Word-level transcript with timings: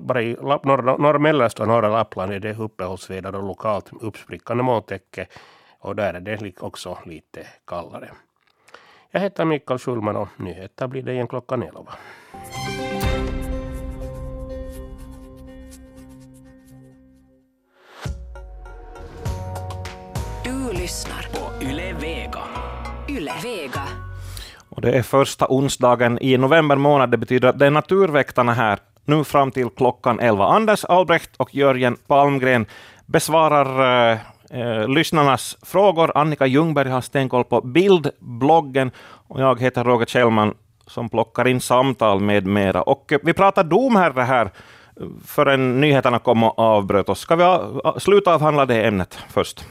bara 0.00 0.22
i 0.22 0.36
norra, 0.40 0.96
norra 0.96 1.18
mellersta 1.18 1.62
och 1.62 1.68
norra 1.68 1.88
Lappland 1.88 2.32
är 2.32 2.40
det 2.40 2.54
uppehållsväder 2.54 3.34
och 3.34 3.42
lokalt 3.42 3.90
uppsprickande 4.00 4.62
molntäcke 4.62 5.26
och 5.78 5.96
där 5.96 6.14
är 6.14 6.20
det 6.20 6.60
också 6.60 6.98
lite 7.04 7.46
kallare. 7.66 8.10
Jag 9.10 9.20
heter 9.20 9.44
Mikael 9.44 9.78
Schulman 9.78 10.16
och 10.16 10.28
nyheter 10.36 10.86
blir 10.86 11.02
det 11.02 11.12
igen 11.12 11.28
klockan 11.28 11.62
11. 11.62 11.92
Du 20.44 20.72
lyssnar 20.72 21.28
på 21.32 21.64
Yle 21.64 21.92
Vega. 21.92 22.42
Yle 23.08 23.32
Vega. 23.42 23.82
Och 24.68 24.80
det 24.80 24.92
är 24.92 25.02
första 25.02 25.46
onsdagen 25.48 26.18
i 26.22 26.36
november 26.38 26.76
månad. 26.76 27.10
Det 27.10 27.16
betyder 27.16 27.48
att 27.48 27.58
det 27.58 27.66
är 27.66 27.70
Naturväktarna 27.70 28.54
här 28.54 28.78
nu 29.06 29.24
fram 29.24 29.50
till 29.50 29.68
klockan 29.70 30.20
11. 30.20 30.46
Anders 30.46 30.84
Albrecht 30.84 31.30
och 31.36 31.54
Jörgen 31.54 31.96
Palmgren 32.06 32.66
besvarar 33.06 34.10
eh, 34.12 34.18
eh, 34.50 34.88
lyssnarnas 34.88 35.56
frågor. 35.62 36.12
Annika 36.14 36.46
Ljungberg 36.46 36.88
har 36.88 37.00
stenkoll 37.00 37.44
på 37.44 37.60
bildbloggen 37.60 38.90
och 39.28 39.40
jag 39.40 39.60
heter 39.60 39.84
Roger 39.84 40.06
Kjellman 40.06 40.54
som 40.86 41.08
plockar 41.08 41.48
in 41.48 41.60
samtal 41.60 42.20
med 42.20 42.46
mera. 42.46 42.82
Och 42.82 43.12
eh, 43.12 43.18
vi 43.22 43.32
pratar 43.32 43.64
domherre 43.64 44.22
här 44.22 44.50
förrän 45.24 45.80
nyheterna 45.80 46.18
kom 46.18 46.44
och 46.44 46.58
avbröt 46.58 47.08
oss. 47.08 47.20
Ska 47.20 47.36
vi 47.36 47.42
eh, 47.44 47.98
sluta 47.98 48.34
avhandla 48.34 48.66
det 48.66 48.86
ämnet 48.86 49.18
först? 49.28 49.64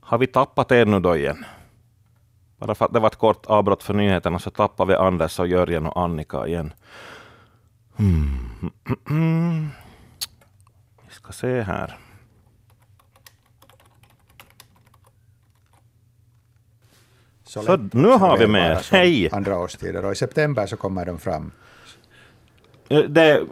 Har 0.00 0.18
vi 0.18 0.26
tappat 0.26 0.72
er 0.72 0.86
nu 0.86 1.00
då 1.00 1.16
igen? 1.16 1.44
Bara 2.58 2.74
för 2.74 2.84
att 2.84 2.92
det 2.92 3.00
var 3.00 3.06
ett 3.06 3.16
kort 3.16 3.46
avbrott 3.46 3.82
för 3.82 3.94
nyheterna 3.94 4.38
så 4.38 4.50
tappar 4.50 4.86
vi 4.86 4.94
Anders 4.94 5.38
och 5.38 5.46
Jörgen 5.46 5.86
och 5.86 6.02
Annika 6.02 6.46
igen. 6.46 6.72
Hmm. 7.96 9.70
Vi 11.08 11.14
ska 11.14 11.32
se 11.32 11.60
här. 11.60 11.98
Så, 17.44 17.62
så 17.62 17.76
nu 17.92 18.08
har 18.08 18.38
vi 18.38 18.46
med 18.46 18.78
Hej! 18.92 19.28
Andra 19.32 19.58
årstider 19.58 20.04
och 20.04 20.12
i 20.12 20.14
september 20.14 20.66
så 20.66 20.76
kommer 20.76 21.06
de 21.06 21.18
fram. 21.18 21.52
Det, 23.08 23.42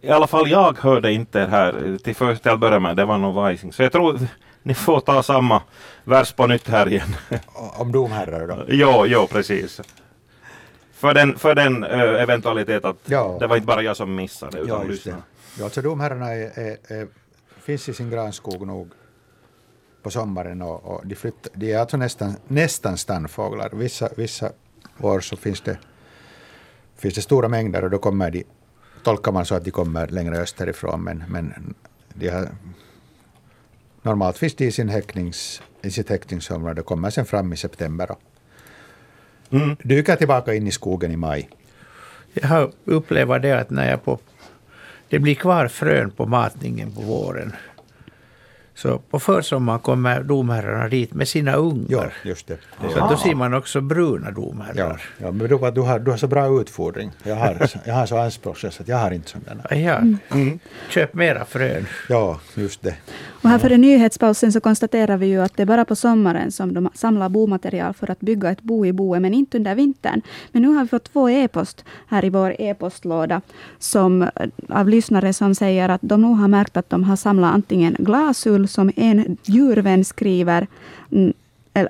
I 0.00 0.08
alla 0.08 0.26
fall 0.26 0.48
jag 0.48 0.78
hörde 0.78 1.12
inte 1.12 1.40
här 1.40 1.98
till 2.04 2.16
först 2.16 2.42
till 2.42 2.52
att 2.52 2.60
börja 2.60 2.80
med. 2.80 2.96
Det 2.96 3.04
var 3.04 3.18
nog 3.18 3.34
Vajsing. 3.34 3.72
Så 3.72 3.82
jag 3.82 3.92
tror 3.92 4.18
ni 4.66 4.74
får 4.74 5.00
ta 5.00 5.22
samma 5.22 5.62
vers 6.04 6.32
på 6.32 6.46
nytt 6.46 6.68
här 6.68 6.88
igen. 6.88 7.16
Om 7.54 7.92
domherrar 7.92 8.46
då? 8.46 8.64
jo, 8.68 9.06
jo, 9.06 9.26
precis. 9.26 9.80
För 10.92 11.14
den, 11.14 11.38
för 11.38 11.54
den 11.54 11.84
uh, 11.84 12.22
eventualitet 12.22 12.84
att 12.84 12.96
ja. 13.04 13.36
det 13.40 13.46
var 13.46 13.56
inte 13.56 13.66
bara 13.66 13.82
jag 13.82 13.96
som 13.96 14.14
missade 14.14 14.58
utan 14.58 14.82
ja, 14.82 14.82
lyssnade. 14.82 15.22
Ja, 15.58 15.64
alltså 15.64 15.82
domherrarna 15.82 16.34
är, 16.34 16.58
är, 16.58 16.76
är, 16.88 17.06
finns 17.60 17.88
i 17.88 17.94
sin 17.94 18.10
granskog 18.10 18.66
nog 18.66 18.90
på 20.02 20.10
sommaren 20.10 20.62
och, 20.62 20.84
och 20.84 21.06
de, 21.06 21.14
flyttar, 21.14 21.52
de 21.54 21.72
är 21.72 21.78
alltså 21.78 21.96
nästan, 21.96 22.36
nästan 22.46 22.96
stannfåglar. 22.96 23.70
Vissa, 23.72 24.08
vissa 24.16 24.52
år 25.00 25.20
så 25.20 25.36
finns 25.36 25.60
det, 25.60 25.78
finns 26.96 27.14
det 27.14 27.22
stora 27.22 27.48
mängder 27.48 27.84
och 27.84 27.90
då 27.90 27.98
kommer 27.98 28.30
de, 28.30 28.44
tolkar 29.02 29.32
man 29.32 29.46
så 29.46 29.54
att 29.54 29.64
de 29.64 29.70
kommer 29.70 30.06
längre 30.08 30.36
österifrån 30.36 31.02
men, 31.04 31.24
men 31.28 31.74
de 32.14 32.28
har 32.28 32.48
normalt 34.06 34.38
finns 34.38 34.54
de 34.54 34.64
i, 34.64 34.72
sin 34.72 34.88
häcknings, 34.88 35.62
i 35.82 35.90
sitt 35.90 36.10
häckningsområde 36.10 36.80
och 36.80 36.86
kommer 36.86 37.10
sen 37.10 37.26
fram 37.26 37.52
i 37.52 37.56
september 37.56 38.10
och 38.10 38.20
mm. 39.50 39.76
dyker 39.82 40.16
tillbaka 40.16 40.54
in 40.54 40.66
i 40.66 40.70
skogen 40.70 41.12
i 41.12 41.16
maj. 41.16 41.48
Jag 42.32 42.48
har 42.48 42.72
upplevt 42.84 43.42
det 43.42 43.52
att 43.52 43.70
när 43.70 43.90
jag 43.90 44.04
på, 44.04 44.18
det 45.08 45.18
blir 45.18 45.34
kvar 45.34 45.68
frön 45.68 46.10
på 46.10 46.26
matningen 46.26 46.92
på 46.92 47.00
våren 47.00 47.52
så 48.76 48.98
på 48.98 49.18
försommaren 49.20 49.80
kommer 49.80 50.22
domherrarna 50.22 50.88
dit 50.88 51.14
med 51.14 51.28
sina 51.28 51.54
ungar. 51.54 51.86
Ja, 51.88 52.04
just 52.22 52.46
det. 52.46 52.58
det 52.80 52.90
så 52.92 53.08
då 53.10 53.16
ser 53.16 53.34
man 53.34 53.54
också 53.54 53.80
bruna 53.80 54.30
domherrar. 54.30 54.74
Ja, 54.76 54.96
ja 55.18 55.32
men 55.32 55.38
du, 55.38 55.48
du, 55.48 55.80
har, 55.80 55.98
du 55.98 56.10
har 56.10 56.16
så 56.16 56.26
bra 56.26 56.60
utfodring. 56.60 57.10
Jag 57.22 57.36
har, 57.36 57.70
jag 57.84 57.94
har 57.94 58.06
så 58.06 58.18
anspråkslös 58.18 58.80
att 58.80 58.88
jag 58.88 58.96
har 58.96 59.10
inte 59.10 59.30
sådana. 59.30 59.62
Ja, 59.70 59.96
mm. 60.36 60.58
Köp 60.88 61.14
mera 61.14 61.44
frön. 61.44 61.86
Ja, 62.08 62.40
just 62.54 62.82
det. 62.82 62.94
Och 63.46 63.50
här 63.50 63.58
före 63.58 63.76
nyhetspausen 63.76 64.52
så 64.52 64.60
konstaterar 64.60 65.16
vi 65.16 65.26
ju 65.26 65.42
att 65.42 65.56
det 65.56 65.62
är 65.62 65.66
bara 65.66 65.84
på 65.84 65.96
sommaren 65.96 66.52
som 66.52 66.74
de 66.74 66.88
samlar 66.94 67.28
bomaterial 67.28 67.94
för 67.94 68.10
att 68.10 68.20
bygga 68.20 68.50
ett 68.50 68.62
bo 68.62 68.86
i 68.86 68.92
boet, 68.92 69.22
men 69.22 69.34
inte 69.34 69.58
under 69.58 69.74
vintern. 69.74 70.22
Men 70.52 70.62
nu 70.62 70.68
har 70.68 70.82
vi 70.82 70.88
fått 70.88 71.12
två 71.12 71.30
e-post 71.30 71.84
här 72.06 72.24
i 72.24 72.30
vår 72.30 72.56
e-postlåda 72.58 73.40
som, 73.78 74.28
av 74.68 74.88
lyssnare 74.88 75.32
som 75.32 75.54
säger 75.54 75.88
att 75.88 76.00
de 76.02 76.22
nog 76.22 76.36
har 76.36 76.48
märkt 76.48 76.76
att 76.76 76.90
de 76.90 77.04
har 77.04 77.16
samlat 77.16 77.54
antingen 77.54 77.96
glasull 77.98 78.65
som 78.66 78.90
en 78.96 79.36
djurvän 79.44 80.04
skriver, 80.04 80.66
mm, 81.12 81.32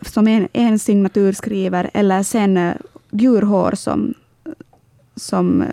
som 0.03 0.29
en, 0.29 0.49
en 0.53 0.79
signatur 0.79 1.33
skriver, 1.33 1.91
eller 1.95 2.23
sen 2.23 2.57
eh, 2.57 2.75
djurhår 3.11 3.73
som, 3.75 4.15
som 5.17 5.63
eh, 5.63 5.69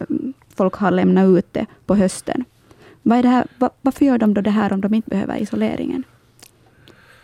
folk 0.55 0.73
har 0.75 0.91
lämnat 0.91 1.27
ute 1.27 1.65
på 1.85 1.95
hösten. 1.95 2.45
Vad 3.01 3.17
är 3.17 3.23
det 3.23 3.29
här, 3.29 3.47
varför 3.81 4.05
gör 4.05 4.17
de 4.17 4.33
då 4.33 4.41
det 4.41 4.49
här 4.49 4.73
om 4.73 4.81
de 4.81 4.93
inte 4.93 5.09
behöver 5.09 5.37
isoleringen? 5.37 6.03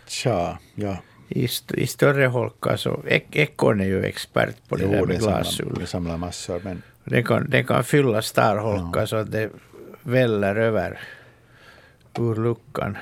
Tja, 0.06 0.58
ja. 0.74 0.96
I, 1.28 1.48
i 1.74 1.86
större 1.86 2.26
holkar 2.26 2.76
så, 2.76 3.00
ekorren 3.30 3.80
är 3.80 3.84
ju 3.84 4.04
expert 4.04 4.68
på 4.68 4.76
det 4.76 4.84
jo, 4.84 4.90
där 4.90 5.06
med 5.06 5.18
glasull. 5.18 5.74
Den 5.74 5.86
samlar 5.86 6.16
massor. 6.16 6.60
Men... 6.64 6.82
Den, 7.04 7.24
kan, 7.24 7.50
den 7.50 7.64
kan 7.64 7.84
fylla 7.84 8.22
starholkar 8.22 9.00
ja. 9.00 9.06
så 9.06 9.16
att 9.16 9.30
det 9.30 9.50
väller 10.02 10.56
över 10.56 11.00
ur 12.18 12.34
luckan. 12.34 12.98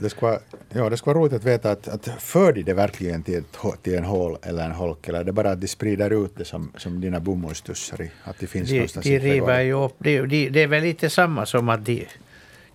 Det 0.00 0.10
skulle, 0.10 0.30
vara, 0.30 0.40
ja, 0.68 0.90
det 0.90 0.96
skulle 0.96 1.14
vara 1.14 1.22
roligt 1.22 1.32
att 1.32 1.44
veta 1.44 1.70
att, 1.70 1.88
att 1.88 2.08
för 2.18 2.52
de 2.52 2.62
det 2.62 2.74
verkligen 2.74 3.22
till, 3.22 3.38
ett, 3.38 3.82
till 3.82 3.94
en 3.94 4.04
hål 4.04 4.36
eller 4.42 4.64
en 4.64 4.72
holk 4.72 5.08
eller 5.08 5.20
är 5.20 5.24
det 5.24 5.32
bara 5.32 5.50
att 5.50 5.60
de 5.60 5.68
sprider 5.68 6.24
ut 6.24 6.36
det 6.36 6.44
som, 6.44 6.72
som 6.76 7.00
dina 7.00 7.20
bomullstussar 7.20 8.02
i, 8.02 8.10
att 8.24 8.38
det 8.38 8.46
finns 8.46 8.68
de, 8.68 8.74
någonstans 8.74 9.06
de 9.06 9.18
river 9.18 9.60
ju 9.60 9.72
upp, 9.72 9.94
de, 9.98 10.20
de, 10.26 10.48
det 10.48 10.62
är 10.62 10.66
väl 10.66 10.82
lite 10.82 11.10
samma 11.10 11.46
som 11.46 11.68
att 11.68 11.84
de, 11.84 12.06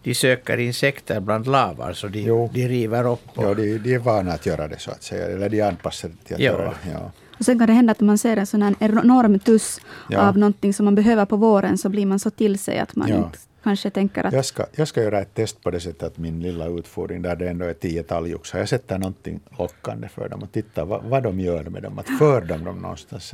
de 0.04 0.16
söker 0.16 0.58
insekter 0.58 1.20
bland 1.20 1.48
lavar 1.48 1.94
så 1.94 2.08
de, 2.08 2.22
jo. 2.22 2.50
de 2.54 2.68
river 2.68 3.12
upp. 3.12 3.38
Och... 3.38 3.44
Ja, 3.44 3.54
de, 3.54 3.78
de 3.78 3.94
är 3.94 4.00
vana 4.00 4.34
att 4.34 4.46
göra 4.46 4.68
det 4.68 4.80
så 4.80 4.92
att 4.92 5.04
säga, 5.04 5.26
eller 5.26 5.50
de 5.50 5.60
är 5.60 5.68
anpassade 5.68 6.14
till 6.24 6.36
att 6.36 6.42
ja. 6.42 6.52
göra 6.52 6.66
det. 6.66 6.92
Ja. 6.92 7.12
Och 7.40 7.46
sen 7.46 7.60
kan 7.60 7.68
det 7.68 7.74
hända 7.74 7.92
att 7.92 8.00
man 8.00 8.18
ser 8.18 8.38
en 8.38 8.48
sån 8.48 8.62
här 8.62 8.76
enorm 8.80 9.40
tuss 9.40 9.82
ja. 10.10 10.28
av 10.28 10.38
någonting 10.38 10.74
som 10.74 10.86
man 10.86 10.96
behöver 10.96 11.26
på 11.26 11.36
våren 11.36 11.78
så 11.78 11.90
blir 11.90 12.06
man 12.06 12.20
så 12.20 12.30
till 12.30 12.60
sig 12.60 12.80
att 12.80 12.96
man 12.96 13.10
ja. 13.10 13.18
inte 13.18 13.38
kanske 13.64 13.90
tänker 13.90 14.24
att... 14.24 14.34
Jag 14.34 14.46
ska, 14.46 14.66
jag 14.76 14.88
ska 14.88 15.04
göra 15.04 15.22
ett 15.22 15.34
test 15.34 15.64
på 15.64 15.72
det 15.72 15.80
sättet 15.80 16.04
att 16.04 16.18
min 16.18 16.40
lilla 16.40 16.68
utfodring 16.68 17.22
där 17.22 17.36
det 17.36 17.50
ändå 17.50 17.66
är 17.66 17.74
tio 17.74 18.04
talgoxar, 18.04 18.60
jag 18.60 18.70
sätter 18.70 18.98
någonting 18.98 19.40
lockande 19.58 20.08
för 20.08 20.30
dem 20.30 20.44
och 20.44 20.52
tittar 20.52 20.86
vad, 20.86 21.04
vad 21.04 21.24
de 21.24 21.40
gör 21.40 21.64
med 21.64 21.84
dem, 21.84 22.00
att 22.00 22.10
för 22.20 22.42
dem 22.42 22.64
dem 22.64 22.82
någonstans. 22.82 23.34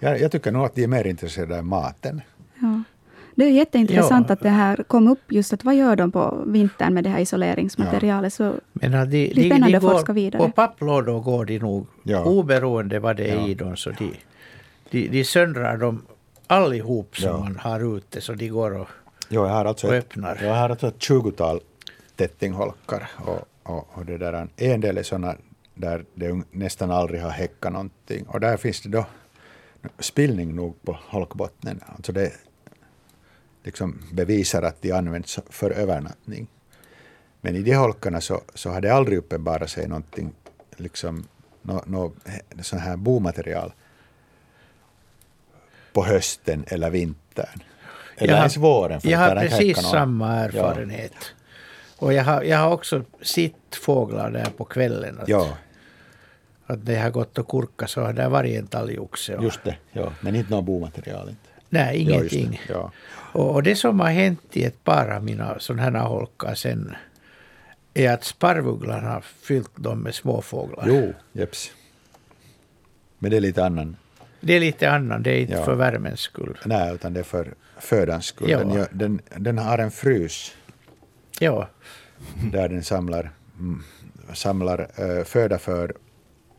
Jag, 0.00 0.20
jag 0.20 0.32
tycker 0.32 0.52
nog 0.52 0.64
att 0.64 0.74
de 0.74 0.82
är 0.82 0.88
mer 0.88 1.06
intresserade 1.06 1.58
av 1.58 1.64
maten. 1.64 2.20
Ja. 2.60 2.82
Det 3.34 3.44
är 3.44 3.50
jätteintressant 3.50 4.28
ja. 4.28 4.32
att 4.32 4.40
det 4.40 4.48
här 4.48 4.76
kom 4.76 5.08
upp, 5.08 5.32
just 5.32 5.52
att 5.52 5.64
vad 5.64 5.74
gör 5.74 5.96
de 5.96 6.12
på 6.12 6.44
vintern 6.46 6.94
med 6.94 7.04
det 7.04 7.10
här 7.10 7.20
isoleringsmaterialet. 7.20 8.32
Så 8.32 8.54
Men 8.72 8.90
de, 8.92 8.98
de, 8.98 9.06
det 9.06 9.40
är 9.40 9.50
spännande 9.50 9.66
de, 9.66 9.80
de 9.80 9.86
att 9.86 9.92
forska 9.92 10.12
vidare. 10.12 10.42
På 10.42 10.50
papplådor 10.50 11.20
går 11.20 11.44
de 11.44 11.58
nog, 11.58 11.86
ja. 12.02 12.24
oberoende 12.24 12.98
vad 12.98 13.16
det 13.16 13.30
är 13.30 13.36
ja. 13.36 13.46
i 13.46 13.54
dem, 13.54 13.76
så 13.76 13.90
de, 13.90 14.12
de, 14.90 15.08
de 15.08 15.24
söndrar 15.24 15.76
dem 15.76 16.02
allihop 16.46 17.16
som 17.16 17.40
man 17.40 17.56
har 17.56 17.96
ute, 17.96 18.20
så 18.20 18.32
de 18.32 18.48
går 18.48 18.80
och 18.80 18.88
Jo, 19.28 19.46
jag 19.46 19.52
har 19.52 19.64
alltså 19.64 19.94
ett, 19.94 20.16
jag 20.16 20.54
har 20.54 20.70
alltså 20.70 20.88
ett 20.88 21.02
tjugotal 21.02 21.60
tättingholkar. 22.16 23.10
Och, 23.16 23.48
och, 23.62 23.88
och 23.92 24.06
det 24.06 24.18
där, 24.18 24.48
en 24.56 24.80
del 24.80 24.98
är 24.98 25.02
sådana 25.02 25.36
där 25.74 26.04
det 26.14 26.42
nästan 26.50 26.90
aldrig 26.90 27.20
har 27.20 27.30
häckat 27.30 27.72
någonting. 27.72 28.26
Och 28.26 28.40
där 28.40 28.56
finns 28.56 28.80
det 28.80 28.88
då 28.88 29.06
spillning 29.98 30.54
nog 30.54 30.82
på 30.82 30.98
holkbottnen. 31.08 31.80
Alltså 31.86 32.12
det 32.12 32.32
liksom 33.62 34.02
bevisar 34.12 34.62
att 34.62 34.82
de 34.82 34.92
används 34.92 35.38
för 35.50 35.70
övernattning. 35.70 36.46
Men 37.40 37.56
i 37.56 37.62
de 37.62 37.74
holkarna 37.74 38.20
så, 38.20 38.40
så 38.54 38.70
har 38.70 38.80
det 38.80 38.94
aldrig 38.94 39.18
uppenbarat 39.18 39.70
sig 39.70 39.88
någonting, 39.88 40.32
liksom, 40.76 41.28
no, 41.62 41.82
no, 41.86 42.12
sån 42.62 42.78
här 42.78 42.96
bomaterial 42.96 43.72
på 45.92 46.04
hösten 46.04 46.64
eller 46.68 46.90
vintern. 46.90 47.62
Eller 48.16 48.32
jag 48.32 48.38
ens 48.38 48.56
våren. 48.56 49.00
jag 49.02 49.18
har 49.18 49.36
precis 49.36 49.78
samma 49.78 50.34
erfarenhet. 50.34 51.12
Ja. 51.20 51.26
Och 51.98 52.12
jag 52.12 52.24
har, 52.24 52.42
jag 52.42 52.58
har 52.58 52.72
också 52.72 53.02
sett 53.22 53.74
fåglar 53.82 54.30
där 54.30 54.50
på 54.56 54.64
kvällen. 54.64 55.18
Att, 55.20 55.28
ja. 55.28 55.56
att 56.66 56.86
det 56.86 56.96
har 56.96 57.10
gått 57.10 57.38
och 57.38 57.48
kurka 57.48 57.86
så 57.86 58.00
har 58.00 58.12
det 58.12 58.28
varit 58.28 58.58
en 58.58 58.66
talgoxe. 58.66 59.38
Just 59.42 59.64
det, 59.64 59.76
ja. 59.92 60.12
men 60.20 60.34
inte 60.34 60.50
något 60.50 60.64
bomaterial. 60.64 61.28
Inte. 61.28 61.40
Nej, 61.68 61.96
ingenting. 61.96 62.60
Ja, 62.68 62.74
ja. 62.74 62.90
Och, 63.40 63.54
och, 63.54 63.62
det 63.62 63.76
som 63.76 64.00
har 64.00 64.08
hänt 64.08 64.40
i 64.52 64.64
ett 64.64 64.84
par 64.84 65.08
av 65.08 65.24
mina 65.24 65.58
sådana 65.58 65.82
här 65.82 66.08
holkar 66.08 66.54
sen 66.54 66.96
är 67.94 68.12
att 68.12 68.24
sparvugglan 68.24 69.04
har 69.04 69.20
fyllt 69.20 69.70
dem 69.74 69.98
med 69.98 70.14
småfåglar. 70.14 70.84
Jo, 70.86 71.12
jeps. 71.32 71.72
Men 73.18 73.30
det 73.30 73.36
är 73.36 73.40
lite 73.40 73.64
annan. 73.64 73.96
Det 74.40 74.52
är 74.52 74.60
lite 74.60 74.90
annan, 74.90 75.22
det 75.22 75.30
är 75.30 75.40
inte 75.40 75.52
ja. 75.52 75.64
för 75.64 75.74
värmens 75.74 76.20
skull. 76.20 76.58
Nej, 76.64 76.94
utan 76.94 77.14
det 77.14 77.20
är 77.20 77.24
för 77.24 77.54
födans 77.78 78.26
skull. 78.26 78.50
Ja. 78.50 78.58
Den, 78.64 78.88
den, 78.92 79.20
den, 79.36 79.58
har 79.58 79.78
en 79.78 79.90
frys. 79.90 80.52
Ja. 81.40 81.68
Där 82.52 82.68
den 82.68 82.84
samlar, 82.84 83.30
samlar 84.34 84.90
uh, 85.00 85.24
föda 85.24 85.58
för 85.58 85.94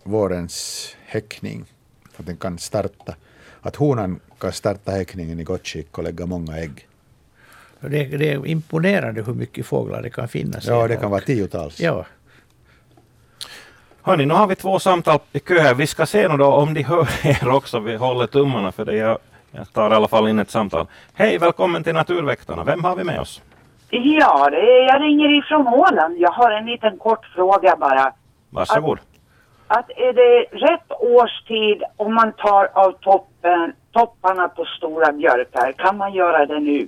vårens 0.04 0.96
häckning. 1.06 1.66
Att 2.18 2.26
den 2.26 2.38
kan 2.38 2.58
starta. 2.58 3.16
Att 3.62 3.76
honan 3.76 4.20
kan 4.40 4.52
starta 4.52 4.92
häckningen 4.92 5.40
i 5.40 5.44
gott 5.44 5.68
skick 5.68 5.98
och 5.98 6.04
lägga 6.04 6.26
många 6.26 6.58
ägg. 6.58 6.88
Det, 7.80 8.06
det 8.06 8.32
är 8.32 8.46
imponerande 8.46 9.24
hur 9.24 9.34
mycket 9.34 9.66
fåglar 9.66 10.02
det 10.02 10.10
kan 10.10 10.28
finnas. 10.28 10.66
Ja, 10.66 10.88
det 10.88 10.96
kan 10.96 11.12
vara 11.12 11.22
tiotals. 11.22 11.80
Ja. 11.80 12.06
Hörni, 14.02 14.26
nu 14.26 14.34
har 14.34 14.48
vi 14.48 14.56
två 14.56 14.80
samtal 14.80 15.20
i 15.32 15.40
kö 15.40 15.60
här. 15.60 15.74
Vi 15.74 15.88
ska 15.88 16.06
se 16.06 16.28
nu 16.28 16.38
då 16.38 16.46
om 16.46 16.74
de 16.74 16.84
hör 16.84 17.10
er 17.24 17.50
också. 17.50 17.80
Vi 17.80 17.96
håller 17.96 18.28
tummarna 18.28 18.72
för 18.72 18.86
det. 18.86 18.96
Jag, 18.96 19.18
jag 19.58 19.74
tar 19.74 19.92
i 19.92 19.94
alla 19.94 20.08
fall 20.08 20.28
in 20.28 20.40
ett 20.40 20.50
samtal. 20.50 20.88
Hej, 21.14 21.38
välkommen 21.38 21.84
till 21.84 21.94
Naturväktarna. 21.94 22.64
Vem 22.64 22.84
har 22.84 22.96
vi 22.96 23.04
med 23.04 23.20
oss? 23.20 23.42
Ja, 23.90 24.50
det 24.50 24.58
är, 24.58 24.88
jag 24.88 25.02
ringer 25.02 25.40
ifrån 25.40 25.68
Åland. 25.68 26.18
Jag 26.18 26.32
har 26.32 26.52
en 26.52 26.66
liten 26.66 26.98
kort 26.98 27.26
fråga 27.36 27.76
bara. 27.76 28.14
Varsågod. 28.50 29.00
Att, 29.68 29.78
att 29.78 29.90
är 29.90 30.14
det 30.14 30.58
rätt 30.58 30.92
årstid 31.00 31.84
om 31.96 32.14
man 32.14 32.34
tar 32.34 32.70
av 32.74 32.92
toppen, 32.92 33.74
topparna 33.92 34.48
på 34.48 34.66
stora 34.78 35.12
björkar? 35.12 35.72
Kan 35.72 35.98
man 35.98 36.14
göra 36.14 36.46
det 36.46 36.60
nu? 36.60 36.88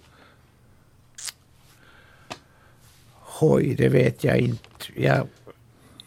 Oj, 3.41 3.75
det 3.77 3.89
vet 3.89 4.23
jag 4.23 4.37
inte. 4.37 4.85
Jag 4.95 5.27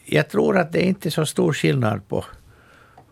jag 0.04 0.28
tror 0.28 0.58
att 0.58 0.72
det 0.72 0.80
inte 0.80 1.08
är 1.08 1.10
så 1.10 1.26
stor 1.26 1.52
skillnad 1.52 2.08
på, 2.08 2.24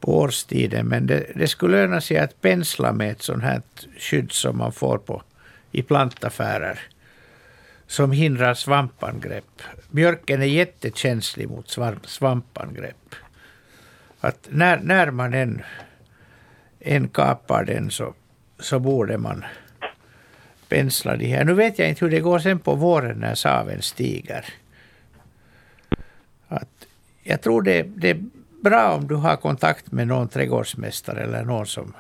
på 0.00 0.18
årstiden, 0.18 0.86
men 0.86 1.06
det, 1.06 1.26
det 1.34 1.48
skulle 1.48 1.76
löna 1.76 2.00
sig 2.00 2.18
att 2.18 2.40
pensla 2.40 2.92
med 2.92 3.10
ett 3.10 3.22
sånt 3.22 3.42
här 3.42 3.62
skydd 3.98 4.32
som 4.32 4.58
man 4.58 4.72
får 4.72 4.98
på, 4.98 5.22
i 5.72 5.82
plantaffärer 5.82 6.80
som 7.90 8.12
hindrar 8.12 8.54
svampangrepp. 8.54 9.62
Björken 9.90 10.42
är 10.42 10.46
jättekänslig 10.46 11.48
mot 11.48 11.78
svampangrepp. 12.04 13.14
Att 14.20 14.48
när, 14.50 14.80
när 14.80 15.10
man 15.10 15.34
än, 15.34 15.62
än 16.80 17.08
kapar 17.08 17.64
den 17.64 17.90
så, 17.90 18.14
så 18.58 18.78
borde 18.78 19.18
man 19.18 19.44
pensla 20.68 21.16
de 21.16 21.26
här. 21.26 21.44
Nu 21.44 21.54
vet 21.54 21.78
jag 21.78 21.88
inte 21.88 22.04
hur 22.04 22.12
det 22.12 22.20
går 22.20 22.38
sen 22.38 22.58
på 22.58 22.74
våren 22.74 23.18
när 23.18 23.34
saven 23.34 23.82
stiger. 23.82 24.44
Att 26.48 26.86
jag 27.22 27.40
tror 27.40 27.62
det, 27.62 27.82
det 27.82 28.16
bra 28.62 28.92
om 28.92 29.06
du 29.06 29.14
har 29.14 29.36
kontakt 29.36 29.92
med 29.92 30.06
någon 30.06 30.28
trädgårdsmästare 30.28 31.20
eller 31.20 31.44
någon 31.44 31.66
som, 31.66 31.92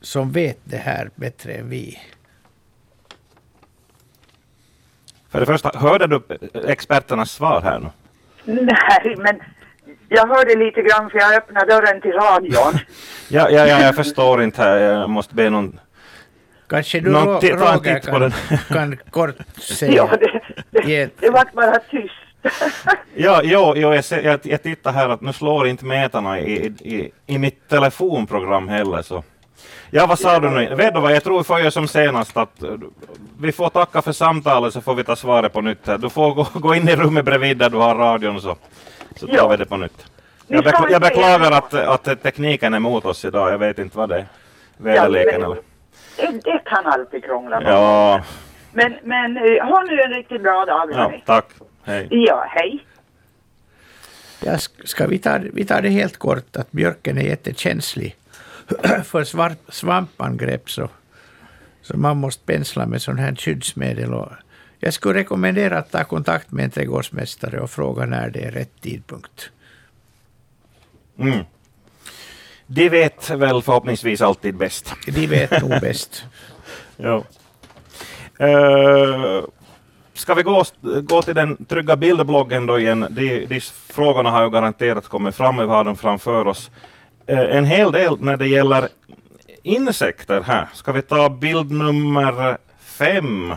som 0.00 0.32
vet 0.32 0.58
det 0.64 0.76
här 0.76 1.10
bättre 1.14 1.52
än 1.52 1.68
vi. 1.68 1.98
För 5.28 5.40
det 5.40 5.46
första, 5.46 5.78
hörde 5.78 6.06
du 6.06 6.22
experternas 6.68 7.30
svar 7.30 7.60
här 7.60 7.78
nu? 7.78 7.90
Nej, 8.44 9.16
men 9.16 9.40
jag 10.08 10.26
hörde 10.26 10.54
lite 10.54 10.82
grann 10.82 11.10
för 11.10 11.18
jag 11.18 11.34
öppnade 11.34 11.66
dörren 11.66 12.00
till 12.00 12.12
radion. 12.12 12.80
ja, 13.28 13.50
ja, 13.50 13.66
ja, 13.66 13.80
jag 13.80 13.94
förstår 13.94 14.42
inte 14.42 14.62
här. 14.62 14.78
Jag 14.78 15.10
måste 15.10 15.34
be 15.34 15.50
någon 15.50 15.80
Kanske 16.70 17.00
du 17.00 17.10
Roger 17.10 18.00
kan, 18.00 18.32
kan 18.68 18.96
kort 19.10 19.36
säga. 19.58 19.92
Ja, 19.92 20.16
det, 20.16 20.40
det, 20.70 21.20
det 21.20 21.30
var 21.30 21.44
bara 21.54 21.78
tyst 21.78 22.14
ja, 23.14 23.40
jo, 23.44 23.72
jo 23.76 23.94
jag, 23.94 24.04
ser, 24.04 24.22
jag, 24.22 24.40
jag 24.42 24.62
tittar 24.62 24.92
här 24.92 25.08
att 25.08 25.20
nu 25.20 25.32
slår 25.32 25.66
inte 25.66 25.84
mätarna 25.84 26.40
i, 26.40 26.66
i, 26.66 27.12
i 27.26 27.38
mitt 27.38 27.68
telefonprogram 27.68 28.68
heller. 28.68 29.02
Så. 29.02 29.22
Ja, 29.90 30.06
vad 30.06 30.18
sa 30.18 30.38
du 30.38 30.50
nu? 30.50 30.90
Vad, 30.94 31.12
jag 31.12 31.24
tror 31.24 31.38
vi 31.38 31.44
får 31.44 31.60
göra 31.60 31.70
som 31.70 31.88
senast 31.88 32.36
att 32.36 32.62
eh, 32.62 32.70
vi 33.40 33.52
får 33.52 33.68
tacka 33.68 34.02
för 34.02 34.12
samtalet 34.12 34.72
så 34.72 34.80
får 34.80 34.94
vi 34.94 35.04
ta 35.04 35.16
svaret 35.16 35.52
på 35.52 35.60
nytt. 35.60 35.86
Här. 35.86 35.98
Du 35.98 36.10
får 36.10 36.34
gå, 36.34 36.46
gå 36.54 36.74
in 36.74 36.88
i 36.88 36.96
rummet 36.96 37.24
bredvid 37.24 37.56
där 37.56 37.70
du 37.70 37.76
har 37.76 37.94
radion 37.94 38.40
så, 38.40 38.56
så 39.16 39.26
tar 39.26 39.48
vi 39.48 39.56
det 39.56 39.66
på 39.66 39.76
nytt. 39.76 40.06
Jag, 40.46 40.64
bekl 40.64 40.84
jag 40.90 41.00
beklagar 41.00 41.52
att, 41.52 41.74
att 41.74 42.22
tekniken 42.22 42.74
är 42.74 42.78
mot 42.78 43.04
oss 43.04 43.24
idag. 43.24 43.52
Jag 43.52 43.58
vet 43.58 43.78
inte 43.78 43.98
vad 43.98 44.08
det 44.08 44.18
är. 44.18 44.26
Väderleken 44.76 45.42
eller? 45.42 45.58
Det, 46.16 46.40
det 46.44 46.62
kan 46.64 46.86
alltid 46.86 47.24
krångla. 47.24 47.62
Ja. 47.62 48.20
Men, 48.72 48.94
men 49.02 49.36
eh, 49.36 49.66
ha 49.66 49.82
nu 49.82 50.00
en 50.00 50.10
riktigt 50.10 50.42
bra 50.42 50.64
dag. 50.64 50.90
Ja, 50.92 51.12
tack. 51.26 51.46
Hej. 51.84 52.08
Ja, 52.10 52.46
hej. 52.48 52.84
Ja, 54.44 54.58
ska 54.84 55.06
vi, 55.06 55.18
ta, 55.18 55.38
vi 55.52 55.64
tar 55.64 55.82
det 55.82 55.88
helt 55.88 56.16
kort 56.16 56.56
att 56.56 56.72
björken 56.72 57.18
är 57.18 57.22
jättekänslig 57.22 58.16
för 59.04 59.24
svampangrepp 59.72 60.70
så, 60.70 60.88
så 61.82 61.96
man 61.96 62.16
måste 62.16 62.44
pensla 62.44 62.86
med 62.86 63.02
sån 63.02 63.18
här 63.18 63.34
skyddsmedel. 63.34 64.14
Och 64.14 64.32
jag 64.78 64.94
skulle 64.94 65.18
rekommendera 65.20 65.78
att 65.78 65.90
ta 65.90 66.04
kontakt 66.04 66.52
med 66.52 66.64
en 66.64 66.70
trädgårdsmästare 66.70 67.60
och 67.60 67.70
fråga 67.70 68.06
när 68.06 68.30
det 68.30 68.44
är 68.44 68.50
rätt 68.50 68.80
tidpunkt. 68.80 69.50
Mm. 71.18 71.44
De 72.66 72.88
vet 72.88 73.30
väl 73.30 73.62
förhoppningsvis 73.62 74.20
alltid 74.20 74.56
bäst. 74.56 74.94
De 75.06 75.26
vet 75.26 75.62
nog 75.62 75.80
bäst. 75.80 76.24
ja. 76.96 77.24
Uh, 78.40 79.44
Ska 80.20 80.34
vi 80.34 80.42
gå, 80.42 80.64
gå 81.02 81.22
till 81.22 81.34
den 81.34 81.64
trygga 81.64 81.96
bildbloggen 81.96 82.66
då 82.66 82.78
igen? 82.78 83.06
De, 83.10 83.46
de 83.46 83.60
frågorna 83.92 84.30
har 84.30 84.42
ju 84.42 84.50
garanterat 84.50 85.08
kommit 85.08 85.34
fram, 85.34 85.56
vi 85.56 85.64
har 85.64 85.84
dem 85.84 85.96
framför 85.96 86.46
oss. 86.46 86.70
Eh, 87.26 87.56
en 87.56 87.64
hel 87.64 87.92
del 87.92 88.20
när 88.20 88.36
det 88.36 88.46
gäller 88.46 88.88
insekter 89.62 90.40
här. 90.40 90.68
Ska 90.74 90.92
vi 90.92 91.02
ta 91.02 91.28
bild 91.28 91.70
nummer 91.70 92.58
fem? 92.80 93.54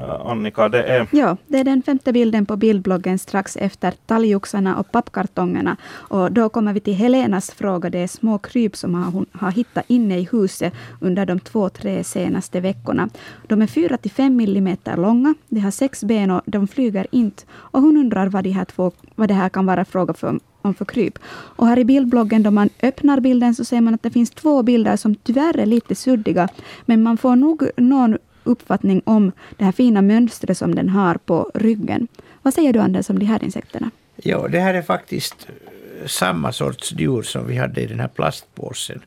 Eh, 0.00 0.26
Annika, 0.26 0.68
det 0.68 0.82
är... 0.82 1.06
Ja, 1.10 1.36
det 1.46 1.58
är 1.58 1.64
den 1.64 1.82
femte 1.82 2.12
bilden 2.12 2.46
på 2.46 2.56
bildbloggen 2.56 3.18
strax 3.18 3.56
efter 3.56 3.90
talgoxarna 4.06 4.76
och 4.76 4.92
pappkartongerna. 4.92 5.76
Och 5.86 6.32
då 6.32 6.48
kommer 6.48 6.72
vi 6.72 6.80
till 6.80 6.94
Helenas 6.94 7.50
fråga. 7.50 7.90
Det 7.90 7.98
är 7.98 8.06
små 8.06 8.38
kryp 8.38 8.76
som 8.76 8.94
hon 8.94 9.26
har 9.32 9.50
hittat 9.50 9.84
inne 9.88 10.18
i 10.18 10.28
huset 10.32 10.74
under 11.00 11.26
de 11.26 11.40
två, 11.40 11.68
tre 11.68 12.04
senaste 12.04 12.60
veckorna. 12.60 13.08
De 13.46 13.62
är 13.62 13.66
4 13.66 13.96
till 13.96 14.10
5 14.10 14.36
millimeter 14.36 14.96
långa. 14.96 15.34
De 15.48 15.60
har 15.60 15.70
sex 15.70 16.04
ben 16.04 16.30
och 16.30 16.42
de 16.46 16.68
flyger 16.68 17.06
inte. 17.10 17.42
Och 17.52 17.82
hon 17.82 17.96
undrar 17.96 18.26
vad, 18.26 18.44
de 18.44 18.50
här 18.50 18.64
två, 18.64 18.92
vad 19.14 19.28
det 19.28 19.34
här 19.34 19.48
kan 19.48 19.66
vara 19.66 19.84
fråga 19.84 20.14
för, 20.14 20.38
om 20.62 20.74
för 20.74 20.84
kryp. 20.84 21.18
Och 21.56 21.66
här 21.66 21.78
i 21.78 21.84
bildbloggen, 21.84 22.42
då 22.42 22.50
man 22.50 22.68
öppnar 22.82 23.20
bilden, 23.20 23.54
så 23.54 23.64
ser 23.64 23.80
man 23.80 23.94
att 23.94 24.02
det 24.02 24.10
finns 24.10 24.30
två 24.30 24.62
bilder 24.62 24.96
som 24.96 25.14
tyvärr 25.14 25.58
är 25.58 25.66
lite 25.66 25.94
suddiga. 25.94 26.48
Men 26.86 27.02
man 27.02 27.16
får 27.16 27.36
nog 27.36 27.70
någon 27.76 28.18
uppfattning 28.44 29.02
om 29.04 29.32
det 29.56 29.64
här 29.64 29.72
fina 29.72 30.02
mönstret 30.02 30.58
som 30.58 30.74
den 30.74 30.88
har 30.88 31.14
på 31.14 31.50
ryggen. 31.54 32.08
Vad 32.42 32.54
säger 32.54 32.72
du 32.72 32.78
Anders 32.78 33.10
om 33.10 33.18
de 33.18 33.26
här 33.26 33.44
insekterna? 33.44 33.90
Ja, 34.16 34.48
det 34.48 34.60
här 34.60 34.74
är 34.74 34.82
faktiskt 34.82 35.48
eh, 35.48 36.06
samma 36.06 36.52
sorts 36.52 36.92
djur 36.92 37.22
som 37.22 37.46
vi 37.46 37.56
hade 37.56 37.80
i 37.80 37.86
den 37.86 38.00
här 38.00 38.08
plastpåsen. 38.08 39.02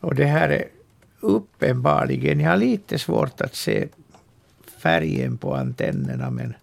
Och 0.00 0.14
det 0.14 0.24
här 0.24 0.48
är 0.48 0.64
uppenbarligen, 1.20 2.40
jag 2.40 2.50
har 2.50 2.56
lite 2.56 2.98
svårt 2.98 3.40
att 3.40 3.54
se 3.54 3.88
färgen 4.78 5.38
på 5.38 5.54
antennerna 5.54 6.30
men, 6.30 6.54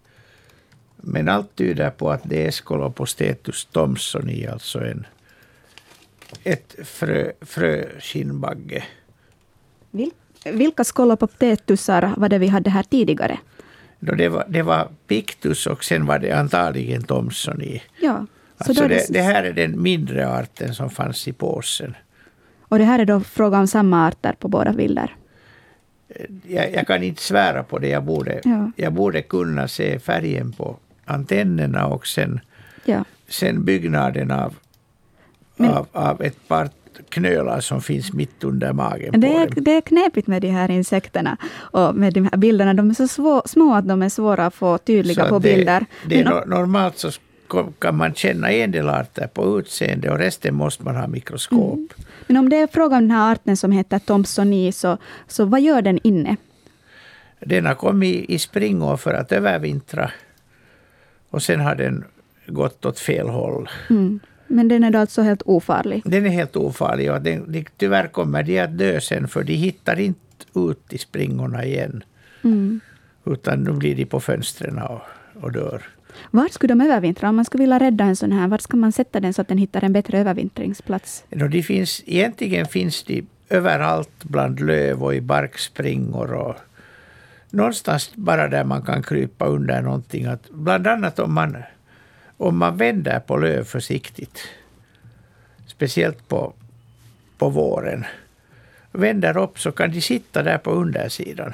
men 0.96 1.30
allt 1.30 1.56
tyder 1.56 1.90
på 1.90 2.12
att 2.12 2.22
det 2.24 2.48
är 2.48 2.52
Scolopostetus 2.52 3.66
thomsoni, 3.66 4.48
alltså 4.48 4.80
en, 4.80 5.06
ett 6.44 6.76
frö, 6.84 7.32
fröskinnbagge. 7.42 8.84
Vil, 9.92 10.12
vilka 10.46 10.84
skolopoptetusar 10.84 12.14
var 12.18 12.30
det 12.30 12.38
vi 12.38 12.48
hade 12.48 12.70
här 12.70 12.84
tidigare? 12.84 13.40
det, 14.00 14.30
var, 14.30 14.46
det 14.48 14.62
var 14.62 14.88
Pictus 15.08 15.68
och 15.68 15.84
sen 15.84 16.06
var 16.06 16.20
det 16.20 16.32
antagligen 16.32 17.04
Thomsoni. 17.04 17.82
Ja, 18.02 18.26
alltså 18.58 18.88
det, 18.88 19.06
det, 19.10 19.22
här 19.22 19.44
är 19.44 19.54
den 19.54 19.82
mindre 19.82 20.30
arten 20.30 20.76
som 20.76 20.90
fanns 20.90 21.28
i 21.28 21.34
påsen. 21.34 21.96
Och 22.62 22.80
det 22.80 22.84
här 22.86 23.00
är 23.00 23.06
då 23.06 23.20
fråga 23.20 23.60
om 23.60 23.68
samma 23.68 24.08
arter 24.08 24.36
på 24.40 24.48
båda 24.48 24.74
bilder? 24.74 25.16
Jag, 26.48 26.74
jag 26.74 26.88
kan 26.88 27.04
inte 27.04 27.22
svära 27.22 27.64
på 27.64 27.80
det. 27.80 27.88
Jag 27.88 28.04
borde, 28.04 28.42
ja. 28.44 28.72
jag 28.76 28.94
borde 28.94 29.22
kunna 29.22 29.68
se 29.68 30.00
färgen 30.00 30.52
på 30.52 30.78
antennerna 31.06 31.88
och 31.88 32.08
sen, 32.08 32.40
ja. 32.86 33.04
sen 33.28 33.66
byggnaden 33.66 34.32
av, 34.32 34.56
Men, 35.56 35.70
av, 35.70 35.88
av 35.92 36.22
ett 36.22 36.48
par 36.48 36.70
knölar 37.10 37.60
som 37.60 37.82
finns 37.82 38.14
mitt 38.14 38.44
under 38.44 38.74
magen 38.74 39.22
det 39.22 39.28
är, 39.28 39.50
Det 39.56 39.72
är 39.72 39.82
knepigt 39.82 40.28
med 40.28 40.42
de 40.42 40.50
här 40.50 40.72
insekterna 40.72 41.38
och 41.54 41.96
med 41.96 42.14
de 42.14 42.24
här 42.24 42.38
bilderna. 42.38 42.74
De 42.74 42.90
är 42.90 42.94
så 42.94 43.08
svå, 43.08 43.42
små 43.46 43.76
att 43.76 43.88
de 43.88 44.02
är 44.02 44.10
svåra 44.10 44.46
att 44.46 44.56
få 44.56 44.78
tydliga 44.78 45.24
så 45.24 45.30
på 45.30 45.40
det, 45.40 45.56
bilder. 45.56 45.86
Det 46.06 46.24
Men, 46.24 46.50
normalt 46.50 46.98
så 46.98 47.12
kan 47.80 47.96
man 47.96 48.14
känna 48.14 48.52
en 48.52 48.72
del 48.72 48.90
arter 48.90 49.28
på 49.28 49.60
utseende 49.60 50.12
och 50.12 50.18
resten 50.18 50.56
måste 50.56 50.84
man 50.84 50.96
ha 50.96 51.08
mikroskop. 51.08 51.74
Mm. 51.74 51.88
Men 52.28 52.38
om 52.38 52.50
det 52.50 52.56
är 52.56 52.68
fråga 52.68 52.98
om 52.98 53.02
den 53.02 53.12
här 53.12 53.32
arten 53.32 53.58
som 53.58 53.72
heter 53.72 54.00
Thompsoni, 54.00 54.72
så, 54.72 54.98
så 55.28 55.46
vad 55.46 55.62
gör 55.62 55.82
den 55.82 56.00
inne? 56.04 56.36
Den 57.40 57.66
har 57.66 57.76
kommit 57.76 58.30
i 58.30 58.40
springår 58.40 58.98
för 58.98 59.14
att 59.14 59.32
övervintra. 59.32 60.12
Och 61.30 61.44
sen 61.44 61.60
har 61.60 61.76
den 61.76 62.06
gått 62.48 62.86
åt 62.86 63.00
fel 63.00 63.30
håll. 63.30 63.70
Mm. 63.90 64.20
Men 64.52 64.68
den 64.68 64.84
är 64.84 64.92
då 64.92 65.00
alltså 65.00 65.22
helt 65.22 65.42
ofarlig? 65.46 66.02
Den 66.06 66.26
är 66.26 66.30
helt 66.30 66.56
ofarlig 66.56 67.12
och 67.12 67.22
den, 67.22 67.52
de, 67.52 67.66
tyvärr 67.78 68.08
kommer 68.08 68.44
de 68.44 68.60
att 68.60 68.78
dö 68.78 69.02
sen 69.02 69.28
för 69.28 69.44
de 69.44 69.54
hittar 69.54 70.00
inte 70.00 70.20
ut 70.56 70.94
i 70.94 70.98
springorna 70.98 71.66
igen. 71.66 72.04
Mm. 72.44 72.80
Utan 73.26 73.64
nu 73.64 73.72
blir 73.72 73.96
de 73.96 74.06
på 74.06 74.20
fönstren 74.20 74.80
och, 74.80 75.02
och 75.42 75.52
dör. 75.52 75.82
Var 76.32 76.48
skulle 76.48 76.74
de 76.74 76.82
övervintra? 76.82 77.30
Om 77.30 77.36
man 77.36 77.46
skulle 77.46 77.62
vilja 77.64 77.80
rädda 77.80 78.04
en 78.04 78.16
sån 78.16 78.32
här, 78.32 78.48
var 78.48 78.58
ska 78.58 78.78
man 78.78 78.92
sätta 78.92 79.20
den 79.20 79.34
så 79.34 79.42
att 79.42 79.48
den 79.48 79.58
hittar 79.58 79.84
en 79.84 79.94
bättre 79.94 80.20
övervintringsplats? 80.20 81.24
No, 81.30 81.48
de 81.48 81.64
finns, 81.64 82.04
egentligen 82.06 82.66
finns 82.66 83.04
de 83.04 83.26
överallt 83.50 84.24
bland 84.24 84.60
löv 84.60 85.04
och 85.04 85.16
i 85.16 85.22
barkspringor. 85.22 86.34
Och 86.34 86.56
någonstans 87.50 88.12
bara 88.16 88.48
där 88.48 88.64
man 88.64 88.82
kan 88.82 89.04
krypa 89.04 89.46
under 89.46 89.82
någonting. 89.82 90.26
Att 90.26 90.50
bland 90.50 90.88
annat 90.88 91.20
om 91.20 91.34
man, 91.34 91.58
om 92.42 92.58
man 92.58 92.78
vänder 92.78 93.20
på 93.20 93.38
löv 93.38 93.64
försiktigt. 93.64 94.48
Speciellt 95.68 96.28
på, 96.28 96.54
på 97.38 97.50
våren. 97.50 98.06
Vänder 98.92 99.38
upp 99.38 99.60
så 99.60 99.72
kan 99.72 99.92
de 99.92 100.02
sitta 100.02 100.44
där 100.44 100.58
på 100.58 100.72
undersidan. 100.72 101.54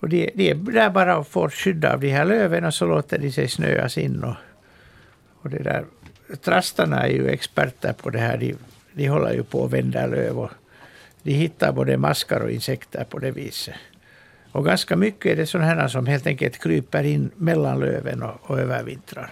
Och 0.00 0.08
de, 0.08 0.30
de 0.34 0.50
är 0.50 0.54
där 0.54 0.90
bara 0.90 1.18
och 1.18 1.26
får 1.26 1.50
skydd 1.50 1.84
av 1.84 2.00
de 2.00 2.10
här 2.10 2.24
löven 2.24 2.64
och 2.64 2.74
så 2.74 2.86
låter 2.86 3.18
de 3.18 3.32
sig 3.32 3.48
snöas 3.48 3.98
in. 3.98 4.24
Och, 4.24 4.36
och 5.42 5.50
det 5.50 5.62
där. 5.62 5.84
Trastarna 6.42 7.02
är 7.02 7.12
ju 7.12 7.28
experter 7.28 7.92
på 7.92 8.10
det 8.10 8.18
här. 8.18 8.36
De, 8.36 8.56
de 8.92 9.08
håller 9.08 9.32
ju 9.32 9.42
på 9.42 9.64
att 9.64 9.72
vända 9.72 10.06
löv. 10.06 10.38
Och 10.38 10.50
de 11.22 11.32
hittar 11.32 11.72
både 11.72 11.96
maskar 11.96 12.40
och 12.40 12.50
insekter 12.50 13.04
på 13.04 13.18
det 13.18 13.30
viset. 13.30 13.74
Och 14.56 14.64
ganska 14.64 14.96
mycket 14.96 15.32
är 15.32 15.36
det 15.36 15.46
sådana 15.46 15.74
här 15.74 15.88
som 15.88 16.06
helt 16.06 16.26
enkelt 16.26 16.62
kryper 16.62 17.04
in 17.04 17.30
mellan 17.36 17.80
löven 17.80 18.22
och, 18.22 18.50
och 18.50 18.60
övervintrar. 18.60 19.30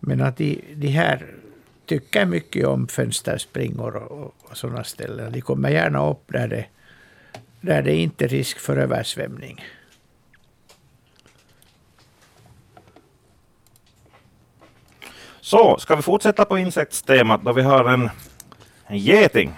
Men 0.00 0.20
att 0.20 0.36
de, 0.36 0.64
de 0.74 0.88
här 0.88 1.26
tycker 1.86 2.26
mycket 2.26 2.66
om 2.66 2.88
fönsterspringor 2.88 3.96
och, 3.96 4.24
och, 4.24 4.34
och 4.40 4.56
sådana 4.56 4.84
ställen. 4.84 5.32
De 5.32 5.40
kommer 5.40 5.70
gärna 5.70 6.10
upp 6.10 6.22
där 6.26 6.48
det 6.48 6.66
där 7.60 7.82
det 7.82 7.94
inte 7.94 8.24
är 8.24 8.28
risk 8.28 8.58
för 8.58 8.76
översvämning. 8.76 9.64
Så, 15.40 15.78
ska 15.78 15.96
vi 15.96 16.02
fortsätta 16.02 16.44
på 16.44 16.58
insektstemat 16.58 17.42
då 17.44 17.52
vi 17.52 17.62
har 17.62 17.84
en, 17.84 18.10
en 18.86 18.98
geting? 18.98 19.52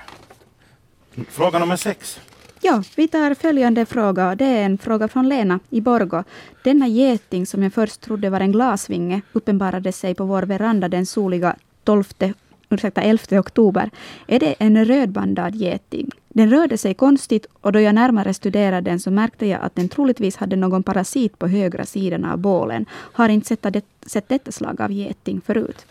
Fråga 1.29 1.59
nummer 1.59 1.77
sex. 1.77 2.21
Ja, 2.63 2.83
vi 2.97 3.09
tar 3.09 3.35
följande 3.35 3.87
fråga. 3.87 4.35
Det 4.35 4.45
är 4.45 4.65
en 4.65 4.79
fråga 4.79 5.09
från 5.09 5.29
Lena 5.29 5.61
i 5.71 5.81
Borgo. 5.81 6.25
Denna 6.65 6.89
geting 6.89 7.47
som 7.47 7.63
jag 7.63 7.73
först 7.73 8.01
trodde 8.01 8.31
var 8.31 8.41
en 8.41 8.53
glasvinge 8.53 9.21
uppenbarade 9.33 9.93
sig 9.93 10.15
på 10.15 10.25
vår 10.25 10.43
veranda 10.43 10.89
den 10.89 11.07
soliga 11.07 11.57
12, 11.85 12.05
ursäkta, 12.71 13.03
11 13.03 13.41
oktober. 13.41 13.91
Är 14.27 14.39
det 14.39 14.55
en 14.59 14.85
rödbandad 14.85 15.55
geting? 15.55 16.11
Den 16.29 16.51
rörde 16.51 16.79
sig 16.79 16.95
konstigt 16.95 17.47
och 17.61 17.73
då 17.73 17.81
jag 17.81 17.95
närmare 17.95 18.35
studerade 18.35 18.91
den 18.91 19.01
så 19.01 19.11
märkte 19.11 19.47
jag 19.47 19.61
att 19.63 19.75
den 19.75 19.89
troligtvis 19.89 20.37
hade 20.37 20.57
någon 20.57 20.83
parasit 20.83 21.39
på 21.39 21.47
högra 21.47 21.87
sidan 21.87 22.25
av 22.25 22.39
bålen. 22.39 22.87
Har 22.91 23.29
inte 23.29 23.47
sett, 23.47 23.63
det, 23.63 23.85
sett 24.07 24.29
detta 24.29 24.53
slag 24.53 24.81
av 24.81 24.93
geting 24.93 25.41
förut. 25.41 25.87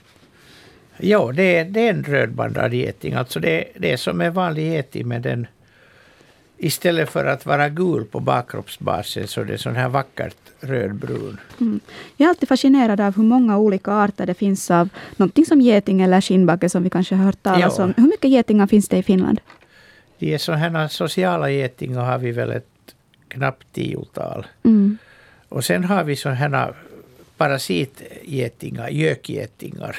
Ja, 0.98 1.32
det 1.32 1.58
är, 1.58 1.66
det 1.66 1.88
är 1.88 1.90
en 1.90 2.04
rödbandad 2.04 2.74
geting. 2.74 3.14
Alltså 3.14 3.40
det, 3.40 3.64
det 3.78 3.92
är 3.92 3.98
som 3.98 4.22
en 4.22 4.34
vanlig 4.34 4.74
geting 4.74 5.08
men 5.08 5.22
den 5.22 5.48
istället 6.60 7.10
för 7.10 7.26
att 7.26 7.46
vara 7.46 7.70
gul 7.70 8.06
på 8.06 8.20
bakkroppsbasen 8.20 9.28
så 9.28 9.42
är 9.42 9.46
det 9.46 9.58
sån 9.58 9.76
här 9.76 9.90
vackert 9.90 10.38
rödbrun. 10.60 11.38
Mm. 11.60 11.80
Jag 12.18 12.26
är 12.26 12.30
alltid 12.30 12.50
fascinerad 12.50 13.02
av 13.02 13.16
hur 13.16 13.24
många 13.24 13.58
olika 13.58 13.92
arter 13.92 14.26
det 14.26 14.34
finns 14.34 14.72
av 14.72 14.90
någonting 15.18 15.46
som 15.46 15.62
geting 15.62 16.02
eller 16.02 16.22
skinnbagge 16.22 16.70
som 16.70 16.84
vi 16.84 16.90
kanske 16.90 17.16
har 17.16 17.26
hört 17.26 17.44
talas 17.44 17.78
ja. 17.78 17.84
om. 17.84 17.94
Hur 17.98 18.08
mycket 18.08 18.30
getingar 18.30 18.68
finns 18.68 18.88
det 18.88 18.98
i 18.98 19.04
Finland? 19.04 19.40
De 20.20 20.34
är 20.34 20.38
sådana 20.38 20.90
sociala 20.90 21.50
getingar 21.50 22.02
har 22.02 22.18
vi 22.18 22.32
väl 22.32 22.52
ett 22.52 22.96
knappt 23.28 23.74
tiotal. 23.74 24.48
Mm. 24.64 24.98
Och 25.50 25.66
sen 25.66 25.84
har 25.84 26.04
vi 26.04 26.16
sådana 26.16 26.74
parasitgetingar, 27.38 28.90
gökgetingar. 28.90 29.98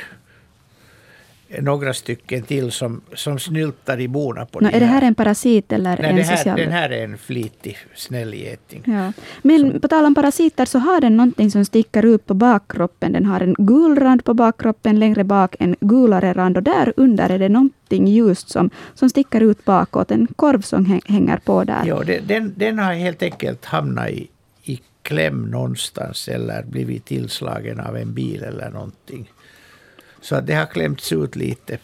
Några 1.59 1.95
stycken 1.95 2.42
till 2.42 2.73
som, 2.73 3.00
som 3.14 3.38
snyltar 3.38 4.00
i 4.00 4.09
bona 4.09 4.47
på 4.47 4.61
no, 4.61 4.69
de 4.69 4.76
Är 4.76 4.80
det 4.80 4.87
här 4.87 5.02
en 5.02 5.14
parasit 5.14 5.73
eller 5.73 5.99
Nej, 5.99 6.11
en 6.11 6.16
det 6.16 6.23
här, 6.23 6.37
social? 6.37 6.57
Den 6.57 6.73
här 6.73 6.90
är 6.90 7.04
en 7.04 7.19
flitig, 7.19 7.78
snäll 7.95 8.35
geting. 8.35 8.83
Ja. 8.87 9.12
Men 9.42 9.80
på 9.80 9.88
tal 9.88 10.04
om 10.04 10.14
parasiter 10.14 10.64
så 10.64 10.78
har 10.78 11.00
den 11.00 11.16
någonting 11.16 11.50
som 11.50 11.64
sticker 11.64 12.04
ut 12.04 12.26
på 12.26 12.35
bakkroppen. 12.35 13.12
Den 13.12 13.26
har 13.26 13.40
en 13.40 13.54
gul 13.59 13.99
rand 13.99 14.25
på 14.25 14.35
bakkroppen, 14.35 14.99
längre 14.99 15.25
bak 15.25 15.57
en 15.59 15.76
gulare 15.80 16.33
rand 16.33 16.57
och 16.57 16.62
där 16.62 16.92
under 16.97 17.30
är 17.30 17.38
det 17.38 17.49
någonting 17.49 18.07
ljust 18.07 18.50
som, 18.50 18.71
som 18.95 19.11
sticker 19.11 19.40
ut 19.40 19.64
bakåt. 19.64 20.11
En 20.11 20.26
korv 20.26 20.61
som 20.61 21.00
hänger 21.07 21.37
på 21.37 21.64
där. 21.64 21.83
Ja, 21.87 22.02
det, 22.07 22.19
den, 22.19 22.54
den 22.57 22.78
har 22.78 22.92
helt 22.92 23.23
enkelt 23.23 23.64
hamnat 23.64 24.11
i, 24.11 24.28
i 24.62 24.80
kläm 25.02 25.42
någonstans 25.42 26.28
eller 26.28 26.62
blivit 26.62 27.04
tillslagen 27.04 27.80
av 27.80 27.97
en 27.97 28.14
bil 28.14 28.42
eller 28.42 28.71
någonting. 28.71 29.30
Så 30.21 30.37
att 30.37 30.47
det 30.47 30.55
har 30.55 30.67
klämts 30.67 31.12
ut 31.12 31.37
lite 31.37 31.79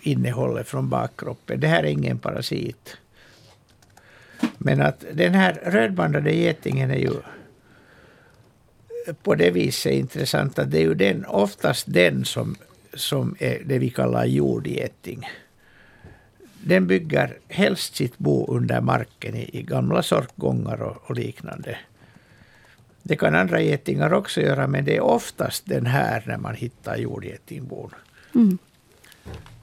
innehållet 0.00 0.68
från 0.68 0.88
bakkroppen. 0.88 1.60
Det 1.60 1.66
här 1.66 1.82
är 1.82 1.88
ingen 1.88 2.18
parasit. 2.18 2.96
Men 4.58 4.80
att 4.80 5.04
den 5.12 5.34
här 5.34 5.60
rödbandade 5.64 6.32
getingen 6.32 6.90
är 6.90 6.98
ju 6.98 7.12
på 9.22 9.34
det 9.34 9.50
viset 9.50 9.92
intressant 9.92 10.58
att 10.58 10.70
det 10.70 10.78
är 10.78 10.82
ju 10.82 10.94
den, 10.94 11.24
oftast 11.24 11.84
den 11.88 12.24
som, 12.24 12.56
som 12.94 13.36
är 13.38 13.62
det 13.64 13.78
vi 13.78 13.90
kallar 13.90 14.24
jordgeting. 14.24 15.28
Den 16.64 16.86
bygger 16.86 17.38
helst 17.48 17.96
sitt 17.96 18.18
bo 18.18 18.46
under 18.54 18.80
marken 18.80 19.36
i, 19.36 19.50
i 19.52 19.62
gamla 19.62 20.02
sorkgångar 20.02 20.82
och, 20.82 20.96
och 21.06 21.16
liknande. 21.16 21.78
Det 23.02 23.16
kan 23.16 23.34
andra 23.34 23.60
getingar 23.60 24.12
också 24.12 24.40
göra, 24.40 24.66
men 24.66 24.84
det 24.84 24.96
är 24.96 25.00
oftast 25.00 25.66
den 25.66 25.86
här 25.86 26.22
när 26.26 26.36
man 26.36 26.54
hittar 26.54 26.96
jordgetingbon. 26.96 27.90
Mm. 28.34 28.58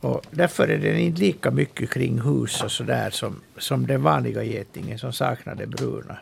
Och 0.01 0.25
därför 0.31 0.67
är 0.67 0.77
den 0.77 0.97
inte 0.97 1.21
lika 1.21 1.51
mycket 1.51 1.89
kring 1.89 2.21
hus 2.21 2.63
och 2.63 2.71
sådär 2.71 3.09
som, 3.09 3.41
som 3.57 3.87
den 3.87 4.03
vanliga 4.03 4.43
getingen 4.43 4.99
som 4.99 5.13
saknar 5.13 5.55
det 5.55 5.67
bruna. 5.67 6.17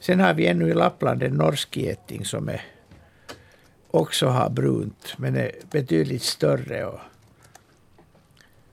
Sen 0.00 0.20
har 0.20 0.34
vi 0.34 0.46
ännu 0.46 0.68
i 0.68 0.74
Lappland 0.74 1.22
en 1.22 1.34
norsk 1.34 1.76
geting 1.76 2.24
som 2.24 2.48
är, 2.48 2.60
också 3.90 4.26
har 4.26 4.50
brunt, 4.50 5.14
men 5.16 5.36
är 5.36 5.52
betydligt 5.70 6.22
större 6.22 6.84
och, 6.84 7.00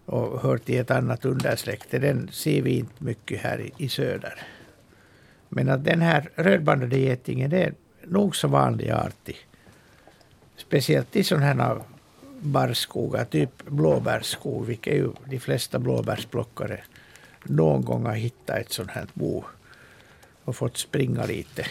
och 0.05 0.41
hör 0.41 0.58
till 0.58 0.79
ett 0.79 0.91
annat 0.91 1.25
undersläkte. 1.25 2.00
Den 2.00 2.29
ser 2.31 2.62
vi 2.62 2.77
inte 2.77 3.03
mycket 3.03 3.41
här 3.41 3.62
i, 3.62 3.72
i 3.77 3.89
söder. 3.89 4.41
Men 5.49 5.69
att 5.69 5.83
den 5.83 6.01
här 6.01 6.29
rödbandade 6.35 6.97
getingen 6.97 7.49
det 7.49 7.63
är 7.63 7.73
nog 8.03 8.35
så 8.35 8.47
vanlig 8.47 8.91
art. 8.91 9.29
Speciellt 10.55 11.15
i 11.15 11.23
sådana 11.23 11.45
här 11.45 11.81
barrskogar, 12.39 13.25
typ 13.25 13.65
blåbärsskog, 13.65 14.65
vilket 14.65 14.93
ju 14.93 15.11
de 15.25 15.39
flesta 15.39 15.79
blåbärsplockare 15.79 16.79
någon 17.43 17.81
gång 17.81 18.05
har 18.05 18.13
hittat 18.13 18.57
ett 18.57 18.71
sådant 18.71 18.91
här 18.91 19.07
bo 19.13 19.43
och 20.43 20.55
fått 20.55 20.77
springa 20.77 21.25
lite. 21.25 21.65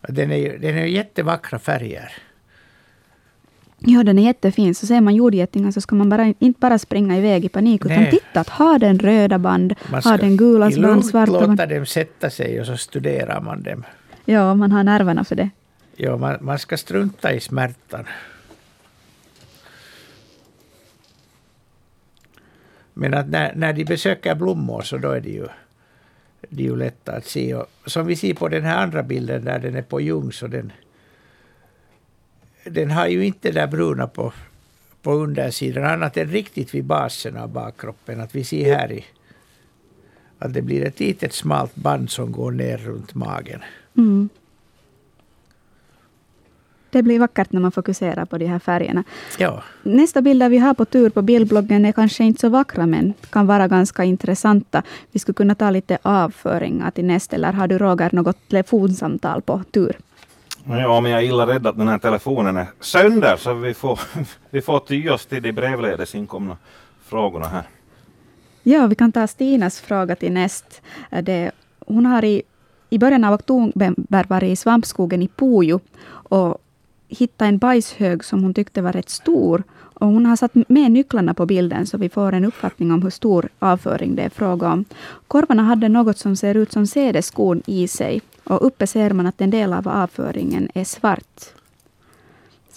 Den 0.00 0.30
är 0.30 0.36
ju 0.36 0.58
den 0.58 0.78
är 0.78 0.84
jättevackra 0.84 1.58
färger. 1.58 2.12
Ja, 3.78 4.04
den 4.04 4.18
är 4.18 4.22
jättefin. 4.22 4.74
Så 4.74 4.86
ser 4.86 5.00
man 5.00 5.14
jordgetingar 5.14 5.70
så 5.70 5.80
ska 5.80 5.94
man 5.94 6.08
bara, 6.08 6.34
inte 6.38 6.60
bara 6.60 6.78
springa 6.78 7.16
iväg 7.16 7.44
i 7.44 7.48
panik, 7.48 7.84
utan 7.84 7.96
Nej. 7.96 8.10
titta 8.10 8.40
att 8.40 8.48
har 8.48 8.78
den 8.78 8.98
röda 8.98 9.38
band, 9.38 9.74
har 10.04 10.18
den 10.18 10.36
gula 10.36 10.70
band, 10.70 11.06
svarta 11.06 11.32
låta 11.32 11.46
band. 11.46 11.70
dem 11.70 11.86
sätta 11.86 12.30
sig 12.30 12.60
och 12.60 12.66
så 12.66 12.76
studerar 12.76 13.40
man 13.40 13.62
dem. 13.62 13.84
Ja, 14.24 14.54
man 14.54 14.72
har 14.72 14.84
nerverna 14.84 15.24
för 15.24 15.36
det. 15.36 15.50
Ja, 15.96 16.16
man, 16.16 16.36
man 16.40 16.58
ska 16.58 16.76
strunta 16.76 17.32
i 17.32 17.40
smärtan. 17.40 18.04
Men 22.94 23.14
att 23.14 23.28
när, 23.28 23.54
när 23.54 23.72
de 23.72 23.84
besöker 23.84 24.34
blommor 24.34 24.82
så 24.82 24.98
då 24.98 25.10
är 25.10 25.20
det 25.20 25.30
ju, 25.30 25.46
det 26.48 26.62
är 26.62 26.66
ju 26.66 26.76
lätta 26.76 27.12
att 27.12 27.26
se. 27.26 27.54
Och 27.54 27.66
som 27.86 28.06
vi 28.06 28.16
ser 28.16 28.34
på 28.34 28.48
den 28.48 28.64
här 28.64 28.82
andra 28.82 29.02
bilden 29.02 29.44
där 29.44 29.58
den 29.58 29.76
är 29.76 29.82
på 29.82 30.00
ljung 30.00 30.32
så 30.32 30.46
den, 30.46 30.72
den 32.70 32.90
har 32.90 33.06
ju 33.06 33.26
inte 33.26 33.48
det 33.50 33.60
där 33.60 33.66
bruna 33.66 34.06
på, 34.06 34.32
på 35.02 35.12
undersidan 35.12 35.84
annat 35.84 36.16
än 36.16 36.28
riktigt 36.28 36.74
vid 36.74 36.84
basen 36.84 37.36
av 37.36 37.48
bakkroppen. 37.48 38.20
Att 38.20 38.34
vi 38.34 38.44
ser 38.44 38.76
här 38.76 38.92
i 38.92 39.04
att 40.38 40.54
det 40.54 40.62
blir 40.62 40.84
ett 40.84 41.00
litet 41.00 41.32
smalt 41.32 41.74
band 41.74 42.10
som 42.10 42.32
går 42.32 42.50
ner 42.50 42.78
runt 42.78 43.14
magen. 43.14 43.60
Mm. 43.96 44.28
Det 46.90 47.02
blir 47.02 47.18
vackert 47.18 47.52
när 47.52 47.60
man 47.60 47.72
fokuserar 47.72 48.24
på 48.24 48.38
de 48.38 48.46
här 48.46 48.58
färgerna. 48.58 49.04
Ja, 49.38 49.62
Nästa 49.82 50.22
bilder 50.22 50.48
vi 50.48 50.58
har 50.58 50.74
på 50.74 50.84
tur 50.84 51.10
på 51.10 51.22
bildbloggen 51.22 51.84
är 51.84 51.92
kanske 51.92 52.24
inte 52.24 52.40
så 52.40 52.48
vackra, 52.48 52.86
men 52.86 53.14
kan 53.30 53.46
vara 53.46 53.68
ganska 53.68 54.04
intressanta. 54.04 54.82
Vi 55.12 55.18
skulle 55.18 55.34
kunna 55.34 55.54
ta 55.54 55.70
lite 55.70 55.98
avföringar 56.02 56.90
till 56.90 57.04
nästa, 57.04 57.36
eller 57.36 57.52
har 57.52 57.66
du 57.68 57.78
Roger 57.78 58.10
något 58.12 58.48
telefonsamtal 58.48 59.42
på 59.42 59.62
tur? 59.70 59.96
Mm. 60.68 60.80
Ja, 60.80 61.00
men 61.00 61.10
jag 61.12 61.22
är 61.22 61.26
illa 61.26 61.46
rädd 61.46 61.66
att 61.66 61.76
den 61.76 61.88
här 61.88 61.98
telefonen 61.98 62.56
är 62.56 62.66
sönder 62.80 63.36
så 63.36 63.54
vi 63.54 63.74
får, 63.74 64.00
vi 64.50 64.60
får 64.60 64.80
ty 64.80 65.08
oss 65.10 65.26
till 65.26 65.42
de 65.42 65.52
brevledes 65.52 66.14
inkomna 66.14 66.56
frågorna 67.04 67.48
här. 67.48 67.62
Ja, 68.62 68.86
vi 68.86 68.94
kan 68.94 69.12
ta 69.12 69.26
Stinas 69.26 69.80
fråga 69.80 70.16
till 70.16 70.32
näst. 70.32 70.82
Det, 71.22 71.50
hon 71.86 72.06
har 72.06 72.24
i, 72.24 72.42
i 72.90 72.98
början 72.98 73.24
av 73.24 73.34
oktober 73.34 73.94
varit 74.28 74.52
i 74.52 74.56
svampskogen 74.56 75.22
i 75.22 75.28
Pujo 75.28 75.80
och 76.08 76.58
hittat 77.08 77.48
en 77.48 77.58
bajshög 77.58 78.24
som 78.24 78.42
hon 78.42 78.54
tyckte 78.54 78.82
var 78.82 78.92
rätt 78.92 79.10
stor. 79.10 79.62
Och 80.00 80.06
hon 80.06 80.26
har 80.26 80.36
satt 80.36 80.54
med 80.54 80.90
nycklarna 80.90 81.34
på 81.34 81.46
bilden 81.46 81.86
så 81.86 81.98
vi 81.98 82.08
får 82.08 82.32
en 82.32 82.44
uppfattning 82.44 82.92
om 82.92 83.02
hur 83.02 83.10
stor 83.10 83.48
avföring 83.58 84.16
det 84.16 84.22
är 84.22 84.30
fråga 84.30 84.72
om. 84.72 84.84
Korvarna 85.28 85.62
hade 85.62 85.88
något 85.88 86.18
som 86.18 86.36
ser 86.36 86.54
ut 86.54 86.72
som 86.72 86.86
sädeskorn 86.86 87.62
i 87.66 87.88
sig. 87.88 88.20
Och 88.48 88.66
uppe 88.66 88.86
ser 88.86 89.10
man 89.10 89.26
att 89.26 89.40
en 89.40 89.50
del 89.50 89.72
av 89.72 89.88
avföringen 89.88 90.68
är 90.74 90.84
svart. 90.84 91.40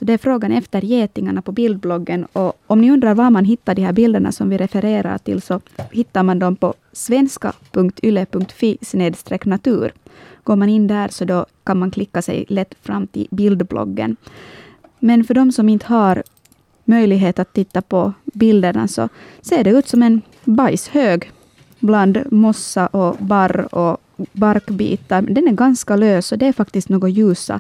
Så 0.02 0.06
det 0.06 0.14
är 0.14 0.18
frågan 0.18 0.52
efter 0.52 0.82
getingarna 0.82 1.42
på 1.42 1.52
bildbloggen. 1.52 2.26
Och 2.26 2.54
om 2.68 2.82
ni 2.82 2.92
undrar 2.92 3.14
var 3.14 3.30
man 3.30 3.46
hittar 3.46 3.76
de 3.76 3.82
här 3.82 3.94
bilderna 3.94 4.32
som 4.32 4.50
vi 4.50 4.58
refererar 4.58 5.18
till, 5.18 5.42
så 5.42 5.62
hittar 5.92 6.24
man 6.24 6.40
dem 6.40 6.56
på 6.56 6.74
svenska.yle.fi 6.92 8.78
natur. 9.46 9.92
Går 10.44 10.56
man 10.56 10.70
in 10.70 10.88
där 10.88 11.08
så 11.08 11.26
då 11.26 11.46
kan 11.64 11.80
man 11.80 11.92
klicka 11.92 12.22
sig 12.22 12.46
lätt 12.48 12.76
fram 12.82 13.08
till 13.08 13.28
bildbloggen. 13.32 14.16
Men 15.00 15.24
för 15.24 15.34
de 15.34 15.52
som 15.52 15.70
inte 15.70 15.86
har 15.86 16.24
möjlighet 16.84 17.40
att 17.40 17.54
titta 17.54 17.82
på 17.82 18.14
bilderna 18.24 18.88
så 18.88 19.10
ser 19.42 19.64
det 19.64 19.70
ut 19.70 19.88
som 19.88 20.04
en 20.04 20.22
bajshög 20.44 21.32
bland 21.80 22.32
mossa 22.32 22.88
och 22.88 23.18
barr 23.20 23.76
och 23.76 23.98
barkbitar. 24.32 25.22
Den 25.22 25.48
är 25.48 25.52
ganska 25.52 25.96
lös 25.96 26.32
och 26.32 26.38
det 26.38 26.48
är 26.48 26.54
faktiskt 26.54 26.90
några 26.90 27.08
ljusa 27.08 27.60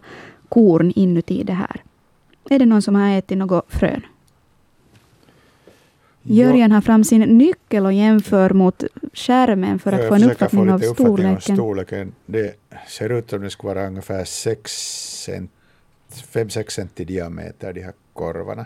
korn 0.50 0.91
inuti 0.96 1.44
det 1.44 1.53
här. 1.53 1.84
Är 2.50 2.60
det 2.60 2.65
någon 2.65 2.82
som 2.82 2.96
har 2.96 3.18
ätit 3.18 3.38
något 3.38 3.65
frön? 3.70 4.01
Jörgen 6.24 6.72
har 6.72 6.82
fram 6.82 7.03
sin 7.03 7.22
nyckel 7.22 7.86
och 7.86 7.94
jämför 7.94 8.50
mot 8.50 8.84
skärmen 9.13 9.80
för 9.80 9.91
att 9.91 10.08
få 10.08 10.15
en 10.15 10.24
uppfattning 10.24 10.68
få 10.68 10.74
av 10.74 10.80
lite 10.80 10.91
uppfattning 10.91 11.30
om 11.30 11.41
storleken. 11.41 11.56
storleken. 11.56 12.13
Det 12.25 12.56
ser 12.88 13.10
ut 13.10 13.30
som 13.30 13.41
det 13.41 13.50
skulle 13.50 13.74
vara 13.74 13.88
ungefär 13.88 14.24
5-6 14.24 16.70
cent 16.70 17.00
i 17.00 17.06
diameter, 17.06 17.74
de 17.74 17.82
här 17.82 17.94
korvarna. 18.13 18.65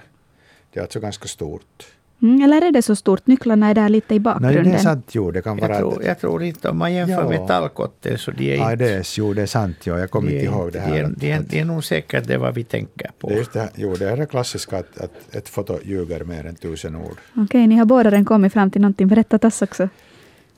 Det 0.74 0.80
är 0.80 0.84
alltså 0.84 1.00
ganska 1.00 1.28
stort. 1.28 1.88
Mm, 2.22 2.42
eller 2.42 2.62
är 2.62 2.72
det 2.72 2.82
så 2.82 2.96
stort? 2.96 3.28
Nycklarna 3.28 3.70
är 3.70 3.74
där 3.74 3.90
lite 3.90 4.14
i 4.16 4.18
Nej, 4.18 4.24
bakgrunden. 4.24 4.64
det 4.64 4.72
är 4.72 4.78
sant. 4.78 5.10
Jo, 5.12 5.32
det 5.32 5.42
kan 5.42 5.58
vara... 5.58 5.72
jag 5.72 5.78
tror, 5.80 6.04
jag 6.04 6.20
tror 6.20 6.44
inte 6.44 6.70
om 6.70 6.78
man 6.78 6.94
jämför 6.94 7.14
Ja. 7.24 7.30
med 7.30 7.48
tallkotten 7.48 8.18
så 8.18 8.32
de 8.32 8.54
är 8.54 8.58
Ja, 8.58 8.72
inte... 8.72 8.86
det 8.86 8.92
är, 8.94 9.06
jo, 9.18 9.34
det 9.34 9.42
är 9.42 9.46
sant. 9.46 9.78
Jo, 9.84 9.98
jag 9.98 10.12
kommer 10.12 10.30
de 10.30 10.34
inte 10.40 10.46
ihåg 10.46 10.72
det 10.72 10.80
här. 10.80 10.92
De 10.94 11.00
är, 11.00 11.04
att- 11.06 11.20
de 11.20 11.32
är, 11.32 11.40
att- 11.40 11.50
det 11.50 11.60
är 11.60 11.66
nog 11.66 11.84
säkert 11.86 12.28
det 12.28 12.38
vad 12.38 12.54
vi 12.56 12.64
tänker 12.64 13.12
på. 13.20 13.30
det 13.30 13.36
är 13.36 13.48
det 13.54 13.60
här, 13.60 13.70
jo, 13.76 13.96
det 13.96 14.10
är 14.10 14.18
det 14.18 14.26
klassiska 14.26 14.78
att, 14.78 14.98
att 14.98 15.36
ett 15.36 15.50
foto 15.50 15.80
ljuger 15.84 16.24
mer 16.24 16.46
än 16.46 16.56
tusen 16.56 16.96
ord. 16.96 17.18
Okej, 17.36 17.68
ni 17.68 17.76
har 17.76 17.86
båda 17.86 18.10
den 18.10 18.26
kommit 18.26 18.54
fram 18.54 18.72
till 18.72 18.82
någonting. 18.82 19.08
Berätta 19.08 19.38
tass 19.40 19.62
också. 19.62 19.90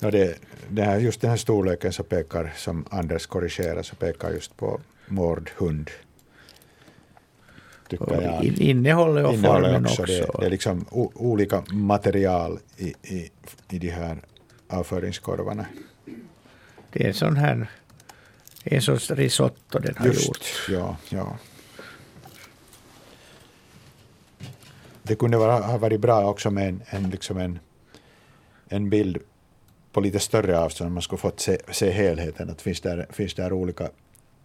Och 0.04 0.12
det, 0.12 0.36
det 0.70 0.82
här, 0.82 0.98
just 1.00 1.22
den 1.22 1.30
här 1.30 1.38
storleken 1.38 1.94
så 1.94 2.04
pekar, 2.04 2.54
som 2.56 2.86
Anders 2.90 3.26
korrigerar, 3.26 3.84
så 3.84 3.96
pekar 3.96 4.30
just 4.32 4.58
på 4.58 4.80
mårdhund. 5.08 5.90
Tycker 7.90 8.22
jag. 8.22 8.44
in, 8.44 8.62
innehållet 8.62 9.26
och 9.26 9.34
Innehållet 9.34 9.72
formen 9.72 9.86
också. 9.86 10.02
också. 10.02 10.14
Det, 10.14 10.40
det 10.40 10.46
är 10.46 10.50
liksom 10.50 10.86
o, 10.92 11.12
olika 11.16 11.64
material 11.72 12.60
i, 12.78 12.94
i, 13.04 13.32
i 13.70 13.80
de 13.80 13.90
här 13.90 14.18
avföringskorvarna. 14.70 15.66
Det 16.92 17.04
är 17.04 17.08
en 17.08 17.14
sån 17.14 17.36
här 17.38 17.70
en 18.64 18.82
sorts 18.82 19.12
risotto 19.12 19.80
den 19.80 19.96
har 19.98 20.06
Just, 20.06 20.28
gjort. 20.28 20.68
ja, 20.70 20.98
ja. 21.10 21.38
Det 25.04 25.16
kunde 25.16 25.38
vara, 25.38 25.60
ha 25.60 25.78
varit 25.78 26.00
bra 26.02 26.30
också 26.30 26.52
med 26.52 26.68
en, 26.70 26.82
en, 26.86 27.10
liksom 27.10 27.38
en, 27.38 27.60
en 28.70 28.90
bild 28.90 29.18
på 29.92 30.02
lite 30.02 30.20
större 30.20 30.60
avstånd. 30.60 30.92
Man 30.92 31.02
skulle 31.02 31.20
fått 31.20 31.40
se, 31.40 31.58
se 31.72 31.92
helheten. 31.92 32.50
Att 32.50 32.62
finns, 32.62 32.82
där, 32.82 33.08
finns 33.10 33.34
där 33.34 33.54
olika 33.54 33.90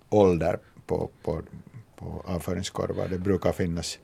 ålder 0.09 0.59
på, 0.87 1.11
på, 1.23 1.43
på 2.03 2.23
avföringskorvar. 2.27 3.09
Det 3.09 3.19
brukar 3.19 3.53
finnas 3.53 3.99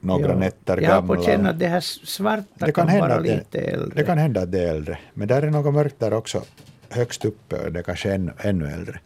några 0.00 0.28
Ja. 0.32 0.38
nätter 0.38 0.76
Jag 0.80 0.90
har 0.90 0.96
gamla. 0.96 1.16
på 1.16 1.22
känna 1.22 1.50
att 1.50 1.58
det 1.58 1.66
här 1.68 1.80
svarta 1.80 2.44
Det 2.54 2.64
kan, 2.64 2.72
kan 2.72 2.88
hända 2.88 3.08
vara 3.08 3.20
det- 3.20 3.36
lite 3.36 3.58
äldre. 3.58 3.94
Det 4.00 4.04
kan 4.04 4.18
hända 4.18 4.42
att 4.42 4.52
det 4.52 4.58
är 4.60 4.74
äldre. 4.74 4.98
Men 5.14 5.28
där 5.28 5.42
är 5.42 5.50
något 5.50 5.74
mörkt 5.74 6.00
där 6.00 6.12
också. 6.12 6.42
Högst 6.90 7.24
uppe 7.24 7.56
och 7.66 7.72
det 7.72 7.82
kanske 7.82 8.10
är 8.10 8.14
ännu, 8.14 8.32
ännu 8.38 8.66
äldre. 8.72 9.00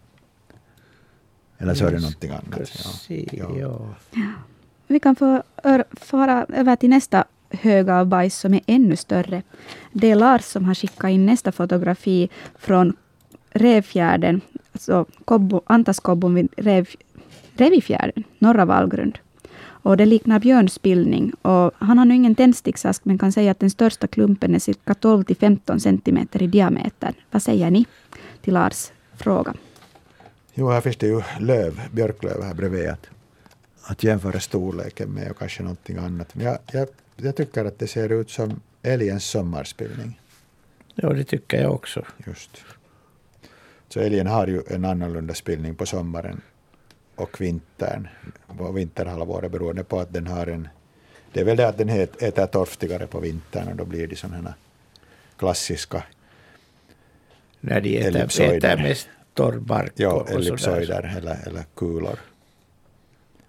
Eller 1.58 1.74
så 1.74 1.86
är 1.86 1.90
det 1.90 1.98
någonting 2.00 2.30
annat. 2.30 2.58
Ja. 2.58 2.66
Se, 2.90 3.28
Ja. 3.32 3.58
ja. 3.58 3.94
Vi 4.86 5.00
kan 5.00 5.16
få 5.16 5.42
fara 6.00 6.46
över 6.48 6.76
till 6.76 6.90
nästa 6.90 7.24
hög 7.50 7.90
av 7.90 8.06
bajs 8.06 8.36
som 8.38 8.54
är 8.54 8.60
ännu 8.66 8.96
större. 8.96 9.42
Det 9.92 10.10
är 10.10 10.14
Lars 10.16 10.44
som 10.44 10.64
har 10.64 10.74
skickat 10.74 11.10
in 11.10 11.26
nästa 11.26 11.52
fotografi 11.52 12.28
från 12.58 12.96
Revfjärden, 13.58 14.40
alltså 14.72 15.06
Kobbo, 15.24 15.60
Antaskobbon 15.66 16.34
vid 16.34 16.48
Rev, 16.56 16.86
Revifjärden, 17.56 18.24
norra 18.38 18.64
Vallgrund. 18.64 19.18
Och 19.86 19.96
det 19.96 20.06
liknar 20.06 20.38
björnspillning. 20.38 21.32
Och 21.42 21.72
han 21.78 21.98
har 21.98 22.04
nu 22.04 22.14
ingen 22.14 22.34
tändsticksask 22.34 23.04
men 23.04 23.18
kan 23.18 23.32
säga 23.32 23.50
att 23.50 23.60
den 23.60 23.70
största 23.70 24.06
klumpen 24.06 24.54
är 24.54 24.58
cirka 24.58 24.94
12 24.94 25.24
till 25.24 25.36
15 25.36 25.80
centimeter 25.80 26.42
i 26.42 26.46
diameter. 26.46 27.14
Vad 27.30 27.42
säger 27.42 27.70
ni 27.70 27.86
till 28.40 28.54
Lars 28.54 28.90
fråga? 29.16 29.54
Jo, 30.54 30.70
här 30.70 30.80
finns 30.80 30.96
det 30.96 31.06
ju 31.06 31.22
löv, 31.40 31.80
björklöv 31.92 32.42
här 32.42 32.54
bredvid. 32.54 32.88
Att, 32.88 33.06
att 33.82 34.04
jämföra 34.04 34.40
storleken 34.40 35.10
med 35.10 35.30
och 35.30 35.38
kanske 35.38 35.62
någonting 35.62 35.96
annat. 35.96 36.34
Men 36.34 36.46
jag, 36.46 36.58
jag, 36.72 36.88
jag 37.16 37.36
tycker 37.36 37.64
att 37.64 37.78
det 37.78 37.86
ser 37.86 38.12
ut 38.12 38.30
som 38.30 38.60
älgens 38.82 39.24
sommarspillning. 39.24 40.20
ja, 40.94 41.08
det 41.08 41.24
tycker 41.24 41.62
jag 41.62 41.74
också. 41.74 42.02
Just. 42.26 42.64
Så 43.96 44.02
älgen 44.02 44.26
har 44.26 44.46
ju 44.46 44.62
en 44.66 44.84
annorlunda 44.84 45.34
spillning 45.34 45.74
på 45.74 45.86
sommaren 45.86 46.40
och 47.14 47.40
vintern. 47.40 48.08
På 48.58 48.72
vinterhalvåret 48.72 49.52
beroende 49.52 49.84
på 49.84 50.00
att 50.00 50.12
den 50.12 50.26
har 50.26 50.46
en... 50.46 50.68
Det 51.32 51.40
är 51.40 51.44
väl 51.44 51.56
det 51.56 51.68
att 51.68 51.78
den 51.78 51.88
äter 51.88 52.46
torftigare 52.46 53.06
på 53.06 53.20
vintern 53.20 53.68
och 53.68 53.76
då 53.76 53.84
blir 53.84 54.06
det 54.06 54.16
sådana 54.16 54.54
klassiska 55.38 56.02
När 57.60 57.80
de 57.80 57.98
äter, 57.98 58.40
äter 58.40 58.76
mest 58.76 59.08
torr 59.34 59.58
bark 59.58 59.92
ja, 59.94 60.12
och, 60.12 60.30
ellipsoider 60.30 61.14
eller, 61.16 61.38
eller 61.46 61.64
kulor. 61.74 62.18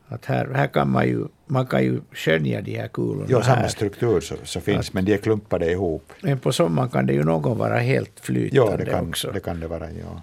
Att 0.08 0.26
här, 0.26 0.48
här 0.54 0.68
kan 0.68 0.90
man 0.90 1.08
ju, 1.08 1.26
man 1.46 1.66
kan 1.66 1.84
ju 1.84 2.02
skönja 2.12 2.62
de 2.62 2.78
här 2.78 2.88
kulorna 2.88 3.26
Jo, 3.30 3.42
samma 3.42 3.56
här. 3.56 3.68
struktur 3.68 4.20
så, 4.20 4.36
så 4.44 4.62
finns, 4.62 4.94
men 4.94 5.06
de 5.06 5.14
är 5.14 5.18
klumpade 5.18 5.72
ihop. 5.72 6.14
Men 6.22 6.40
på 6.40 6.52
sommaren 6.52 6.90
kan 6.90 7.06
det 7.06 7.14
ju 7.14 7.24
någon 7.24 7.58
vara 7.58 7.80
helt 7.80 8.20
flytande 8.20 8.72
Ja, 8.72 8.78
det 8.78 8.86
kan, 8.86 9.10
också. 9.10 9.32
det 9.32 9.40
kan 9.40 9.60
det 9.60 9.68
vara. 9.68 9.92
Ja. 9.92 10.22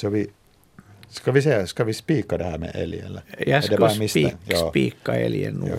Så 0.00 0.08
vi, 0.08 0.26
ska 1.08 1.32
vi 1.32 1.42
säga, 1.42 1.66
ska 1.66 1.84
vi 1.84 1.94
spika 1.94 2.38
det 2.38 2.44
här 2.44 2.58
med 2.58 2.70
älg? 2.74 3.00
Eller? 3.00 3.22
Är 3.38 3.48
jag 3.70 3.98
misstänk? 3.98 4.10
spik, 4.10 4.36
Ja. 4.44 4.68
spika 4.70 5.14
älgen 5.14 5.54
nog. 5.54 5.70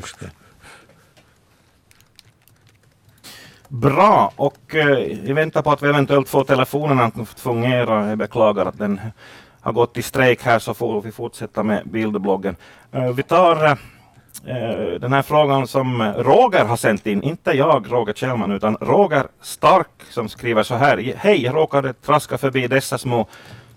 Bra, 3.68 4.32
och 4.36 4.76
eh, 4.76 4.98
i 5.30 5.34
väntan 5.34 5.64
på 5.64 5.72
att 5.72 5.84
vi 5.84 5.90
eventuellt 5.90 6.30
får 6.30 6.44
telefonerna 6.44 7.04
att 7.04 7.40
fungera, 7.40 8.10
jag 8.10 8.18
beklagar 8.18 8.66
att 8.66 8.78
den 8.78 9.00
har 9.62 9.72
gått 9.72 9.98
i 9.98 10.02
strejk 10.02 10.44
här 10.44 10.60
så 10.60 10.74
får 10.74 11.02
vi 11.02 11.12
fortsätta 11.12 11.64
med 11.64 11.82
bildbloggen. 11.86 12.56
Eh, 12.92 13.12
vi 13.12 13.24
tar 13.24 13.66
eh, 13.66 13.76
den 15.00 15.14
här 15.14 15.22
frågan 15.22 15.68
som 15.68 16.14
Roger 16.18 16.66
har 16.66 16.78
sänt 16.78 17.08
in, 17.08 17.24
inte 17.24 17.52
jag, 17.52 17.92
Roger 17.92 18.14
Kjellman, 18.14 18.52
utan 18.52 18.78
Roger 18.82 19.28
Stark 19.42 19.88
som 20.10 20.30
skriver 20.30 20.64
så 20.64 20.76
här. 20.76 21.14
Hej, 21.18 21.44
jag 21.44 21.56
råkade 21.56 21.94
traska 21.94 22.38
förbi 22.38 22.68
dessa 22.68 22.98
små 22.98 23.28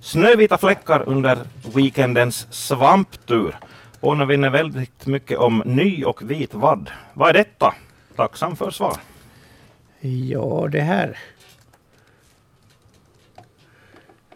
snövita 0.04 0.58
fläckar 0.58 1.08
under 1.08 1.38
weekendens 1.74 2.46
svamptur. 2.50 3.56
Påminner 4.00 4.50
väldigt 4.50 5.06
mycket 5.06 5.38
om 5.38 5.62
ny 5.66 6.04
och 6.04 6.30
vit 6.30 6.54
vadd. 6.54 6.90
Vad 7.14 7.28
är 7.28 7.32
detta? 7.32 7.74
Tacksam 8.16 8.56
för 8.56 8.70
svar. 8.70 8.96
Ja, 10.00 10.68
det 10.72 10.80
här... 10.80 11.18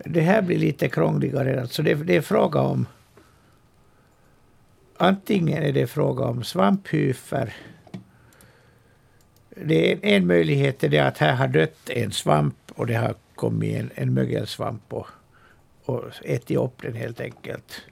Det 0.05 0.21
här 0.21 0.43
blir 0.43 0.59
lite 0.59 0.89
krångligare. 0.89 1.61
Alltså 1.61 1.83
det, 1.83 1.95
det 1.95 2.17
är 2.17 2.21
fråga 2.21 2.61
om... 2.61 2.87
Antingen 4.97 5.63
är 5.63 5.73
det 5.73 5.87
fråga 5.87 6.25
om 6.25 6.45
svamphyfer. 6.45 7.55
Det 9.51 9.93
är 9.93 9.99
en 10.03 10.27
möjlighet 10.27 10.85
är 10.85 10.89
det 10.89 10.99
att 10.99 11.19
här 11.19 11.35
har 11.35 11.49
dött 11.49 11.91
en 11.91 12.13
svamp 12.13 12.57
och 12.75 12.87
det 12.87 12.95
har 12.95 13.15
kommit 13.35 13.77
en, 13.77 13.91
en 13.95 14.15
mögelsvamp 14.15 14.93
och, 14.93 15.09
och 15.89 16.05
ätit 16.25 16.59
upp 16.59 16.83
den 16.83 16.95
helt 16.95 17.21
enkelt. 17.21 17.83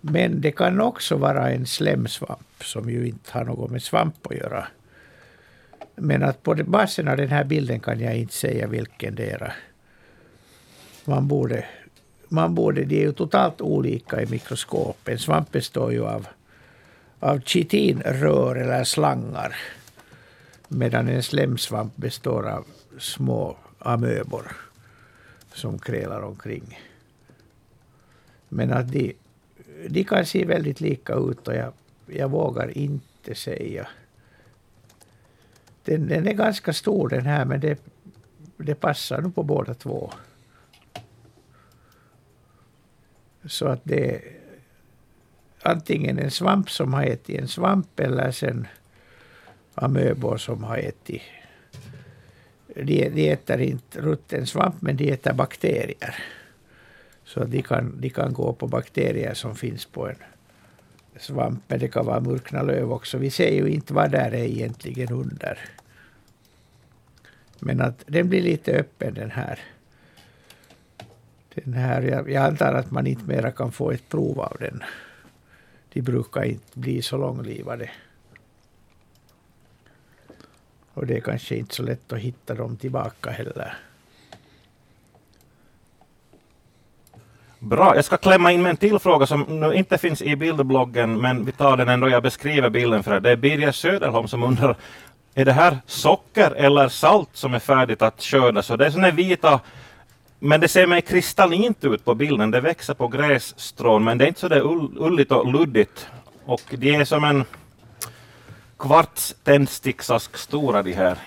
Men 0.00 0.40
det 0.40 0.52
kan 0.52 0.80
också 0.80 1.16
vara 1.16 1.50
en 1.50 1.66
slemsvamp 1.66 2.64
som 2.64 2.90
ju 2.90 3.08
inte 3.08 3.32
har 3.32 3.44
något 3.44 3.70
med 3.70 3.82
svamp 3.82 4.26
att 4.26 4.36
göra. 4.36 4.66
Men 5.94 6.22
att 6.22 6.42
på 6.42 6.54
basen 6.54 7.08
av 7.08 7.16
den 7.16 7.28
här 7.28 7.44
bilden 7.44 7.80
kan 7.80 8.00
jag 8.00 8.16
inte 8.16 8.34
säga 8.34 8.66
vilken 8.66 9.14
det 9.14 9.30
är. 9.30 9.54
Man 11.04 11.28
borde, 11.28 11.64
man 12.28 12.54
borde, 12.54 12.84
de 12.84 12.96
är 12.96 13.06
ju 13.06 13.12
totalt 13.12 13.60
olika 13.60 14.22
i 14.22 14.26
mikroskop. 14.26 15.08
En 15.08 15.18
svamp 15.18 15.52
består 15.52 15.92
ju 15.92 16.06
av, 16.06 16.26
av 17.20 17.40
chitinrör 17.40 18.56
eller 18.56 18.84
slangar. 18.84 19.56
Medan 20.68 21.08
en 21.08 21.22
slemsvamp 21.22 21.96
består 21.96 22.48
av 22.48 22.64
små 22.98 23.56
amöbor 23.78 24.71
som 25.54 25.78
krälar 25.78 26.22
omkring. 26.22 26.78
Men 28.48 28.72
att 28.72 28.92
de, 28.92 29.16
de 29.88 30.04
kan 30.04 30.26
se 30.26 30.44
väldigt 30.44 30.80
lika 30.80 31.14
ut 31.14 31.48
och 31.48 31.54
jag, 31.54 31.72
jag 32.06 32.28
vågar 32.28 32.78
inte 32.78 33.34
säga. 33.34 33.88
Den, 35.84 36.08
den 36.08 36.28
är 36.28 36.32
ganska 36.32 36.72
stor 36.72 37.08
den 37.08 37.26
här 37.26 37.44
men 37.44 37.60
det, 37.60 37.78
det 38.56 38.74
passar 38.74 39.20
nog 39.20 39.34
på 39.34 39.42
båda 39.42 39.74
två. 39.74 40.12
Så 43.44 43.66
att 43.66 43.80
det 43.84 44.16
är 44.16 44.22
antingen 45.62 46.18
en 46.18 46.30
svamp 46.30 46.70
som 46.70 46.94
har 46.94 47.02
ätit 47.02 47.40
en 47.40 47.48
svamp 47.48 48.00
eller 48.00 48.30
sen 48.30 48.66
amöbor 49.74 50.36
som 50.36 50.64
har 50.64 50.76
ätit 50.76 51.22
de, 52.74 53.08
de 53.08 53.30
äter 53.30 53.60
inte 53.60 54.00
rutten 54.00 54.46
svamp 54.46 54.82
men 54.82 54.96
de 54.96 55.12
äter 55.12 55.32
bakterier. 55.32 56.14
Så 57.24 57.44
de 57.44 57.62
kan, 57.62 58.00
de 58.00 58.10
kan 58.10 58.32
gå 58.32 58.52
på 58.52 58.66
bakterier 58.66 59.34
som 59.34 59.56
finns 59.56 59.86
på 59.86 60.08
en 60.08 60.16
svamp. 61.16 61.62
Men 61.68 61.78
det 61.78 61.88
kan 61.88 62.06
vara 62.06 62.20
murkna 62.20 62.62
löv 62.62 62.92
också. 62.92 63.18
Vi 63.18 63.30
ser 63.30 63.50
ju 63.50 63.68
inte 63.68 63.94
vad 63.94 64.10
där 64.10 64.30
är 64.30 64.44
egentligen 64.44 65.12
under. 65.12 65.58
Men 67.58 67.80
att 67.80 68.04
den 68.06 68.28
blir 68.28 68.42
lite 68.42 68.72
öppen 68.72 69.14
den 69.14 69.30
här. 69.30 69.58
Den 71.54 71.74
här 71.74 72.02
jag, 72.02 72.30
jag 72.30 72.44
antar 72.44 72.74
att 72.74 72.90
man 72.90 73.06
inte 73.06 73.24
mera 73.24 73.50
kan 73.50 73.72
få 73.72 73.90
ett 73.90 74.08
prov 74.08 74.40
av 74.40 74.56
den. 74.60 74.82
De 75.92 76.02
brukar 76.02 76.42
inte 76.42 76.78
bli 76.78 77.02
så 77.02 77.16
långlivade. 77.16 77.90
Och 80.94 81.06
det 81.06 81.16
är 81.16 81.20
kanske 81.20 81.56
inte 81.56 81.74
så 81.74 81.82
lätt 81.82 82.12
att 82.12 82.18
hitta 82.18 82.54
dem 82.54 82.76
tillbaka 82.76 83.30
heller. 83.30 83.76
Bra, 87.58 87.96
jag 87.96 88.04
ska 88.04 88.16
klämma 88.16 88.52
in 88.52 88.62
med 88.62 88.70
en 88.70 88.76
till 88.76 88.98
fråga 88.98 89.26
som 89.26 89.42
nu 89.42 89.74
inte 89.74 89.98
finns 89.98 90.22
i 90.22 90.36
bildbloggen 90.36 91.20
men 91.20 91.44
vi 91.44 91.52
tar 91.52 91.76
den 91.76 91.88
ändå. 91.88 92.08
Jag 92.08 92.22
beskriver 92.22 92.70
bilden 92.70 93.02
för 93.02 93.16
er. 93.16 93.20
Det 93.20 93.30
är 93.30 93.36
Birger 93.36 93.72
Söderholm 93.72 94.28
som 94.28 94.42
undrar 94.42 94.76
är 95.34 95.44
det 95.44 95.52
här 95.52 95.78
socker 95.86 96.50
eller 96.50 96.88
salt 96.88 97.28
som 97.32 97.54
är 97.54 97.58
färdigt 97.58 98.02
att 98.02 98.22
skörda? 98.22 98.62
Så 98.62 98.76
det 98.76 98.86
är 98.86 98.90
sådana 98.90 99.10
vita 99.10 99.60
men 100.38 100.60
det 100.60 100.68
ser 100.68 100.86
mer 100.86 101.00
kristallint 101.00 101.84
ut 101.84 102.04
på 102.04 102.14
bilden. 102.14 102.50
Det 102.50 102.60
växer 102.60 102.94
på 102.94 103.08
grässtrån 103.08 104.04
men 104.04 104.18
det 104.18 104.24
är 104.24 104.28
inte 104.28 104.40
så 104.40 104.48
där 104.48 104.62
ulligt 104.98 105.32
och 105.32 105.52
luddigt. 105.52 106.06
Och 106.44 106.62
de 106.70 106.94
är 106.94 107.04
som 107.04 107.24
en 107.24 107.44
kvarts 108.82 109.34
tändsticksask 109.44 110.36
stora 110.36 110.82
de 110.82 110.92
här 110.92 111.18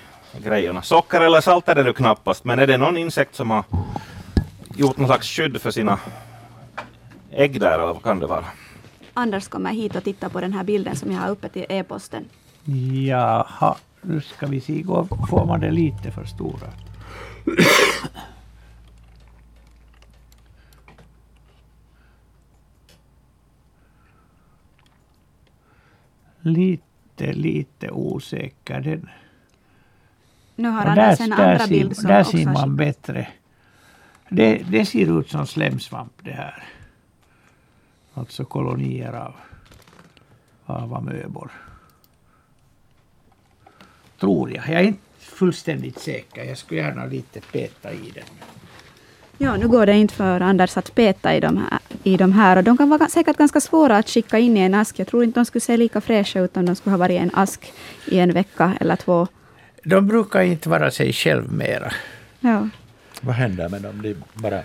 grejerna. 0.43 0.81
Socker 0.81 1.21
eller 1.21 1.41
salt 1.41 1.69
är 1.69 1.75
det 1.75 1.83
nu 1.83 1.93
knappast, 1.93 2.45
men 2.45 2.59
är 2.59 2.67
det 2.67 2.77
någon 2.77 2.97
insekt 2.97 3.35
som 3.35 3.51
har 3.51 3.63
gjort 4.75 4.97
någon 4.97 5.07
slags 5.07 5.27
skydd 5.27 5.61
för 5.61 5.71
sina 5.71 5.99
ägg 7.31 7.59
där 7.59 7.73
eller 7.73 7.85
vad 7.85 8.03
kan 8.03 8.19
det 8.19 8.27
vara? 8.27 8.45
Anders 9.13 9.47
kommer 9.47 9.71
hit 9.71 9.95
och 9.95 10.03
tittar 10.03 10.29
på 10.29 10.41
den 10.41 10.53
här 10.53 10.63
bilden 10.63 10.95
som 10.95 11.11
jag 11.11 11.19
har 11.19 11.29
uppe 11.29 11.49
till 11.49 11.65
e-posten. 11.69 12.25
Jaha, 13.07 13.75
nu 14.01 14.21
ska 14.21 14.47
vi 14.47 14.61
se, 14.61 14.83
får 15.29 15.45
man 15.45 15.59
det 15.59 15.71
lite 15.71 16.11
för 16.11 16.25
stora? 16.25 16.67
lite 26.41 26.94
lite, 27.19 27.34
lite 27.34 27.91
osäker. 27.91 28.82
Den. 28.82 29.10
Nu 30.56 30.69
har 30.69 30.86
Anders 30.86 31.19
en 31.21 31.34
andra 31.34 31.67
bild 31.67 31.95
som 31.95 32.08
Där 32.08 32.23
ser 32.23 32.45
man 32.45 32.75
bättre. 32.75 33.28
Det, 34.30 34.58
det 34.69 34.86
ser 34.86 35.19
ut 35.19 35.30
som 35.30 35.47
slemsvamp 35.47 36.13
det 36.23 36.32
här. 36.32 36.63
Alltså 38.13 38.45
kolonier 38.45 39.13
av, 39.13 39.36
av 40.65 40.93
amöbor. 40.93 41.51
Tror 44.19 44.51
jag. 44.51 44.67
Jag 44.69 44.82
är 44.82 44.88
inte 44.88 44.99
fullständigt 45.19 45.99
säker. 45.99 46.43
Jag 46.43 46.58
skulle 46.58 46.82
gärna 46.82 47.06
lite 47.06 47.41
peta 47.41 47.93
i 47.93 48.12
den. 48.12 48.23
Ja, 49.37 49.57
nu 49.57 49.67
går 49.67 49.85
det 49.85 49.93
inte 49.93 50.13
för 50.13 50.41
Anders 50.41 50.77
att 50.77 50.95
peta 50.95 51.35
i 51.35 51.39
de 51.39 51.57
här. 51.57 51.79
I 52.03 52.17
de 52.17 52.31
här. 52.33 52.57
Och 52.57 52.63
de 52.63 52.77
kan 52.77 52.89
vara 52.89 53.07
säkert 53.07 53.37
ganska 53.37 53.61
svåra 53.61 53.97
att 53.97 54.09
skicka 54.09 54.39
in 54.39 54.57
i 54.57 54.59
en 54.59 54.73
ask. 54.73 54.99
Jag 54.99 55.07
tror 55.07 55.23
inte 55.23 55.39
de 55.39 55.45
skulle 55.45 55.61
se 55.61 55.77
lika 55.77 56.01
fräscha 56.01 56.39
ut 56.39 56.57
om 56.57 56.65
de 56.65 56.75
skulle 56.75 56.91
ha 56.91 56.97
varit 56.97 57.13
i 57.13 57.17
en 57.17 57.31
ask 57.33 57.73
i 58.05 58.19
en 58.19 58.33
vecka 58.33 58.77
eller 58.79 58.95
två. 58.95 59.27
De 59.83 60.07
brukar 60.07 60.41
inte 60.41 60.69
vara 60.69 60.91
sig 60.91 61.13
själv 61.13 61.51
mera. 61.51 61.91
Ja. 62.39 62.69
Vad 63.21 63.35
händer 63.35 63.69
med 63.69 63.81
dem? 63.81 64.01
De 64.01 64.15
bara... 64.33 64.63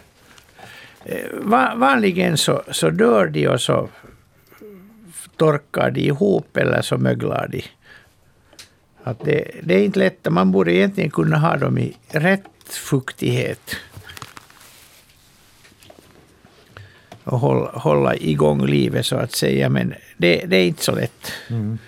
Eh, 1.04 1.76
vanligen 1.76 2.36
så, 2.36 2.62
så 2.70 2.90
dör 2.90 3.26
de 3.26 3.48
och 3.48 3.60
så 3.60 3.88
torkar 5.36 5.90
de 5.90 6.00
ihop 6.00 6.56
eller 6.56 6.82
så 6.82 6.98
möglar 6.98 7.48
de. 7.48 7.62
Att 9.04 9.24
det, 9.24 9.50
det 9.62 9.74
är 9.74 9.84
inte 9.84 9.98
lätt. 9.98 10.26
Man 10.30 10.52
borde 10.52 10.74
egentligen 10.74 11.10
kunna 11.10 11.38
ha 11.38 11.56
dem 11.56 11.78
i 11.78 11.96
rätt 12.08 12.44
fuktighet. 12.68 13.76
Och 17.30 17.40
hålla, 17.40 17.70
hålla 17.70 18.16
igång 18.16 18.66
livet 18.66 19.06
så 19.06 19.16
att 19.16 19.32
säga. 19.32 19.68
Men 19.68 19.94
det, 20.16 20.44
det 20.46 20.56
är 20.56 20.66
inte 20.66 20.82
så 20.82 20.94
lätt. 20.94 21.32
Mm. 21.50 21.78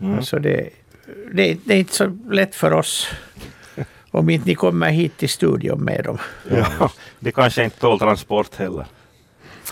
Mm. 0.00 0.14
Alltså 0.16 0.38
det, 0.38 0.70
det, 1.32 1.58
det, 1.64 1.74
är 1.74 1.78
inte 1.78 1.94
så 1.94 2.18
lätt 2.30 2.54
för 2.54 2.72
oss. 2.72 3.08
Om 4.10 4.30
inte 4.30 4.46
ni 4.46 4.54
kommer 4.54 4.90
hit 4.90 5.16
till 5.16 5.28
studion 5.28 5.84
med 5.84 6.04
dem. 6.04 6.18
Ja, 6.50 6.90
det 7.20 7.32
kanske 7.32 7.64
inte 7.64 7.78
tål 7.78 7.98
transport 7.98 8.54
heller. 8.54 8.86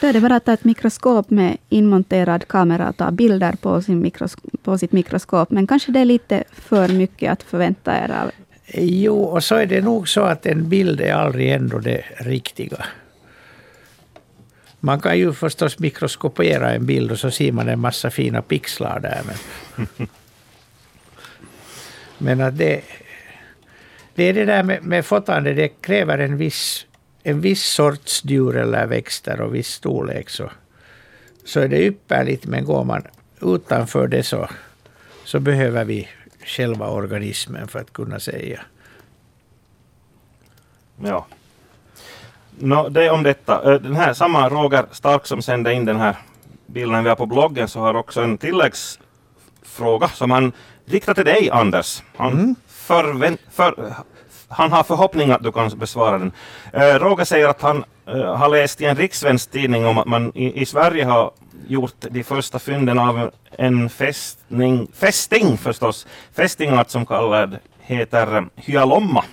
Då 0.01 0.07
är 0.07 0.13
det 0.13 0.21
bara 0.21 0.37
att 0.37 0.45
ta 0.45 0.53
ett 0.53 0.65
mikroskop 0.65 1.31
med 1.31 1.57
inmonterad 1.69 2.49
kamera 2.49 2.89
och 2.89 2.97
ta 2.97 3.11
bilder 3.11 3.53
på, 3.53 3.83
sin 3.83 4.01
mikros 4.01 4.37
på 4.63 4.79
sitt 4.79 4.93
mikroskop. 4.93 5.51
Men 5.51 5.67
kanske 5.67 5.93
det 5.93 6.01
är 6.01 6.05
lite 6.05 6.45
för 6.53 6.89
mycket 6.89 7.33
att 7.33 7.43
förvänta 7.43 8.05
er 8.05 8.11
av. 8.23 8.31
Jo, 8.75 9.23
och 9.23 9.45
så 9.45 9.55
är 9.55 9.67
det 9.67 9.81
nog 9.81 10.09
så 10.09 10.21
att 10.21 10.47
en 10.47 10.69
bild 10.69 11.01
är 11.01 11.15
aldrig 11.15 11.53
ändå 11.53 11.79
det 11.79 12.05
riktiga. 12.17 12.85
Man 14.85 15.01
kan 15.01 15.19
ju 15.19 15.33
förstås 15.33 15.79
mikroskopera 15.79 16.73
en 16.73 16.87
bild 16.87 17.13
och 17.13 17.19
så 17.19 17.31
ser 17.31 17.53
man 17.53 17.69
en 17.69 17.81
massa 17.81 18.11
fina 18.11 18.43
pixlar 18.43 19.01
där. 19.01 19.23
Men, 19.27 20.09
men 22.19 22.41
att 22.41 22.59
det, 22.59 22.81
det 24.15 24.25
är 24.25 24.33
det 24.33 24.45
där 24.45 24.63
med, 24.63 24.83
med 24.83 25.07
fotande, 25.07 25.55
det 25.55 25.69
kräver 25.69 26.19
en 26.19 26.37
viss, 26.37 26.87
en 27.23 27.41
viss 27.41 27.63
sorts 27.63 28.25
djur 28.25 28.57
eller 28.57 28.87
växter 28.87 29.41
och 29.41 29.55
viss 29.55 29.69
storlek. 29.69 30.31
Så, 30.31 30.51
så 31.45 31.61
är 31.61 31.69
det 31.69 31.83
ypperligt, 31.83 32.47
men 32.47 32.65
går 32.65 32.85
man 32.85 33.03
utanför 33.43 34.07
det 34.07 34.23
så, 34.23 34.49
så 35.25 35.41
behöver 35.41 35.85
vi 35.85 36.09
själva 36.45 36.89
organismen 36.89 37.69
för 37.69 37.79
att 37.79 37.93
kunna 37.93 38.21
säga. 38.21 38.61
Ja, 41.03 41.27
No, 42.59 42.89
det 42.89 43.11
om 43.11 43.23
detta. 43.23 43.79
Den 43.79 43.97
här 43.97 44.13
samma 44.13 44.49
Roger 44.49 44.87
Stark 44.91 45.27
som 45.27 45.43
sände 45.43 45.73
in 45.73 45.85
den 45.85 45.97
här 45.97 46.17
bilden 46.67 47.03
vi 47.03 47.09
har 47.09 47.17
på 47.17 47.27
bloggen 47.27 47.69
så 47.69 47.81
har 47.81 47.95
också 47.95 48.21
en 48.21 48.39
tilläggsfråga 48.39 50.09
som 50.09 50.31
han 50.31 50.53
riktar 50.85 51.15
till 51.15 51.25
dig 51.25 51.51
Anders. 51.51 52.03
Han, 52.17 52.33
mm. 52.33 52.55
förvänt, 52.69 53.41
för, 53.51 53.95
han 54.49 54.73
har 54.73 54.83
förhoppning 54.83 55.31
att 55.31 55.43
du 55.43 55.53
kan 55.53 55.79
besvara 55.79 56.19
den. 56.19 56.33
Eh, 56.73 56.95
Roger 56.95 57.25
säger 57.25 57.49
att 57.49 57.63
han 57.63 57.85
eh, 58.07 58.37
har 58.37 58.49
läst 58.49 58.81
i 58.81 58.85
en 58.85 58.97
rikssvensk 58.97 59.51
tidning 59.51 59.87
om 59.87 59.99
att 59.99 60.07
man 60.07 60.33
i, 60.35 60.61
i, 60.61 60.67
Sverige 60.67 61.05
har 61.05 61.31
gjort 61.67 61.95
de 62.11 62.25
första 62.25 62.59
fynden 62.59 62.99
av 62.99 63.31
en 63.59 63.91
fästning, 63.91 64.89
fästing 64.95 65.59
förstås, 65.59 66.07
fästingart 66.33 66.91
som 66.91 67.07
kallad 67.07 67.59
heter 67.81 68.49
hyalomma. 68.55 69.25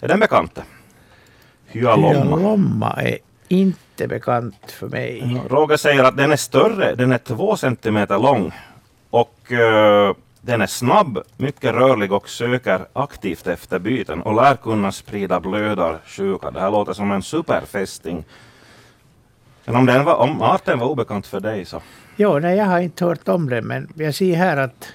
Är 0.00 0.08
den 0.08 0.20
bekant? 0.20 0.58
Hyalomma. 1.70 2.36
Hyalomma 2.36 2.90
är 2.90 3.18
inte 3.48 4.08
bekant 4.08 4.72
för 4.72 4.88
mig. 4.88 5.40
Roger 5.48 5.76
säger 5.76 6.04
att 6.04 6.16
den 6.16 6.32
är 6.32 6.36
större, 6.36 6.94
den 6.94 7.12
är 7.12 7.18
två 7.18 7.56
centimeter 7.56 8.18
lång. 8.18 8.52
Och 9.10 9.38
uh, 9.50 10.14
den 10.40 10.60
är 10.60 10.66
snabb, 10.66 11.18
mycket 11.36 11.74
rörlig 11.74 12.12
och 12.12 12.28
söker 12.28 12.86
aktivt 12.92 13.46
efter 13.46 13.78
byten 13.78 14.22
och 14.22 14.34
lär 14.34 14.56
kunna 14.56 14.92
sprida 14.92 15.40
blödarsjuka. 15.40 16.50
Det 16.50 16.60
här 16.60 16.70
låter 16.70 16.92
som 16.92 17.12
en 17.12 17.22
superfästing. 17.22 18.24
Men 19.64 19.76
om, 19.76 19.86
den 19.86 20.04
var, 20.04 20.14
om 20.14 20.42
arten 20.42 20.78
var 20.78 20.86
obekant 20.86 21.26
för 21.26 21.40
dig 21.40 21.64
så... 21.64 21.80
Jo, 22.16 22.38
nej, 22.38 22.56
jag 22.56 22.64
har 22.64 22.80
inte 22.80 23.04
hört 23.04 23.28
om 23.28 23.48
det, 23.48 23.62
men 23.62 23.92
jag 23.94 24.14
ser 24.14 24.36
här 24.36 24.56
att, 24.56 24.88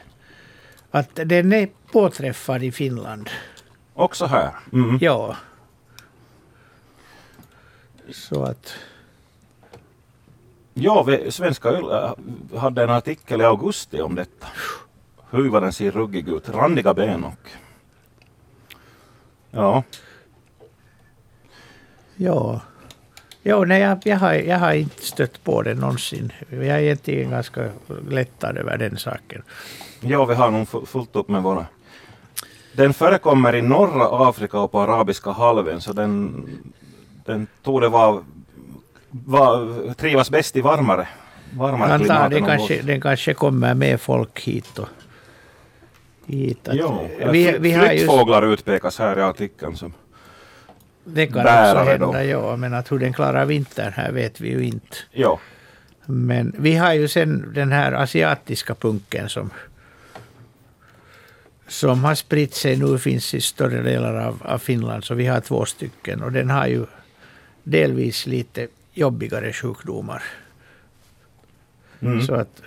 att 0.92 1.10
den 1.14 1.54
är 1.54 1.70
påträffad 1.92 2.64
i 2.64 2.72
Finland. 2.72 3.30
Också 3.94 4.26
här? 4.26 4.50
Mm. 4.74 4.98
Ja. 5.02 5.36
Så 8.12 8.44
att... 8.44 8.74
Ja, 10.74 11.06
Svenska 11.30 11.72
Yle 11.72 12.04
äh, 12.04 12.60
hade 12.60 12.84
en 12.84 12.90
artikel 12.90 13.42
i 13.42 13.44
augusti 13.44 14.02
om 14.02 14.16
detta. 14.16 14.48
Huvan 15.30 15.74
ser 15.74 15.92
ruggig 15.92 16.30
ut, 16.30 16.50
randiga 16.50 16.94
ben 16.94 17.24
och... 17.24 17.50
Ja, 19.52 19.84
Ja. 22.18 22.62
Jo, 23.44 23.66
nej, 23.66 23.82
jag, 23.82 24.00
jag, 24.04 24.18
har, 24.18 24.34
jag 24.34 24.60
har 24.60 24.74
inte 24.74 25.02
stött 25.06 25.44
på 25.44 25.62
det 25.62 25.74
någonsin. 25.74 26.34
Jag 26.50 26.66
är 26.66 26.80
egentligen 26.80 27.30
ganska 27.30 27.70
lättad 28.10 28.58
över 28.58 28.78
den 28.78 28.98
saken. 28.98 29.42
ja 30.02 30.26
vi 30.26 30.34
har 30.36 30.52
nog 30.52 30.68
fu- 30.68 30.86
fullt 30.86 31.16
upp 31.16 31.28
med 31.30 31.44
våra... 31.44 31.66
Den 32.74 32.94
förekommer 32.94 33.56
i 33.56 33.62
norra 33.62 34.30
Afrika 34.30 34.60
och 34.60 34.72
på 34.72 34.80
arabiska 34.82 35.32
halvön 35.32 35.82
så 35.82 35.94
den, 35.94 36.46
den 37.26 37.48
torde 37.64 37.90
vara, 37.90 38.24
vara, 39.10 39.94
trivas 39.94 40.30
bäst 40.30 40.56
i 40.56 40.62
varmare, 40.62 41.08
varmare 41.54 41.94
antar 41.94 42.06
klimat 42.06 42.30
det 42.30 42.40
hos 42.40 42.48
kanske, 42.48 42.82
den 42.82 43.02
kanske 43.02 43.34
kommer 43.34 43.74
med 43.74 44.02
folk 44.02 44.42
hit. 44.42 44.80
Och, 44.80 44.88
hit 46.26 46.68
att, 46.68 46.76
Jo, 46.76 47.10
vi, 47.32 47.58
vi 47.60 47.72
har 47.72 47.88
flyttfåglar 47.88 48.54
utpekas 48.54 49.00
här 49.00 49.20
i 49.20 49.22
artikeln. 49.22 49.76
Som, 49.76 49.94
det 51.04 51.28
kan 51.28 51.40
också 51.40 51.92
hända, 51.92 52.12
då. 52.12 52.24
ja, 52.24 52.56
men 52.56 52.74
att 52.74 52.92
hur 52.92 53.00
den 53.00 53.14
klarar 53.14 53.46
vintern 53.46 53.94
här 53.94 54.12
vet 54.12 54.42
vi 54.42 54.50
ju 54.50 54.66
inte. 54.66 54.98
ja, 55.12 55.40
Men 56.06 56.56
vi 56.58 56.76
har 56.76 56.94
ju 56.94 57.08
sen 57.08 57.54
den 57.54 57.72
här 57.72 57.92
asiatiska 57.92 58.76
punken 58.76 59.30
som, 59.30 59.50
som 61.68 62.04
har 62.04 62.16
spritt 62.16 62.54
sig 62.54 62.78
nu, 62.78 62.98
finns 62.98 63.34
i 63.34 63.42
större 63.42 63.82
delar 63.82 64.16
av, 64.16 64.42
av 64.46 64.58
Finland, 64.58 65.04
så 65.04 65.14
vi 65.14 65.26
har 65.26 65.40
två 65.40 65.66
stycken. 65.66 66.24
Och 66.24 66.32
den 66.32 66.50
har 66.50 66.68
ju 66.68 66.86
delvis 67.66 68.26
lite 68.26 68.68
jobbigare 68.94 69.54
sjukdomar. 69.54 70.24
mm. 72.00 72.22
Så 72.22 72.34
att 72.36 72.62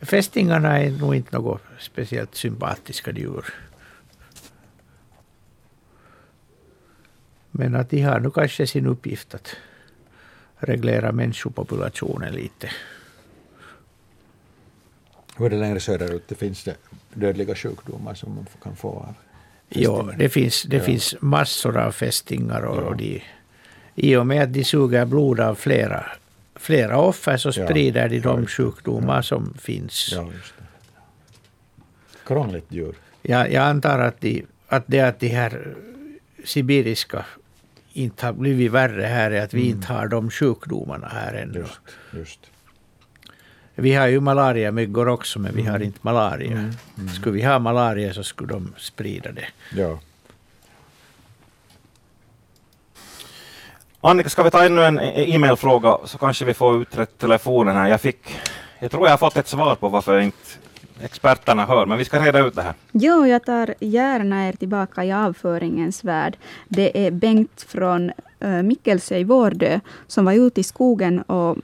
fästingarna 0.00 0.78
är 0.78 0.90
nog 0.90 1.14
inte 1.14 1.36
något 1.36 1.62
speciellt 1.78 2.34
sympatiska 2.34 3.10
djur. 3.12 3.44
Men 7.50 7.74
att 7.74 7.90
de 7.90 8.00
har 8.02 8.20
nu 8.20 8.30
kanske 8.30 8.66
sin 8.66 8.86
uppgift 8.86 9.34
att 9.34 9.56
reglera 10.58 11.12
människopopulationen 11.12 12.34
lite. 12.34 12.70
Hur 15.36 15.46
är 15.46 15.50
det 15.50 15.56
längre 15.56 15.80
söderut? 15.80 16.24
Det 16.28 16.34
finns 16.34 16.64
det 16.64 16.76
dödliga 17.14 17.54
sjukdomar 17.54 18.14
som 18.14 18.34
man 18.34 18.46
kan 18.62 18.76
få 18.76 18.88
av 18.88 19.14
Ja, 19.68 19.96
fästingar. 19.96 20.18
det 20.18 20.28
finns, 20.28 20.62
det 20.62 20.76
Ja. 20.76 20.82
finns 20.82 21.14
massor 21.20 21.76
av 21.76 21.92
fästingar 21.92 22.62
och, 22.62 22.76
Ja. 22.76 22.80
och 22.82 22.96
de, 22.96 23.22
i 23.96 24.16
och 24.16 24.26
med 24.26 24.42
att 24.42 24.52
de 24.52 24.64
suger 24.64 25.04
blod 25.04 25.40
av 25.40 25.54
flera, 25.54 26.06
flera 26.54 26.98
offer 26.98 27.36
så 27.36 27.48
Ja. 27.48 27.66
sprider 27.66 28.08
de 28.08 28.16
Ja, 28.16 28.22
de 28.22 28.40
just 28.40 28.56
det. 28.56 28.62
sjukdomar 28.62 29.22
som 29.22 29.54
finns. 29.58 30.10
Ja. 30.14 30.30
Krångligt 32.26 32.66
djur. 32.68 32.94
Jag, 33.22 33.52
jag 33.52 33.64
antar 33.64 33.98
att, 33.98 34.20
de, 34.20 34.46
att 34.68 34.84
det 34.86 35.00
att 35.00 35.20
de 35.20 35.28
här 35.28 35.74
sibiriska 36.44 37.24
inte 37.92 38.26
har 38.26 38.32
blivit 38.32 38.70
värre 38.72 39.02
här 39.02 39.30
är 39.30 39.42
att 39.44 39.54
vi 39.54 39.68
inte 39.68 39.92
har 39.92 40.08
de 40.08 40.30
sjukdomarna 40.30 41.08
här 41.08 41.34
ännu. 41.34 41.58
Just, 41.58 41.80
just. 42.12 42.40
Vi 43.74 43.92
har 43.94 44.06
ju 44.06 44.20
malariamyggor 44.20 45.08
också, 45.08 45.38
men 45.38 45.54
vi 45.56 45.62
har 45.62 45.80
inte 45.80 45.98
malaria. 46.02 46.52
Mm. 46.98 47.08
Skulle 47.08 47.34
vi 47.36 47.42
ha 47.42 47.58
malaria 47.58 48.14
så 48.14 48.22
skulle 48.24 48.52
de 48.52 48.74
sprida 48.78 49.32
det. 49.32 49.46
Ja. 49.76 50.00
Annika, 54.06 54.28
ska 54.28 54.42
vi 54.42 54.50
ta 54.50 54.64
ännu 54.64 54.84
en 54.84 54.98
e- 54.98 55.34
e-mailfråga, 55.34 55.98
så 56.04 56.18
kanske 56.18 56.44
vi 56.44 56.54
får 56.54 56.82
utrett 56.82 57.18
telefonen 57.18 57.76
här. 57.76 57.88
Jag 57.88 58.00
fick, 58.00 58.36
jag 58.78 58.90
tror 58.90 59.06
jag 59.06 59.12
har 59.12 59.18
fått 59.18 59.36
ett 59.36 59.48
svar 59.48 59.74
på 59.74 59.88
varför 59.88 60.18
inte 60.18 60.38
experterna 61.02 61.66
hör, 61.66 61.86
men 61.86 61.98
vi 61.98 62.04
ska 62.04 62.24
reda 62.24 62.38
ut 62.38 62.54
det 62.54 62.62
här. 62.62 62.74
Jo, 62.92 63.26
jag 63.26 63.44
tar 63.44 63.74
gärna 63.80 64.48
er 64.48 64.52
tillbaka 64.52 65.04
i 65.04 65.12
avföringens 65.12 66.04
värld. 66.04 66.36
Det 66.68 67.06
är 67.06 67.10
Bengt 67.10 67.66
från 67.68 68.12
äh, 68.40 68.48
Mikkelsö 68.48 69.16
i 69.16 69.24
Vårdö 69.24 69.80
som 70.06 70.24
var 70.24 70.32
ute 70.32 70.60
i 70.60 70.64
skogen 70.64 71.22
och 71.22 71.56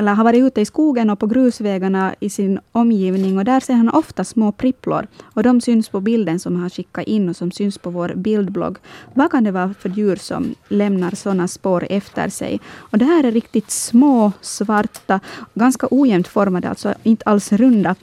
eller 0.00 0.14
har 0.14 0.24
varit 0.24 0.44
ute 0.44 0.60
i 0.60 0.64
skogen 0.64 1.10
och 1.10 1.18
på 1.18 1.26
grusvägarna 1.26 2.14
i 2.20 2.30
sin 2.30 2.60
omgivning 2.72 3.38
och 3.38 3.44
där 3.44 3.60
ser 3.60 3.74
han 3.74 3.88
ofta 3.88 4.24
små 4.24 4.52
pripplor. 4.52 5.06
Och 5.22 5.42
de 5.42 5.60
syns 5.60 5.88
på 5.88 6.00
bilden 6.00 6.40
som 6.40 6.56
han 6.56 6.70
skickat 6.70 7.06
in 7.06 7.28
och 7.28 7.36
som 7.36 7.50
syns 7.52 7.78
på 7.78 7.90
vår 7.90 8.12
bildblogg. 8.16 8.78
Vad 9.14 9.30
kan 9.30 9.44
det 9.44 9.50
vara 9.50 9.74
för 9.80 9.88
djur 9.88 10.16
som 10.16 10.54
lämnar 10.68 11.10
sådana 11.10 11.48
spår 11.48 11.86
efter 11.90 12.28
sig? 12.28 12.60
Och 12.76 12.98
det 12.98 13.04
här 13.04 13.24
är 13.24 13.32
riktigt 13.32 13.70
små, 13.70 14.32
svarta, 14.40 15.20
ganska 15.54 15.88
ojämnt 15.90 16.28
formade, 16.28 16.68
alltså 16.68 16.94
inte 17.02 17.24
alls 17.24 17.52
runda 17.52 17.94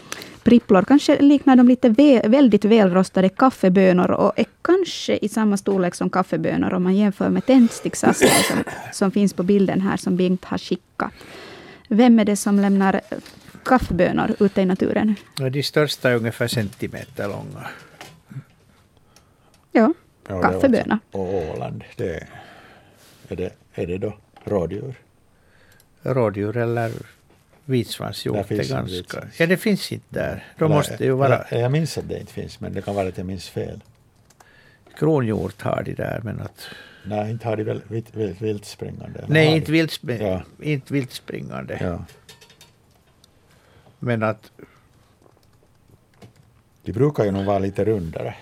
pripplor. 0.44 0.82
Kanske 0.82 1.22
liknar 1.22 1.56
de 1.56 1.68
lite 1.68 1.90
ve- 1.90 2.28
väldigt 2.28 2.66
välrostade 2.66 3.30
kaffebönor 3.30 4.12
och 4.12 4.32
är 4.36 4.46
kanske 4.62 5.18
i 5.22 5.30
samma 5.30 5.58
storlek 5.58 5.96
som 5.96 6.10
kaffebönor 6.10 6.74
om 6.74 6.84
man 6.84 6.96
jämför 6.96 7.30
med 7.30 7.46
tändsticksaskar 7.46 8.44
som, 8.48 8.64
som 8.94 9.12
finns 9.12 9.34
på 9.34 9.44
bilden 9.44 9.82
här 9.82 9.98
som 9.98 10.18
Bengt 10.18 10.46
har 10.46 10.58
skickat. 10.58 11.14
Vem 11.88 12.20
är 12.20 12.26
det 12.26 12.36
som 12.36 12.60
lämnar 12.60 13.02
kaffebönor 13.66 14.36
ute 14.40 14.62
i 14.62 14.66
naturen? 14.66 15.16
De 15.52 15.64
största 15.64 16.10
är 16.10 16.16
ungefär 16.16 16.48
centimeter 16.48 17.28
långa. 17.28 17.68
Ja, 19.72 19.94
kaffeböna. 20.42 21.00
var- 21.12 21.22
Och 21.22 21.34
Åland, 21.56 21.84
det 21.96 22.28
är, 23.28 23.36
det, 23.36 23.54
är 23.74 23.88
det 23.88 23.98
då 23.98 24.18
rådjur? 24.44 24.96
Rådjur 26.02 26.58
eller 26.58 26.92
vitsvanshjort 27.66 28.52
är 28.52 28.56
ganska... 28.56 28.82
vitsvans. 28.82 29.40
Ja, 29.40 29.48
det 29.48 29.58
finns 29.58 29.92
inte 29.92 30.06
där. 30.10 30.46
De 30.58 30.66
Eller- 30.66 30.76
måste 30.76 31.04
ju 31.04 31.12
vara... 31.12 31.38
eller- 31.44 31.62
Jag 31.62 31.72
minns 31.72 31.98
att 31.98 32.10
det 32.10 32.20
inte 32.20 32.34
finns, 32.34 32.60
men 32.60 32.74
det 32.74 32.82
kan 32.82 32.96
vara 32.96 33.08
att 33.08 33.18
jag 33.18 33.28
minns 33.28 33.50
fel. 33.50 33.82
Kronhjort 34.98 35.62
har 35.62 35.84
de 35.86 35.94
där, 35.94 36.22
men 36.24 36.40
att... 36.42 36.66
Nej, 37.08 37.32
inte 37.32 37.48
har 37.48 37.56
de 37.58 37.64
väl 37.64 37.82
vilt, 37.88 38.16
vilt, 38.16 38.42
vilt 38.42 38.66
springande? 38.66 39.20
eller 39.20 39.34
Nej, 39.34 39.56
inte 39.56 39.66
de? 39.66 39.72
vilt, 39.72 39.92
sp- 39.92 40.22
Ja. 40.22 40.66
inte 40.66 40.94
vilt 40.94 41.12
springande. 41.12 41.78
Ja. 41.82 42.06
Men 44.00 44.24
att... 44.24 44.52
De 46.84 46.92
brukar 46.94 47.24
ju 47.24 47.32
nog 47.32 47.46
vara 47.46 47.60
lite 47.60 47.86
rundare. 47.86 48.36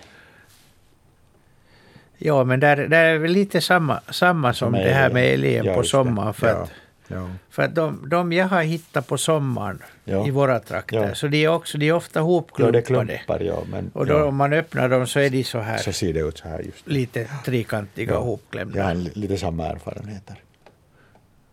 Ja, 2.18 2.44
men 2.44 2.60
där, 2.60 2.76
där 2.76 3.04
är 3.04 3.18
väl 3.18 3.30
lite 3.32 3.60
samma, 3.60 4.00
samma 4.10 4.52
som 4.54 4.72
Med 4.72 4.86
det 4.86 4.92
här 4.92 5.10
med 5.12 5.24
älgen 5.34 5.64
Ja, 5.64 5.74
på 5.74 5.82
sommaren. 5.82 6.34
För 6.34 6.62
att, 6.62 6.70
Ja. 7.08 7.30
för 7.50 7.62
att 7.62 7.74
de, 7.74 8.08
de 8.08 8.32
jag 8.32 8.46
har 8.48 8.62
hittat 8.62 9.06
på 9.06 9.18
sommaren 9.18 9.82
Ja. 10.04 10.26
i 10.26 10.30
våra 10.30 10.60
trakter, 10.60 11.08
Ja. 11.08 11.14
så 11.14 11.26
de 11.28 11.44
är, 11.44 11.48
också, 11.48 11.78
de 11.78 11.88
är 11.88 11.92
ofta 11.92 12.18
Ja, 12.18 12.22
hopklumpade. 12.24 12.78
är 12.78 12.82
klumpar, 12.82 13.40
ja. 13.40 13.62
Men, 13.70 13.90
Och 13.94 14.06
då, 14.06 14.14
ja, 14.14 14.24
om 14.24 14.36
man 14.36 14.52
öppnar 14.52 14.88
dem 14.88 15.06
så 15.06 15.20
är 15.20 15.30
de 15.30 15.44
så 15.44 15.58
här 15.58 15.78
så 15.78 15.92
ser 15.92 16.12
det 16.12 16.20
ut 16.20 16.38
så 16.38 16.48
här 16.48 16.58
just. 16.60 16.86
lite 16.86 17.28
trekantiga 17.44 18.12
Ja. 18.12 18.20
hopklämda. 18.20 18.78
Jag 18.78 18.84
har 18.84 18.94
li- 18.94 19.12
lite 19.14 19.36
samma 19.38 19.66
erfarenheter. 19.66 20.36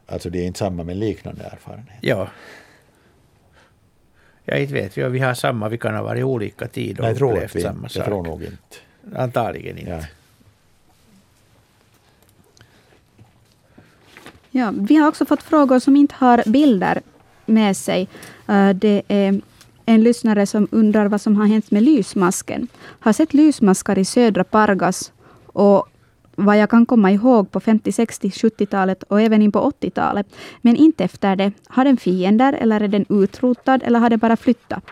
Alltså 0.05 0.29
det 0.29 0.39
är 0.39 0.45
inte 0.45 0.59
samma 0.59 0.83
men 0.83 0.99
liknande 0.99 1.43
erfarenheter. 1.43 1.97
Ja. 2.01 2.27
Ja, 4.45 4.55
inte 4.57 4.73
vet 4.73 4.97
vi. 4.97 5.03
Vi 5.03 5.19
har 5.19 5.33
samma, 5.33 5.69
vi 5.69 5.77
kan 5.77 5.95
ha 5.95 6.03
varit 6.03 6.23
olika 6.23 6.67
tid 6.67 6.99
och 6.99 7.05
Nej, 7.05 7.15
jag 7.19 7.31
upplevt 7.43 7.61
samma 7.63 7.89
sak. 7.89 7.97
Jag 7.99 8.05
tror 8.05 8.23
nog 8.23 8.43
inte. 8.43 9.17
Antagligen 9.19 9.77
inte. 9.77 10.07
Ja. 14.55 14.73
Vi 14.75 14.95
har 14.95 15.07
också 15.07 15.25
fått 15.25 15.43
frågor 15.43 15.79
som 15.79 15.95
inte 15.95 16.15
har 16.17 16.43
bilder 16.45 17.01
med 17.45 17.77
sig. 17.77 18.07
Eh, 18.47 18.69
det 18.69 19.01
är 19.07 19.41
en 19.85 20.03
lyssnare 20.03 20.45
som 20.45 20.67
undrar 20.71 21.05
vad 21.05 21.21
som 21.21 21.35
har 21.35 21.45
hänt 21.45 21.71
med 21.71 21.83
lysmasken. 21.83 22.67
Har 22.99 23.13
sett 23.13 23.33
lysmaskar 23.33 23.99
i 23.99 24.05
södra 24.05 24.43
Pargas 24.43 25.11
och 25.45 25.87
vad 26.35 26.57
jag 26.57 26.69
kan 26.69 26.85
komma 26.85 27.11
ihåg 27.11 27.51
på 27.51 27.59
50, 27.59 27.91
60, 27.91 28.29
70-talet 28.29 29.03
och 29.03 29.21
även 29.21 29.41
in 29.41 29.51
på 29.51 29.71
80-talet. 29.81 30.27
Men 30.61 30.75
inte 30.75 31.03
efter 31.03 31.35
det. 31.35 31.51
Har 31.67 31.85
den 31.85 31.97
fiender 31.97 32.53
eller 32.53 32.81
är 32.81 32.87
den 32.87 33.05
utrotad 33.09 33.83
eller 33.83 33.99
har 33.99 34.09
den 34.09 34.19
bara 34.19 34.37
flyttat? 34.37 34.83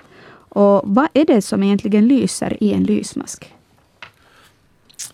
Och 0.54 0.82
vad 0.84 1.08
är 1.14 1.26
det 1.26 1.42
som 1.42 1.64
egentligen 1.64 2.08
lyser 2.08 2.64
i 2.64 2.74
en 2.74 2.84
lysmask? 2.84 3.54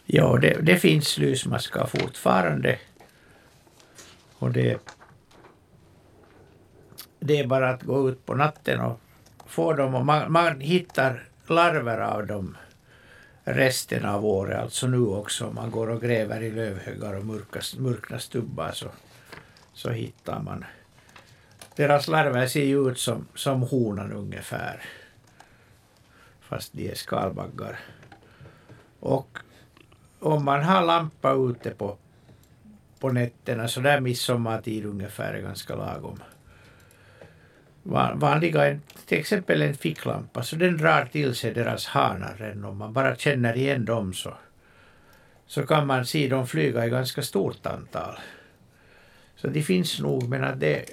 Ja, 0.05 0.37
det, 0.41 0.57
det 0.61 0.75
finns 0.75 1.17
lysmaskar 1.17 1.85
fortfarande. 1.85 2.77
Och 4.39 4.51
det, 4.51 4.79
det 7.19 7.39
är 7.39 7.47
bara 7.47 7.69
att 7.69 7.83
gå 7.83 8.09
ut 8.09 8.25
på 8.25 8.35
natten 8.35 8.81
och 8.81 8.99
få 9.45 9.73
dem. 9.73 9.95
Och 9.95 10.05
man, 10.05 10.31
man 10.31 10.59
hittar 10.59 11.23
larver 11.47 11.99
av 11.99 12.27
dem 12.27 12.57
resten 13.43 14.05
av 14.05 14.25
året, 14.25 14.59
alltså 14.59 14.87
nu 14.87 15.05
också. 15.05 15.47
Om 15.47 15.55
Man 15.55 15.71
går 15.71 15.89
och 15.89 16.01
gräver 16.01 16.41
i 16.41 16.51
lövhögar 16.51 17.13
och 17.13 17.25
mörka, 17.25 17.59
mörkna 17.77 18.19
stubbar 18.19 18.71
så, 18.71 18.87
så 19.73 19.89
hittar 19.89 20.39
man. 20.39 20.65
Deras 21.75 22.07
larver 22.07 22.47
ser 22.47 22.63
ju 22.63 22.89
ut 22.89 22.99
som, 22.99 23.27
som 23.35 23.61
honan 23.61 24.11
ungefär. 24.11 24.81
Fast 26.41 26.73
de 26.73 26.91
är 26.91 26.95
skalbaggar. 26.95 27.79
Och 28.99 29.37
om 30.19 30.45
man 30.45 30.63
har 30.63 30.85
lampa 30.85 31.33
ute 31.33 31.69
på, 31.69 31.97
på 32.99 33.09
nätterna 33.11 33.67
så 33.67 33.79
där 33.79 33.99
midsommartid 33.99 34.85
ungefär 34.85 35.33
är 35.33 35.41
ganska 35.41 35.75
lagom. 35.75 36.19
Van- 37.83 38.19
Vanliga, 38.19 38.79
till 39.05 39.17
exempel 39.17 39.61
en 39.61 39.73
ficklampa, 39.73 40.43
så 40.43 40.55
den 40.55 40.77
drar 40.77 41.05
till 41.05 41.35
sig 41.35 41.53
deras 41.53 41.85
hanar. 41.85 42.65
Om 42.65 42.77
man 42.77 42.93
bara 42.93 43.15
känner 43.15 43.57
igen 43.57 43.85
dem 43.85 44.13
så, 44.13 44.33
så 45.45 45.65
kan 45.67 45.87
man 45.87 46.05
se 46.05 46.27
dem 46.27 46.47
flyga 46.47 46.85
i 46.85 46.89
ganska 46.89 47.21
stort 47.21 47.65
antal. 47.65 48.19
Så 49.35 49.47
det 49.47 49.61
finns 49.61 49.99
nog, 49.99 50.29
men 50.29 50.43
att 50.43 50.59
det, 50.59 50.85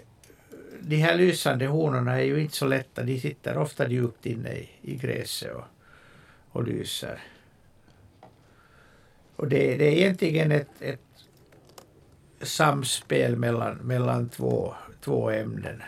de 0.80 0.96
här 0.96 1.16
lysande 1.16 1.66
honorna 1.66 2.20
är 2.20 2.24
ju 2.24 2.40
inte 2.40 2.56
så 2.56 2.66
lätta. 2.66 3.02
De 3.02 3.20
sitter 3.20 3.58
ofta 3.58 3.88
djupt 3.88 4.26
inne 4.26 4.52
i, 4.52 4.68
i 4.82 4.96
gräset 4.96 5.54
och, 5.54 5.64
och 6.50 6.64
lyser. 6.64 7.18
Och 9.36 9.48
det, 9.48 9.76
det 9.76 9.84
är 9.84 9.92
egentligen 9.92 10.52
ett, 10.52 10.68
ett 10.80 11.00
samspel 12.44 13.36
mellan, 13.36 13.76
mellan 13.76 14.28
två, 14.28 14.74
två 15.00 15.30
ämnen 15.30 15.82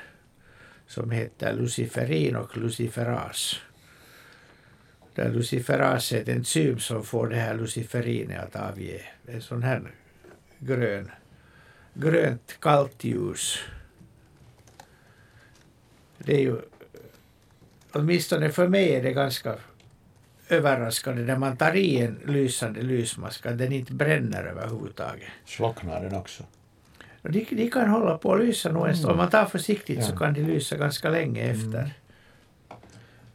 som 0.86 1.10
heter 1.10 1.52
luciferin 1.52 2.36
och 2.36 2.56
luciferas. 2.56 3.60
Där 5.14 5.28
luciferas 5.28 6.12
är 6.12 6.20
ett 6.20 6.28
enzym 6.28 6.78
som 6.78 7.04
får 7.04 7.28
det 7.28 7.36
här 7.36 7.54
luciferinet 7.54 8.56
att 8.56 8.70
avge 8.70 9.02
en 9.26 9.42
sån 9.42 9.62
här 9.62 9.94
grön, 10.58 11.10
grönt 11.94 12.56
kallt 12.60 13.04
ljus. 13.04 13.58
Det 16.18 16.34
är 16.34 16.40
ju, 16.40 16.60
åtminstone 17.92 18.50
för 18.50 18.68
mig 18.68 18.94
är 18.94 19.02
det 19.02 19.12
ganska 19.12 19.56
överraskande 20.48 21.22
när 21.22 21.36
man 21.38 21.56
tar 21.56 21.76
i 21.76 21.98
en 21.98 22.20
lysande 22.26 22.82
lysmask 22.82 23.46
att 23.46 23.58
den 23.58 23.72
inte 23.72 23.92
bränner 23.92 24.44
överhuvudtaget. 24.44 25.28
Slocknar 25.44 26.00
den 26.02 26.14
också? 26.14 26.42
De, 27.22 27.44
de 27.50 27.70
kan 27.70 27.88
hålla 27.90 28.18
på 28.18 28.34
att 28.34 28.40
lysa 28.44 28.72
nog 28.72 28.86
en 28.88 28.96
stund. 28.96 29.10
Om 29.10 29.16
man 29.16 29.30
tar 29.30 29.44
försiktigt 29.46 30.04
så 30.04 30.12
Ja. 30.12 30.18
kan 30.18 30.34
de 30.34 30.40
lysa 30.42 30.76
ganska 30.76 31.10
länge 31.10 31.42
efter. 31.50 31.90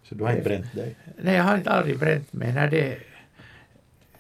Så 0.04 0.16
du 0.16 0.24
har 0.24 0.32
inte 0.32 0.44
bränt 0.44 0.74
dig? 0.76 0.96
Nej, 1.22 1.36
jag 1.36 1.44
har 1.44 1.58
inte 1.58 1.70
aldrig 1.72 2.00
bränt 2.00 2.34
mig. 2.34 2.54
När 2.54 2.68
det, 2.70 2.98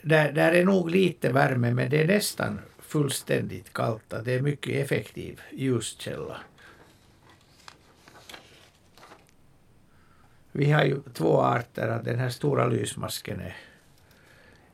där, 0.01 0.31
där 0.31 0.51
är 0.51 0.65
nog 0.65 0.89
lite 0.89 1.31
värme, 1.31 1.73
men 1.73 1.89
det 1.89 2.01
är 2.03 2.07
nästan 2.07 2.59
fullständigt 2.79 3.73
kallt. 3.73 4.13
Det 4.25 4.33
är 4.33 4.41
mycket 4.41 4.85
effektiv 4.85 5.41
ljuskälla. 5.51 6.37
Vi 10.51 10.71
har 10.71 10.83
ju 10.83 11.01
två 11.13 11.41
arter. 11.41 11.87
Att 11.87 12.05
den 12.05 12.19
här 12.19 12.29
stora 12.29 12.67
lysmasken 12.67 13.39
är, 13.39 13.55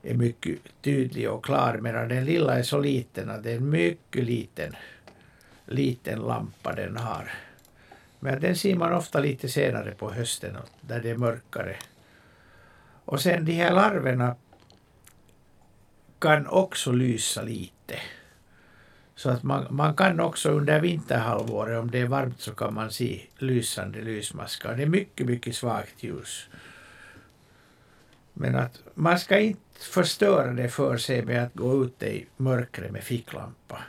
är 0.02 0.14
mycket 0.14 0.60
tydlig 0.82 1.30
och 1.30 1.46
klar 1.46 1.78
medan 1.82 2.08
den 2.08 2.26
lilla 2.26 2.58
är 2.58 2.64
så 2.64 2.80
liten 2.80 3.30
att 3.30 3.44
det 3.44 3.52
är 3.52 3.58
en 3.58 3.70
mycket 3.70 4.24
liten, 4.24 4.76
liten 5.66 6.20
lampa 6.20 6.74
den 6.74 6.98
har. 6.98 7.32
Men 8.20 8.42
den 8.42 8.56
ser 8.56 8.76
man 8.76 8.94
ofta 8.94 9.20
lite 9.20 9.50
senare 9.50 9.92
på 9.92 10.12
hösten 10.12 10.58
där 10.82 11.02
det 11.02 11.10
är 11.10 11.18
mörkare. 11.18 11.76
Och 13.06 13.22
sen 13.22 13.46
de 13.46 13.52
här 13.52 13.74
larverna 13.74 14.36
kan 16.20 16.48
också 16.48 16.92
lysa 16.92 17.42
lite. 17.42 18.00
Så 19.18 19.30
att 19.30 19.44
man, 19.44 19.68
man 19.70 19.96
kan 19.96 20.20
också 20.20 20.50
under 20.50 20.80
vinterhalvåret, 20.80 21.80
om 21.80 21.92
det 21.92 22.00
är 22.00 22.06
varmt, 22.06 22.42
så 22.42 22.52
kan 22.52 22.74
man 22.74 22.92
se 22.92 23.22
lysande 23.38 24.02
lysmaskar. 24.02 24.76
Det 24.76 24.84
är 24.84 24.88
mycket, 24.88 25.26
mycket 25.26 25.56
svagt 25.56 26.04
ljus. 26.04 26.50
Men 28.34 28.56
att 28.56 28.84
man 28.94 29.20
ska 29.20 29.40
inte 29.40 29.80
förstöra 29.80 30.52
det 30.52 30.70
för 30.70 30.98
sig 30.98 31.26
med 31.26 31.44
att 31.44 31.54
gå 31.54 31.86
ute 31.86 32.06
i 32.06 32.28
mörkret 32.38 32.92
med 32.92 33.04
ficklampa. 33.04 33.82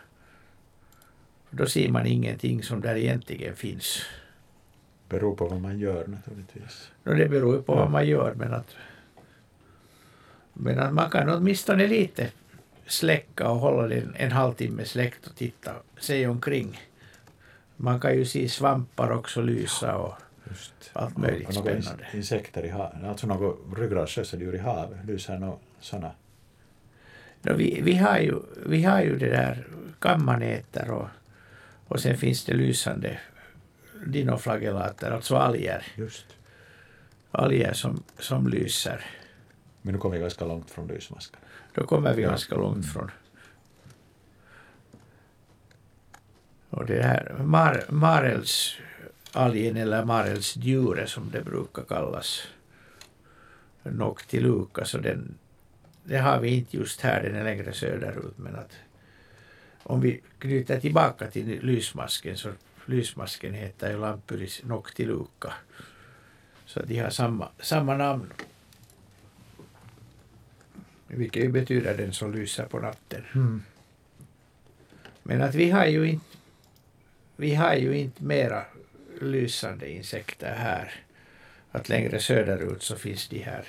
Då 1.51 1.67
ser 1.67 1.88
man 1.88 2.07
ingenting 2.07 2.62
som 2.62 2.81
där 2.81 2.97
egentligen 2.97 3.57
finns. 3.57 4.03
Beror 5.09 5.37
på 5.37 5.49
vad 5.49 5.61
man 5.61 5.79
gör 5.79 6.07
naturligtvis. 6.07 6.91
Och 7.05 7.17
det 7.17 7.29
beror 7.29 7.62
på 7.62 7.75
vad 7.75 7.91
man 7.91 8.07
gör 8.07 8.35
men 8.35 8.55
att, 8.55 8.77
men 10.53 10.79
att 10.79 10.95
man 10.95 11.11
kan 11.11 11.29
åtminstone 11.29 11.87
lite 11.87 12.31
släcka 12.88 13.48
och 13.51 13.59
hålla 13.59 13.88
den 13.88 14.14
en 14.18 14.33
halvtimme 14.33 14.85
släckt 14.85 15.27
och 15.27 15.37
titta 15.37 15.72
sig 16.01 16.27
omkring. 16.27 16.81
Man 17.77 18.01
kan 18.01 18.14
ju 18.14 18.24
se 18.24 18.48
svampar 18.48 19.11
också 19.11 19.40
lysa 19.40 19.96
och 19.96 20.14
Just. 20.51 20.90
allt 20.92 21.16
möjligt 21.16 21.48
ins- 21.48 21.61
spännande. 21.61 22.07
insekter 22.14 22.64
i 22.64 22.68
havet, 22.68 23.05
alltså 23.05 23.27
några 23.27 23.53
ryggradsrössedjur 23.77 24.55
i 24.55 24.59
havet, 24.59 24.98
lyser 25.07 25.38
några 25.38 25.57
sådana. 25.81 26.11
No, 27.42 27.53
vi, 27.57 27.81
vi, 27.83 27.94
har 27.96 28.18
ju, 28.18 28.35
vi 28.66 28.83
har 28.83 29.03
ju 29.03 29.18
det 29.18 29.31
där 29.31 29.66
kammaneter 29.98 30.90
och, 30.90 31.09
och 31.88 32.01
sen 32.01 32.16
finns 32.16 32.44
det 32.44 32.55
lysande 32.55 33.18
dinoflagellater, 34.07 35.11
alltså 35.11 35.37
alger, 35.37 35.87
Just. 35.96 36.27
alger 37.31 37.72
som, 37.72 38.03
som 38.18 38.48
lyser. 38.48 39.05
Men 39.88 39.92
nu 39.92 40.01
kommer 40.01 40.16
vi 40.16 40.22
ganska 40.22 40.44
långt 40.44 40.70
från 40.70 40.87
lysmasken. 40.87 41.40
Då 41.74 41.87
kommer 41.87 42.14
vi 42.14 42.22
ganska 42.22 42.55
långt 42.55 42.92
från. 42.92 43.11
Och 46.70 46.87
det 46.87 47.03
här 47.03 47.37
mar, 47.38 47.85
marelsalgen 47.88 49.77
eller 49.77 50.05
marelsdjure 50.05 51.07
som 51.07 51.31
det 51.31 51.44
brukar 51.44 51.83
kallas. 51.83 52.42
Noctiluca, 53.83 54.85
så 54.85 54.98
den, 54.98 55.38
det 56.05 56.18
har 56.18 56.40
vi 56.40 56.48
inte 56.48 56.77
just 56.77 57.01
här, 57.01 57.22
den 57.22 57.35
är 57.35 57.44
längre 57.44 57.72
söderut. 57.72 58.38
Men 58.38 58.57
att 58.57 58.72
om 59.83 60.01
vi 60.01 60.20
knyter 60.38 60.81
tillbaka 60.81 61.27
till 61.27 61.62
lysmasken 61.62 62.37
så 62.37 62.48
lysmasken 62.87 63.55
heter 63.55 63.90
ju 63.90 63.98
Lampyris 63.98 64.62
noctiluca. 64.64 65.53
Så 66.66 66.83
de 66.83 66.98
har 66.98 67.11
samma, 67.11 67.48
samma 67.59 67.96
namn. 67.96 68.33
Vilket 71.09 71.44
ju 71.44 71.49
betyder 71.49 71.97
den 71.97 72.12
som 72.12 72.33
lyser 72.33 72.64
på 72.64 72.79
natten. 72.79 73.25
Men 75.23 75.42
att 75.42 75.55
vi 75.55 75.71
har 75.71 75.87
ju 75.87 76.05
inte 76.11 76.38
vi 77.40 77.55
har 77.55 77.75
ju 77.75 77.99
inte 77.99 78.25
mera 78.25 78.64
lysande 79.21 79.90
insekter 79.90 80.55
här. 80.55 80.92
Att 81.71 81.88
längre 81.88 82.21
söderut 82.21 82.83
så 82.83 82.97
finns 82.97 83.29
de 83.29 83.38
här 83.38 83.64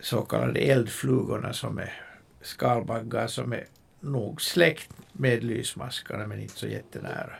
så 0.00 0.22
kallade 0.22 0.60
eldflugorna 0.60 1.52
som 1.52 1.78
är 1.78 1.92
skalbaggar 2.40 3.26
som 3.26 3.52
är 3.52 3.64
nog 4.00 4.42
släkt 4.42 4.90
med 5.12 5.44
lysmaskarna 5.44 6.26
men 6.26 6.40
inte 6.40 6.54
så 6.58 6.66
jättenära. 6.66 7.32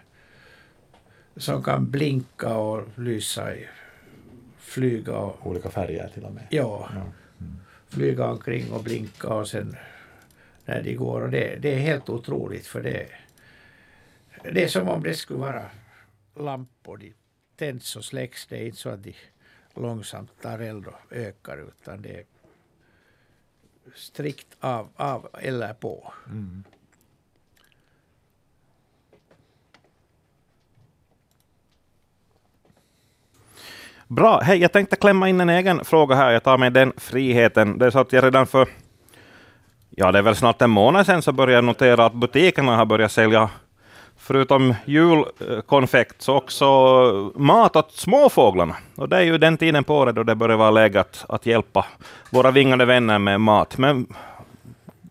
Som 1.36 1.62
kan 1.62 1.90
blinka 1.90 2.54
och 2.56 2.88
lysa, 2.98 3.54
i, 3.54 3.68
flyga 4.58 5.16
och 5.16 5.46
Olika 5.46 5.70
färger 5.70 6.08
till 6.14 6.24
och 6.24 6.32
med. 6.32 6.46
ja, 6.50 6.90
Ja 6.94 7.12
flyga 7.88 8.26
omkring 8.26 8.72
och 8.72 8.82
blinka 8.82 9.28
och 9.28 9.48
sen 9.48 9.76
när 10.64 10.82
de 10.82 10.94
går. 10.94 11.22
Och 11.22 11.30
det, 11.30 11.56
det 11.56 11.74
är 11.74 11.78
helt 11.78 12.08
otroligt 12.08 12.66
för 12.66 12.82
det, 12.82 13.08
det 14.52 14.64
är 14.64 14.68
som 14.68 14.88
om 14.88 15.02
det 15.02 15.14
skulle 15.14 15.40
vara 15.40 15.64
lampor. 16.36 16.98
De 16.98 17.14
tänds 17.56 17.96
och 17.96 18.04
släcks. 18.04 18.46
Det 18.46 18.56
är 18.56 18.64
inte 18.64 18.78
så 18.78 18.88
att 18.88 19.02
de 19.02 19.14
långsamt 19.74 20.42
tar 20.42 20.58
eld 20.58 20.86
och 20.86 21.12
ökar 21.12 21.68
utan 21.68 22.02
det 22.02 22.16
är 22.16 22.24
strikt 23.94 24.56
av, 24.60 24.88
av 24.96 25.28
eller 25.40 25.74
på. 25.74 26.12
Mm. 26.26 26.64
Bra. 34.10 34.40
Hej, 34.40 34.58
jag 34.58 34.72
tänkte 34.72 34.96
klämma 34.96 35.28
in 35.28 35.40
en 35.40 35.50
egen 35.50 35.84
fråga 35.84 36.14
här. 36.14 36.30
Jag 36.30 36.42
tar 36.42 36.58
mig 36.58 36.70
den 36.70 36.92
friheten. 36.96 37.78
Det 37.78 37.86
är 37.86 37.90
så 37.90 37.98
att 37.98 38.12
jag 38.12 38.24
redan 38.24 38.46
för, 38.46 38.68
ja 39.90 40.12
det 40.12 40.18
är 40.18 40.22
väl 40.22 40.36
snart 40.36 40.62
en 40.62 40.70
månad 40.70 41.06
sedan, 41.06 41.22
så 41.22 41.32
började 41.32 41.52
jag 41.52 41.64
notera 41.64 42.06
att 42.06 42.12
butikerna 42.12 42.76
har 42.76 42.84
börjat 42.84 43.12
sälja, 43.12 43.50
förutom 44.16 44.74
julkonfekt, 44.84 46.22
så 46.22 46.36
också 46.36 46.64
mat 47.34 47.76
åt 47.76 47.92
småfåglarna. 47.92 48.76
Och 48.96 49.08
det 49.08 49.16
är 49.16 49.22
ju 49.22 49.38
den 49.38 49.56
tiden 49.56 49.84
på 49.84 49.96
året 49.96 50.14
då 50.14 50.22
det 50.22 50.34
börjar 50.34 50.56
vara 50.56 50.70
läge 50.70 51.00
att, 51.00 51.24
att 51.28 51.46
hjälpa 51.46 51.86
våra 52.30 52.50
vingade 52.50 52.84
vänner 52.84 53.18
med 53.18 53.40
mat. 53.40 53.78
Men 53.78 54.06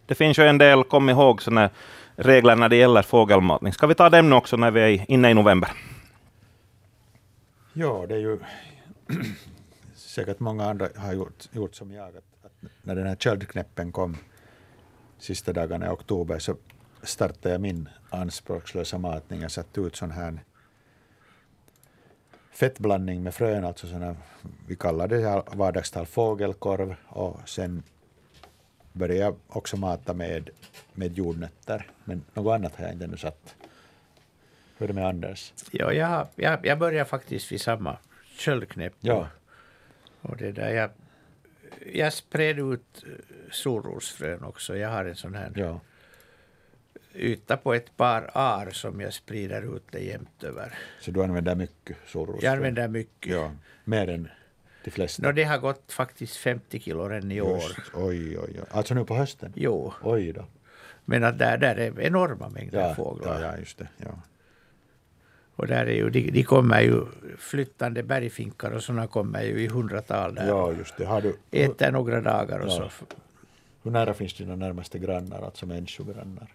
det 0.06 0.16
finns 0.16 0.40
ju 0.40 0.48
en 0.48 0.58
del, 0.58 0.84
kom 0.84 1.10
ihåg, 1.10 1.42
såna 1.42 1.70
regler 2.16 2.56
när 2.56 2.70
det 2.70 2.76
gäller 2.76 3.02
fågelmatning. 3.02 3.74
Ska 3.74 3.88
vi 3.88 3.96
ta 3.96 4.10
dem 4.10 4.30
nu 4.30 4.36
också 4.36 4.58
när 4.58 4.72
vi 4.72 4.82
är 4.82 5.12
inne 5.12 5.30
i 5.30 5.34
november? 5.34 5.70
Ja, 7.74 8.06
det 8.08 8.16
är 8.16 8.20
ju 8.20 8.40
säkert 9.96 10.40
många 10.40 10.66
andra 10.66 10.90
har 10.96 11.14
gjort, 11.14 11.50
gjort 11.52 11.76
som 11.76 11.92
jag. 11.92 12.18
Att, 12.18 12.46
att 12.46 12.72
när 12.82 12.96
den 12.96 13.08
här 13.08 13.16
köldknäppen 13.16 13.92
kom 13.92 14.18
sista 15.18 15.54
dagarna 15.54 15.86
i 15.86 15.90
oktober 15.90 16.40
så 16.40 16.56
startade 17.04 17.50
jag 17.50 17.62
min 17.62 17.90
anspråkslösa 18.10 18.98
matning. 18.98 19.42
Jag 19.42 19.52
satte 19.52 19.82
ut 19.82 19.96
sån 19.96 20.12
här 20.12 20.40
fettblandning 22.52 23.24
med 23.24 23.34
frön, 23.34 23.66
alltså 23.66 23.88
såna, 23.88 24.16
vi 24.68 24.76
kallar 24.76 25.08
det 25.08 25.20
i 25.20 25.58
vardagstal 25.58 26.06
fågelkorv 26.06 26.96
och 27.08 27.50
sen 27.50 27.84
började 28.94 29.20
jag 29.20 29.36
också 29.48 29.78
mata 29.78 30.14
med, 30.14 30.50
med 30.94 31.18
jordnötter, 31.18 31.92
men 32.04 32.24
något 32.34 32.56
annat 32.56 32.76
har 32.76 32.84
jag 32.84 32.94
inte 32.94 33.06
ännu 33.06 33.18
satt. 33.18 33.56
Hur 34.78 34.84
är 34.84 34.88
det 34.88 34.94
med 34.94 35.08
Anders? 35.08 35.54
Ja, 35.72 35.94
jag, 35.94 36.28
jag, 36.36 36.66
jag 36.66 36.80
börjar 36.80 37.06
faktiskt 37.06 37.52
vid 37.52 37.62
samma 37.62 37.98
köldknäpp. 38.38 38.94
Ja. 39.00 39.28
Och 40.22 40.38
det 40.38 40.52
där, 40.52 40.70
jag, 40.70 40.90
jag 41.94 42.14
spred 42.14 42.60
ut 42.60 43.04
eh, 43.06 43.12
solrosfrön 43.52 44.44
också. 44.44 44.78
Jag 44.78 44.90
har 44.90 45.06
en 45.06 45.16
sån 45.16 45.36
här 45.36 45.52
Ja, 45.56 45.80
yta 47.16 47.58
på 47.58 47.74
ett 47.74 47.98
par 47.98 48.30
ar 48.34 48.70
som 48.72 49.02
jag 49.02 49.14
sprider 49.14 49.76
ut 49.76 49.84
det 49.92 50.00
jämnt 50.00 50.44
över. 50.44 50.74
så 51.00 51.12
du 51.12 51.24
använder 51.24 51.56
mycket 51.56 51.98
solrosfrön? 52.08 52.46
Jag 52.46 52.54
använder 52.58 52.88
mycket. 52.88 53.34
Ja, 53.34 53.52
mer 53.84 54.10
än 54.10 54.30
de 54.84 54.92
flesta? 54.92 55.24
Nå, 55.24 55.32
det 55.32 55.44
har 55.44 55.58
gått 55.58 55.92
faktiskt 55.92 56.38
50 56.38 56.80
kilo 56.80 57.10
än 57.10 57.32
i 57.32 57.42
år. 57.42 57.56
Just, 57.62 57.80
oj, 57.94 58.40
oj, 58.40 58.60
oj. 58.60 58.60
Alltså 58.72 58.94
nu 58.94 59.06
på 59.06 59.16
hösten? 59.16 59.54
Jo, 59.56 59.94
Oj 60.02 60.32
då. 60.34 60.46
men 61.06 61.24
att 61.24 61.38
där, 61.40 61.58
där 61.58 61.76
är 61.76 62.00
enorma 62.02 62.50
mängder 62.50 62.80
Ja, 62.82 62.96
fåglar. 62.96 63.42
ja, 63.42 63.48
ja, 63.52 63.58
just 63.58 63.78
det. 63.78 63.88
Ja. 63.98 64.22
Och 65.58 65.68
där 65.68 65.86
är 65.86 65.94
ju, 65.96 66.10
de, 66.10 66.32
de 66.32 66.44
kommer 66.44 66.82
ju, 66.82 67.06
flyttande 67.38 68.04
bergfinkar 68.04 68.72
och 68.72 68.84
sådana 68.84 69.08
kommer 69.08 69.44
ju 69.44 69.60
i 69.64 69.68
hundratal 69.68 70.36
där. 70.36 70.48
ja, 70.48 70.74
just 70.74 70.98
det. 70.98 71.06
Har 71.06 71.22
du, 71.22 71.36
Äter 71.52 71.92
några 71.92 72.22
dagar 72.22 72.60
och 72.60 72.68
Ja. 72.70 72.90
så. 72.90 73.06
hur 73.84 73.92
nära 73.92 74.14
finns 74.14 74.34
dina 74.34 74.56
närmaste 74.56 75.00
grannar, 75.00 75.42
alltså 75.42 75.66
människogrannar? 75.66 76.48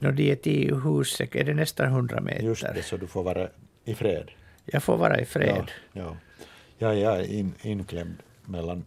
Nå, 0.00 0.10
de 0.10 0.30
är 0.32 0.36
tio 0.36 0.74
hus, 0.74 1.20
är 1.20 1.44
det 1.44 1.54
nästan 1.54 1.86
100 1.86 2.20
meter. 2.20 2.42
Just 2.42 2.62
det, 2.62 2.82
så 2.82 2.96
du 2.96 3.06
får 3.06 3.22
vara 3.22 3.48
i 3.84 3.94
fred. 3.94 4.30
Jag 4.64 4.82
får 4.82 4.96
vara 4.96 5.20
i 5.20 5.24
fred. 5.24 5.70
Ja, 5.92 6.02
ja. 6.02 6.16
ja 6.78 6.94
jag 6.94 7.18
är 7.20 7.32
in, 7.32 7.54
inklämd 7.62 8.14
mellan, 8.44 8.84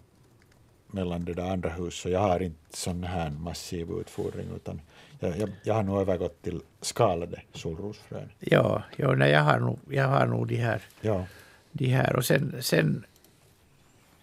mellan 0.87 1.25
det 1.25 1.33
där 1.33 1.51
andra 1.51 1.69
hus, 1.69 1.93
så 1.93 2.09
jag 2.09 2.19
har 2.19 2.39
inte 2.39 2.77
sån 2.77 3.03
här 3.03 3.29
massiv 3.29 3.91
utfodring, 3.99 4.47
utan 4.55 4.81
jag, 5.27 5.49
jag, 5.63 5.73
har 5.73 5.83
nog 5.83 6.01
övergått 6.01 6.41
till 6.41 6.61
skalade 6.81 7.41
solrosfrön. 7.53 8.29
Ja, 8.39 8.83
ja 8.97 9.13
nej, 9.13 9.31
jag, 9.31 9.41
har 9.41 9.59
nog, 9.59 9.79
jag 9.89 10.07
har 10.07 10.25
nog 10.27 10.47
de 10.47 10.55
här. 10.55 10.81
Ja, 11.01 11.25
De 11.71 11.85
här. 11.87 12.15
Och 12.15 12.25
sen, 12.25 12.55
sen 12.61 13.05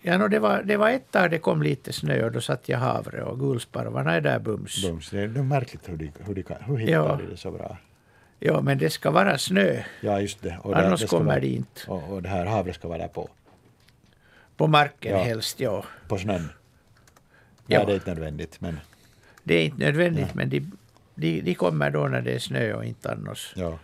ja, 0.02 0.18
no, 0.18 0.28
det, 0.28 0.38
var, 0.38 0.62
det 0.62 0.76
var 0.76 0.90
ett 0.90 1.10
tag 1.10 1.30
det 1.30 1.38
kom 1.38 1.62
lite 1.62 1.92
snö 1.92 2.24
och 2.24 2.32
då 2.32 2.40
satt 2.40 2.68
jag 2.68 2.78
havre 2.78 3.22
och 3.22 3.38
gulsparvarna 3.38 4.14
är 4.14 4.20
där 4.20 4.38
bums. 4.38 4.82
bums. 4.84 5.10
Det 5.10 5.20
är, 5.20 5.28
det 5.28 5.40
är 5.40 5.44
märkligt 5.44 5.88
hur, 5.88 5.96
de, 5.96 6.12
hur, 6.18 6.34
de 6.34 6.44
hur 6.64 6.76
hittar 6.76 6.92
Ja. 6.92 7.16
de 7.22 7.30
det 7.30 7.36
så 7.36 7.50
bra. 7.50 7.76
Ja, 8.38 8.60
men 8.60 8.78
det 8.78 8.90
ska 8.90 9.10
vara 9.10 9.38
snö. 9.38 9.82
Ja, 10.00 10.20
just 10.20 10.42
det. 10.42 10.58
Och 10.62 10.74
det- 10.74 10.86
Annars 10.86 11.00
det 11.00 11.06
ska 11.06 11.16
kommer 11.16 11.30
vara, 11.30 11.40
de 11.40 11.46
inte. 11.56 11.80
Och, 11.90 12.12
och 12.12 12.22
det 12.22 12.28
här 12.28 12.46
havret 12.46 12.74
ska 12.74 12.88
vara 12.88 12.98
där 12.98 13.08
på, 13.08 13.28
På 14.56 14.66
marken 14.66 15.12
Ja. 15.12 15.22
helst, 15.22 15.60
ja. 15.60 15.84
på 16.08 16.18
snön. 16.18 16.48
Ja. 17.66 17.78
Nej, 17.78 17.86
det 17.86 17.92
är 17.92 17.94
inte 17.94 18.10
nödvändigt, 18.10 18.60
men 18.60 18.80
Det 19.44 19.54
är 19.54 19.64
inte 19.64 19.78
nödvändigt, 19.78 20.34
men 20.34 20.48
de, 20.50 20.70
de, 21.14 21.40
de 21.40 21.54
kommer 21.54 21.90
då 21.90 22.08
när 22.08 22.22
det 22.22 22.32
är 22.32 22.38
snö 22.38 22.72
och 22.74 22.84
inte 22.84 23.12
annars. 23.12 23.52
ja. 23.56 23.78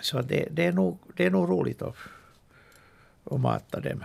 Så 0.00 0.22
det, 0.22 0.48
det, 0.50 0.64
är, 0.66 0.72
nog, 0.72 0.98
det 1.16 1.24
är 1.24 1.30
nog 1.30 1.48
roligt 1.50 1.82
att, 1.82 1.96
att 3.24 3.40
mata 3.40 3.80
dem. 3.80 4.04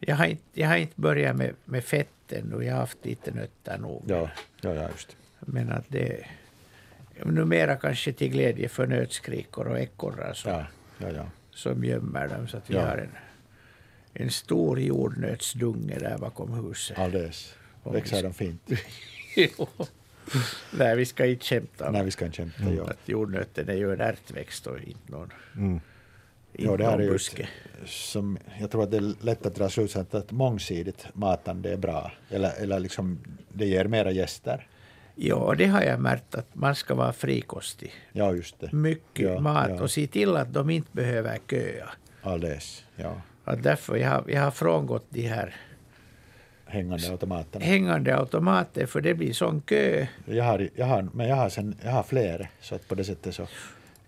Jag 0.00 0.16
har 0.16 0.26
inte, 0.26 0.42
jag 0.60 0.68
har 0.68 0.76
inte 0.76 1.00
börjat 1.00 1.36
med, 1.36 1.54
med 1.64 1.84
fett 1.84 2.32
ännu. 2.32 2.64
Jag 2.64 2.72
har 2.72 2.80
haft 2.80 3.04
lite 3.04 3.30
nötter 3.30 3.78
nog. 3.78 4.02
Ja, 4.06 4.30
ja, 4.60 4.74
ja, 4.74 4.88
just. 4.90 5.16
Men 5.40 5.72
att 5.72 5.84
det 5.88 6.26
numera 7.24 7.76
kanske 7.76 8.12
till 8.12 8.30
glädje 8.30 8.68
för 8.68 8.86
nötskrikor 8.86 9.66
och 9.68 9.78
ekorrar 9.78 10.32
som, 10.32 10.50
Ja, 10.52 10.66
ja, 10.98 11.10
ja. 11.10 11.26
som 11.50 11.84
gömmer 11.84 12.28
dem. 12.28 12.48
Så 12.48 12.56
att 12.56 12.70
vi 12.70 12.76
har 12.76 12.96
en, 12.98 13.12
en 14.14 14.30
stor 14.30 14.80
jordnötsdunge 14.80 15.98
där 15.98 16.18
bakom 16.18 16.66
huset. 16.66 16.98
Alldeles. 16.98 17.54
Växer 17.84 18.22
de 18.22 18.34
fint? 18.34 18.62
Nej, 20.70 20.96
vi 20.96 21.04
ska 21.06 21.26
inte 21.26 21.44
skämta 21.44 21.90
Nej, 21.90 22.04
vi 22.04 22.10
ska 22.10 22.24
inte 22.24 22.36
kämpa. 22.36 22.62
Ja. 22.76 22.84
att 22.90 23.08
jordnöten 23.08 23.68
är 23.68 23.74
ju 23.74 23.92
en 23.92 24.00
ärtväxt 24.00 24.66
och 24.66 24.78
inte 24.78 25.12
någon, 25.12 25.32
Mm. 25.56 25.72
inte 25.72 26.64
Ja, 26.64 26.76
det 26.76 26.84
någon 26.90 27.00
är 27.00 27.06
buske. 27.10 27.42
ett, 27.42 27.88
som, 27.88 28.38
jag 28.60 28.70
tror 28.70 28.82
att 28.82 28.90
det 28.90 28.96
är 28.96 29.24
lätt 29.24 29.46
att 29.46 29.54
dra 29.54 29.68
slutsatsen 29.68 30.20
att 30.20 30.30
mångsidigt 30.32 31.06
matande 31.12 31.72
är 31.72 31.76
bra. 31.76 32.12
Eller, 32.30 32.52
eller 32.62 32.78
liksom, 32.80 33.18
det 33.52 33.66
ger 33.66 33.84
mera 33.84 34.10
gäster. 34.10 34.66
Ja, 35.14 35.54
det 35.58 35.66
har 35.66 35.82
jag 35.82 36.00
märkt 36.00 36.34
att 36.34 36.54
man 36.54 36.74
ska 36.74 36.94
vara 36.94 37.12
frikostig. 37.12 37.92
Ja, 38.12 38.32
just 38.34 38.60
det. 38.60 38.72
Mycket 38.72 39.24
Ja, 39.30 39.40
mat 39.40 39.68
ja. 39.70 39.82
och 39.82 39.90
se 39.90 40.06
till 40.06 40.36
att 40.36 40.52
de 40.52 40.70
inte 40.70 40.88
behöver 40.92 41.38
köa. 41.50 41.88
Alldeles. 42.22 42.84
Ja. 42.96 43.22
Att 43.44 43.62
därför 43.62 43.96
jag 43.96 44.08
har, 44.10 44.24
jag 44.28 44.42
har 44.42 44.50
frångått 44.50 45.06
de 45.10 45.26
här 45.28 45.54
Hängande 46.74 47.10
automaterna. 47.10 47.64
hängande 47.64 48.16
automater 48.16 48.86
för 48.86 49.00
det 49.00 49.14
blir 49.14 49.32
sån 49.32 49.60
kö. 49.60 50.06
Jag 50.24 50.44
har, 50.44 50.68
jag 50.74 50.86
har, 50.86 51.08
men 51.12 51.28
jag 51.28 51.36
har, 51.36 51.48
sen, 51.48 51.76
jag 51.84 51.90
har 51.90 52.02
fler, 52.02 52.50
så 52.60 52.74
att 52.74 52.88
på 52.88 52.94
det 52.94 53.04
sättet 53.04 53.34
så 53.34 53.46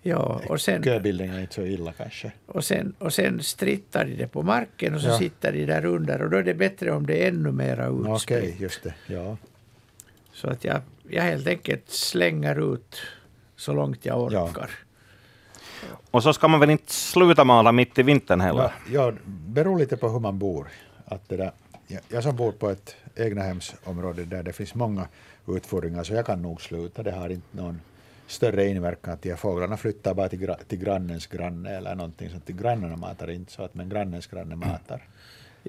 Ja, 0.03 0.41
och 0.49 0.61
sen, 0.61 0.83
köbilden 0.83 1.31
är 1.31 1.41
inte 1.41 1.55
så 1.55 1.62
illa 1.62 1.93
kanske. 1.93 2.33
och 2.47 2.64
sen, 2.64 2.95
och 2.99 3.12
sen 3.14 3.43
strittar 3.43 4.05
de 4.05 4.14
det 4.17 4.27
på 4.29 4.43
marken 4.43 4.95
och 4.95 5.01
så 5.01 5.09
Ja. 5.09 5.19
sitter 5.19 5.53
de 5.53 5.64
där 5.67 5.85
under 5.85 6.23
och 6.23 6.31
då 6.31 6.37
är 6.37 6.43
det 6.43 6.55
bättre 6.55 6.91
om 6.91 7.07
det 7.07 7.25
är 7.25 7.29
ännu 7.29 7.53
mera 7.53 7.91
Okej, 7.91 8.12
utspritt. 8.14 8.61
just 8.61 8.83
det. 8.83 8.95
Ja. 9.07 9.37
Så 10.33 10.49
att 10.51 10.64
jag, 10.64 10.81
jag 11.09 11.23
helt 11.23 11.47
enkelt 11.47 11.89
slänger 11.91 12.75
ut 12.75 12.97
så 13.57 13.73
långt 13.73 14.07
jag 14.07 14.33
Ja. 14.33 14.45
orkar. 14.45 14.71
Och 16.11 16.23
så 16.23 16.33
ska 16.33 16.49
man 16.49 16.61
väl 16.61 16.71
inte 16.71 16.93
sluta 16.93 17.45
mala 17.45 17.73
mitt 17.73 17.99
i 17.99 18.03
vintern 18.03 18.41
heller? 18.41 18.62
Ja, 18.62 18.73
ja, 18.93 19.12
beror 19.27 19.79
lite 19.79 19.97
på 19.97 20.09
hur 20.09 20.21
man 20.21 20.39
bor. 20.39 20.69
Att 21.05 21.29
det 21.29 21.37
där, 21.37 21.53
jag, 21.87 22.01
jag 22.09 22.22
som 22.22 22.37
bor 22.37 22.53
på 22.53 22.70
ett 22.70 22.97
egnahemsområde 23.14 24.24
där 24.24 24.43
det 24.43 24.53
finns 24.53 24.74
många 24.74 25.09
utfodringar 25.49 26.05
så 26.05 26.14
jag 26.14 26.26
kan 26.26 26.43
nog 26.43 26.61
sluta. 26.61 27.03
Det 27.03 27.12
har 27.12 27.28
inte 27.28 27.57
någon 27.57 27.80
större 28.26 28.66
inverkan 28.66 29.14
att 29.14 29.22
de 29.22 29.28
här 29.30 29.37
fåglarna 29.37 29.76
flyttar 29.76 30.14
bara 30.14 30.28
till, 30.28 30.39
gra, 30.39 30.55
till 30.55 30.78
grannens 30.78 31.26
granne 31.26 31.70
eller 31.70 31.95
någonting 31.95 32.30
sånt. 32.30 32.49
Grannarna 32.49 32.97
matar 32.97 33.30
inte 33.30 33.53
så 33.53 33.62
att 33.62 33.74
men 33.74 33.89
grannens 33.89 34.26
granne 34.26 34.57
matar. 34.57 35.03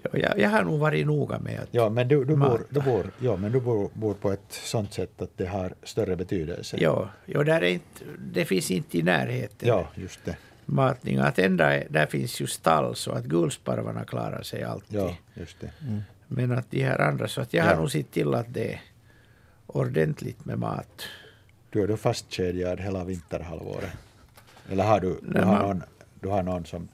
Ja, 0.03 0.09
jag, 0.13 0.39
jag 0.39 0.49
har 0.49 0.63
nog 0.63 0.79
varit 0.79 1.07
noga 1.07 1.39
med 1.39 1.59
att... 1.59 1.67
Ja, 1.71 1.89
men 1.89 2.07
du, 2.07 2.19
du, 2.19 2.25
bor, 2.25 2.37
Mata. 2.37 2.63
du, 2.69 2.81
bor, 2.81 3.11
ja, 3.19 3.35
men 3.35 3.51
du 3.51 3.59
bor, 3.59 3.89
bor 3.93 4.13
på 4.13 4.31
ett 4.31 4.51
sånt 4.51 4.93
sätt 4.93 5.21
att 5.21 5.37
det 5.37 5.45
har 5.45 5.73
större 5.83 6.15
betydelse. 6.15 6.77
Ja, 6.79 7.09
ja 7.25 7.43
där 7.43 7.61
är 7.61 7.69
inte, 7.69 8.03
det 8.19 8.45
finns 8.45 8.71
inte 8.71 8.97
i 8.97 9.03
närheten 9.03 9.67
ja 9.67 9.87
just 9.95 10.25
det. 10.25 10.37
Matning. 10.67 11.17
Att 11.17 11.39
enda, 11.39 11.73
är- 11.75 11.87
där 11.89 12.05
finns 12.05 12.39
ju 12.41 12.47
stall 12.47 12.95
så 12.95 13.11
att 13.11 13.25
gulsparvarna 13.25 14.05
klarar 14.05 14.41
sig 14.41 14.63
alltid. 14.63 14.99
Ja, 14.99 15.15
just 15.33 15.59
det. 15.59 15.71
Men 16.27 16.51
att 16.51 16.71
de 16.71 16.83
här 16.83 17.01
andra, 17.01 17.27
så 17.27 17.41
att 17.41 17.53
jag 17.53 17.65
Ja. 17.65 17.69
har 17.69 17.75
nog 17.75 17.91
sett 17.91 18.11
till 18.11 18.33
att 18.33 18.53
det 18.53 18.73
är 18.73 18.81
ordentligt 19.67 20.45
med 20.45 20.59
mat. 20.59 21.01
Du 21.69 21.83
är 21.83 21.87
du 21.87 21.97
fastkedjad 21.97 22.79
hela 22.79 23.03
vinterhalvåret? 23.03 23.89
Eller 24.71 24.83
har 24.83 24.99
du, 24.99 25.19
du, 25.21 25.39
har, 25.39 25.45
man- 25.45 25.61
någon, 25.67 25.83
du 26.19 26.27
har 26.29 26.43
någon 26.43 26.65
som 26.65 26.87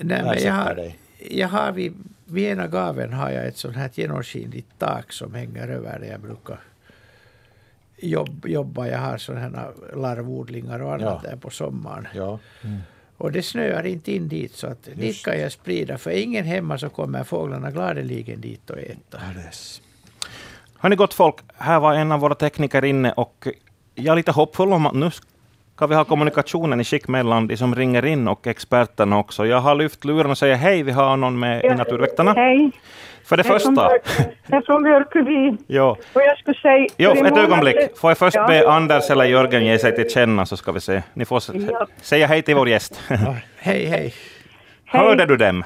Nej, 0.00 0.22
men 0.22 0.42
jag 0.42 0.52
har, 0.52 0.74
dig? 0.74 0.98
jag 1.30 1.48
har 1.48 1.72
vid, 1.72 1.94
vid 2.24 2.44
ena 2.52 2.66
gaven 2.66 3.12
har 3.12 3.30
jag 3.30 3.46
ett 3.46 3.56
sånt 3.56 3.76
här 3.76 3.90
genomskinligt 3.94 4.68
tak 4.78 5.12
som 5.12 5.34
hänger 5.34 5.68
över 5.68 5.98
där 5.98 6.06
jag 6.06 6.20
brukar 6.20 6.60
jobb, 7.98 8.46
jobba. 8.48 8.86
Jag 8.88 8.98
har 8.98 9.18
sådana 9.18 9.58
här 9.58 9.72
larvodlingar 9.96 10.80
och 10.82 10.94
annat 10.94 11.20
Ja. 11.24 11.30
där 11.30 11.36
på 11.36 11.50
sommaren. 11.50 12.08
Ja. 12.14 12.38
Och 13.18 13.32
det 13.32 13.42
snöar 13.42 13.86
inte 13.86 14.12
in 14.12 14.28
dit 14.28 14.52
så 14.54 14.66
att 14.66 14.82
dit 14.84 14.98
Just. 14.98 15.24
kan 15.24 15.40
jag 15.40 15.52
sprida. 15.52 15.98
För 15.98 16.10
ingen 16.10 16.44
hemma 16.44 16.78
så 16.78 16.88
kommer 16.88 17.24
fåglarna 17.24 17.70
gladeligen 17.70 18.40
dit 18.40 18.70
och 18.70 18.78
äta. 18.78 19.18
Alldeles. 19.28 19.82
Hörni 20.78 20.96
gott 20.96 21.14
folk, 21.14 21.36
här 21.56 21.80
var 21.80 21.94
en 21.94 22.12
av 22.12 22.20
våra 22.20 22.34
tekniker 22.34 22.84
inne 22.84 23.12
och 23.12 23.48
jag 23.94 24.12
är 24.12 24.16
lite 24.16 24.32
hoppfull 24.32 24.72
om 24.72 24.86
att 24.86 24.94
nu 24.94 25.10
ska 25.76 25.86
vi 25.86 25.94
ha 25.94 26.04
kommunikationen 26.04 26.80
i 26.80 26.84
skick 26.84 27.08
mellan 27.08 27.46
de 27.46 27.56
som 27.56 27.74
ringer 27.74 28.04
in 28.06 28.28
och 28.28 28.46
experterna 28.46 29.18
också. 29.18 29.46
Jag 29.46 29.60
har 29.60 29.74
lyft 29.74 30.04
luren 30.04 30.30
och 30.30 30.38
säger 30.38 30.54
hej, 30.56 30.82
vi 30.82 30.92
har 30.92 31.16
någon 31.16 31.38
med 31.38 31.64
i 31.64 31.68
Naturväktarna. 31.68 32.32
Hej. 32.32 32.70
För 33.24 33.36
det 33.36 33.40
Jag 33.46 33.52
första, 33.54 33.70
Björk- 33.70 34.28
Jag 34.46 34.56
är 34.56 34.62
från 34.66 34.82
Björköby. 34.82 35.56
ja. 35.66 35.96
Och 36.12 36.22
jag 36.22 36.38
skulle 36.38 36.58
säga... 36.58 36.86
Jo, 36.98 37.10
ett 37.10 37.18
månad- 37.22 37.38
ögonblick. 37.38 37.76
Får 37.98 38.10
jag 38.10 38.18
först 38.18 38.36
Ja. 38.36 38.46
be 38.46 38.68
Anders 38.70 39.10
eller 39.10 39.24
Jörgen 39.24 39.64
ge 39.64 39.78
sig 39.78 39.94
till 39.96 40.10
känna 40.10 40.46
så 40.46 40.56
ska 40.56 40.72
vi 40.72 40.80
se. 40.80 41.02
Ni 41.14 41.24
får 41.24 41.42
Ja. 41.70 41.86
säga 42.02 42.26
hej 42.26 42.42
till 42.42 42.54
vår 42.54 42.68
gäst. 42.68 43.00
Hej, 43.08 43.86
hej. 43.86 43.86
Hej. 43.88 44.14
Hörde 44.86 45.26
du 45.26 45.36
dem? 45.36 45.64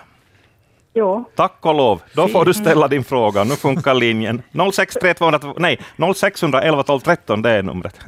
Ja. 0.93 1.25
Tack 1.37 1.67
och 1.67 1.75
lov. 1.75 2.03
Då 2.15 2.29
får 2.29 2.45
du 2.45 2.55
ställa 2.55 2.89
din 2.89 3.05
fråga. 3.05 3.45
Nu 3.45 3.55
funkar 3.57 3.95
linjen. 3.95 4.43
063 4.73 5.15
nej, 5.57 5.79
0611 6.15 6.83
12 6.83 7.01
13, 7.01 7.43
det 7.43 7.51
är 7.51 7.63
numret. 7.63 8.01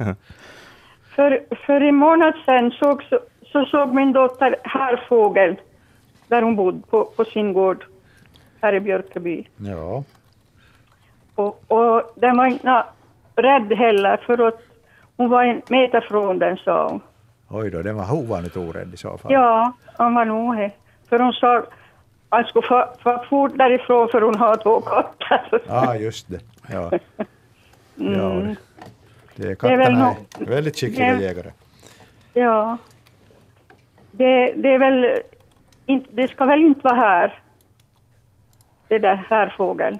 För, 1.15 1.43
för 1.65 1.81
en 1.81 1.95
månad 1.95 2.33
sedan 2.45 2.71
såg, 2.71 3.03
så, 3.03 3.19
så 3.51 3.65
såg 3.65 3.93
min 3.93 4.13
dotter 4.13 4.55
härfågel 4.63 5.55
där 6.27 6.41
hon 6.41 6.55
bodde 6.55 6.81
på, 6.89 7.05
på 7.05 7.25
sin 7.25 7.53
gård 7.53 7.85
här 8.61 8.73
i 8.73 8.79
Björköby. 8.79 9.47
Ja. 9.57 10.03
Och, 11.35 11.63
och 11.67 12.13
det 12.15 12.31
var 12.31 12.45
inte 12.45 12.83
rädd 13.35 13.73
heller 13.73 14.17
för 14.17 14.47
att 14.47 14.61
hon 15.17 15.29
var 15.29 15.43
en 15.43 15.61
meter 15.67 16.01
från 16.01 16.39
den 16.39 16.57
sa 16.57 16.87
hon. 16.89 17.01
Oj 17.49 17.69
då, 17.69 17.81
den 17.81 17.95
var 17.95 18.13
ovanligt 18.13 18.57
orädd 18.57 18.93
i 18.93 18.97
så 18.97 19.17
fall. 19.17 19.31
Ja, 19.31 19.73
han 19.97 20.13
var 20.13 20.25
nog 20.25 20.57
det. 20.57 20.71
För 21.09 21.19
hon 21.19 21.33
sa 21.33 21.63
han 22.29 22.43
skulle 22.43 22.67
få, 22.67 22.85
få 23.03 23.25
fort 23.29 23.57
därifrån 23.57 24.09
för 24.09 24.21
hon 24.21 24.35
har 24.35 24.55
två 24.55 24.81
katter. 24.81 25.61
Ja, 25.67 25.95
just 25.95 26.29
det. 26.29 26.39
Ja. 26.71 26.91
Mm. 27.99 28.13
Ja, 28.19 28.55
det 29.35 29.43
är 29.43 29.47
Det 29.61 29.67
är 29.73 29.77
väl 29.77 29.85
katterna 29.85 30.15
nå- 30.39 30.45
är 30.45 30.49
väldigt 30.49 30.75
skickliga 30.79 31.15
det- 31.15 31.23
jägare. 31.23 31.51
Ja. 32.33 32.77
Det, 34.11 34.53
det 34.53 34.69
är 34.73 34.79
väl 34.79 35.21
inte, 35.85 36.09
det 36.13 36.27
ska 36.27 36.45
väl 36.45 36.61
inte 36.61 36.81
vara 36.83 36.95
här. 36.95 37.39
Det 38.87 38.99
där 38.99 39.15
här 39.29 39.53
fågeln. 39.57 39.99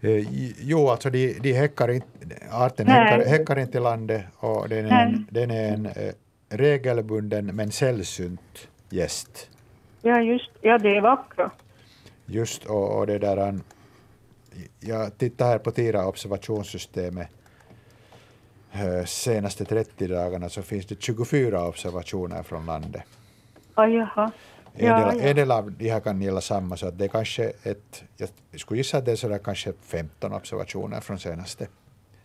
Eh, 0.00 0.24
Jo, 0.60 0.88
alltså 0.88 1.10
de, 1.10 1.32
de 1.40 1.52
häckar 1.52 1.90
inte, 1.90 2.06
arten 2.50 2.86
häckar, 2.86 3.26
häckar 3.30 3.58
inte 3.58 3.78
i 3.78 3.80
landet 3.80 4.24
och 4.36 4.68
den 4.68 4.86
är 4.86 5.06
en, 5.06 5.26
den 5.30 5.50
är 5.50 5.72
en 5.72 5.86
eh, 5.86 6.12
regelbunden 6.48 7.46
men 7.46 7.72
sällsynt 7.72 8.68
gäst. 8.90 9.50
Ja, 10.02 10.20
just 10.20 10.50
Ja, 10.60 10.78
det 10.78 10.96
är 10.96 11.00
vackra. 11.00 11.50
Just 12.26 12.64
och, 12.64 12.98
och 12.98 13.06
det 13.06 13.18
där, 13.18 13.58
jag 14.80 15.18
tittar 15.18 15.46
här 15.46 15.58
på 15.58 15.70
TIRA 15.70 16.06
observationssystemet 16.06 17.28
senaste 19.06 19.64
30 19.64 20.06
dagarna 20.06 20.48
så 20.48 20.62
finns 20.62 20.86
det 20.86 21.02
24 21.02 21.66
observationer 21.68 22.42
från 22.42 22.66
landet. 22.66 23.02
Ah, 23.74 23.86
jaha. 23.86 24.30
En, 24.74 24.86
Ja, 24.86 25.06
del, 25.10 25.18
ja. 25.22 25.28
en 25.28 25.36
del 25.36 25.50
av 25.50 25.72
de 25.72 25.90
här 25.90 26.00
kan 26.00 26.22
gälla 26.22 26.40
samma, 26.40 26.76
så 26.76 26.88
att 26.88 26.98
det 26.98 27.04
är 27.04 27.08
kanske 27.08 27.44
ett, 27.62 28.02
jag 28.50 28.60
skulle 28.60 28.78
gissa 28.78 28.98
att 28.98 29.04
det 29.04 29.12
är 29.12 29.16
sådär 29.16 29.38
kanske 29.38 29.72
15 29.82 30.32
observationer 30.32 31.00
från 31.00 31.18
senaste 31.18 31.66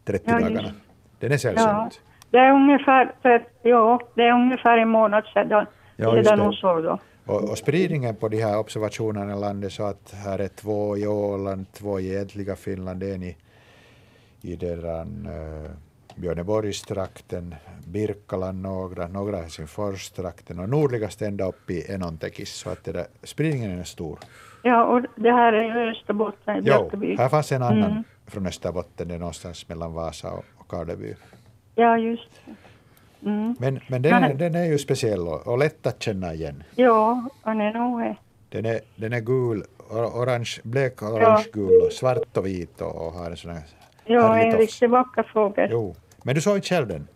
30 0.05 0.23
Ja, 0.29 0.39
dagarna. 0.39 0.71
Den 1.19 1.31
är 1.31 1.35
Ja, 1.35 1.39
sällsynt. 1.39 2.01
det 2.31 2.37
är 2.37 2.51
ungefär, 2.51 3.11
för, 3.21 3.47
ja, 3.61 4.01
det 4.15 4.21
är 4.23 4.31
ungefär 4.33 4.77
en 4.77 4.89
månad 4.89 5.23
sedan, 5.33 5.65
Ja, 5.95 6.23
sedan 6.23 6.37
det. 6.37 6.43
hon 6.43 6.53
såg 6.53 6.83
då. 6.83 6.99
Och, 7.25 7.49
och 7.49 7.57
spridningen 7.57 8.15
på 8.15 8.27
de 8.29 8.41
här 8.43 8.57
observationerna 8.59 9.33
i 9.33 9.39
landet 9.39 9.73
så 9.73 9.83
att 9.83 10.11
här 10.25 10.39
är 10.39 10.47
två 10.47 10.97
i 10.97 11.07
Åland, 11.07 11.65
två 11.73 11.99
i 11.99 12.09
egentliga 12.15 12.55
Finland, 12.55 13.03
en 13.03 13.23
i, 13.23 13.37
i 14.41 14.55
deran, 14.55 15.27
uh, 15.31 15.69
Björneborgstrakten, 16.17 17.55
Birkaland 17.87 18.61
några, 18.61 19.07
några 19.07 19.37
Helsingforstrakten 19.37 20.59
och 20.59 20.69
nordligast 20.69 21.21
ända 21.21 21.45
upp 21.47 21.69
i 21.69 21.91
Enontekis, 21.91 22.53
så 22.53 22.69
att 22.69 22.83
det 22.83 22.91
där, 22.91 23.05
spridningen 23.23 23.79
är 23.79 23.83
stor. 23.83 24.19
Ja, 24.63 24.83
och 24.85 25.01
det 25.15 25.31
här 25.31 25.53
är 25.53 25.63
ju 25.63 25.91
Österbotten, 25.91 26.57
i 26.57 26.61
Jo, 26.65 26.89
här 27.17 27.29
fanns 27.29 27.51
en 27.51 27.63
annan 27.63 27.91
Mm. 27.91 28.03
från 28.27 28.45
Österbotten, 28.47 29.07
det 29.07 29.13
är 29.13 29.19
någonstans 29.19 29.69
mellan 29.69 29.93
Vasa 29.93 30.31
och, 30.31 30.45
och 30.57 30.67
Karleby. 30.67 31.15
Ja, 31.75 31.97
just 31.97 32.29
mm. 33.21 33.55
Men, 33.59 33.79
men 33.87 34.01
den, 34.01 34.23
är, 34.23 34.33
den 34.33 34.55
är 34.55 34.65
ju 34.65 34.77
speciell 34.77 35.27
och, 35.27 35.47
och 35.47 35.57
lätt 35.57 35.87
att 35.87 36.03
känna 36.03 36.33
igen. 36.33 36.63
Ja, 36.75 37.29
han 37.41 37.61
är 37.61 37.73
nog. 37.73 38.15
Den 38.49 38.65
är, 38.65 38.79
den 38.95 39.13
är 39.13 39.19
gul, 39.19 39.63
or, 39.89 40.05
orange, 40.05 40.59
blek 40.63 41.03
orange 41.03 41.45
gul 41.53 41.81
och 41.85 41.91
svart 41.91 42.37
och 42.37 42.45
vit 42.45 42.81
och, 42.81 43.07
och 43.07 43.13
har 43.13 43.31
en 43.31 43.37
sån 43.37 43.51
här 43.51 43.63
Ja, 44.05 44.37
en 44.37 44.57
riktigt 44.57 44.89
vacker 44.89 45.23
fågel. 45.33 45.69
Jo. 45.71 45.95
Men 46.27 46.35
du 46.35 46.41
såg 46.41 46.55
inte 46.55 46.67
själv 46.67 46.87
den? 46.87 47.07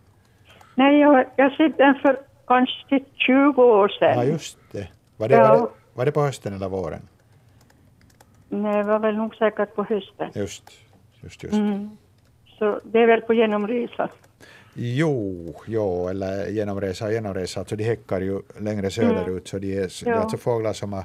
Nej, 0.74 1.00
jag, 1.00 1.26
jag 1.36 1.52
sett 1.52 1.78
den 1.78 1.94
för 2.02 2.18
kanske 2.46 3.00
20 3.14 3.62
år 3.62 3.88
sedan. 3.88 4.14
Ja, 4.18 4.24
just 4.24 4.58
det. 4.72 4.88
Var 5.16 5.28
det, 5.28 5.34
Ja. 5.34 5.48
var 5.48 5.56
det. 5.60 5.66
var 5.94 6.04
det 6.06 6.12
på 6.12 6.20
hösten 6.22 6.54
eller 6.54 6.68
våren? 6.68 7.08
Nej, 8.48 8.76
det 8.76 8.82
var 8.82 8.98
väl 8.98 9.16
nog 9.16 9.34
säkert 9.34 9.74
på 9.74 9.82
hösten. 9.84 10.30
Just, 10.34 10.62
just, 11.20 11.42
just. 11.42 11.54
Mm. 11.54 11.90
Så 12.58 12.80
det 12.84 12.98
är 12.98 13.06
väl 13.06 13.20
på 13.20 13.34
genomresa. 13.34 14.08
Jo, 14.74 15.54
jo, 15.66 16.08
eller 16.08 16.46
genomresa 16.46 17.04
och 17.06 17.12
genomresa, 17.12 17.60
alltså 17.60 17.76
de 17.76 17.84
häckar 17.84 18.20
ju 18.20 18.40
längre 18.60 18.90
söderut, 18.90 19.48
så 19.48 19.58
de 19.58 19.76
är, 19.76 19.80
det 19.80 20.02
är 20.06 20.10
Ja. 20.14 20.20
alltså 20.20 20.36
fåglar 20.36 20.72
som 20.72 20.92
har 20.92 21.04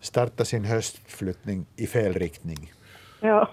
startat 0.00 0.48
sin 0.48 0.64
höstflyttning 0.64 1.66
i 1.76 1.86
fel 1.86 2.12
riktning. 2.12 2.72
Ja. 3.20 3.48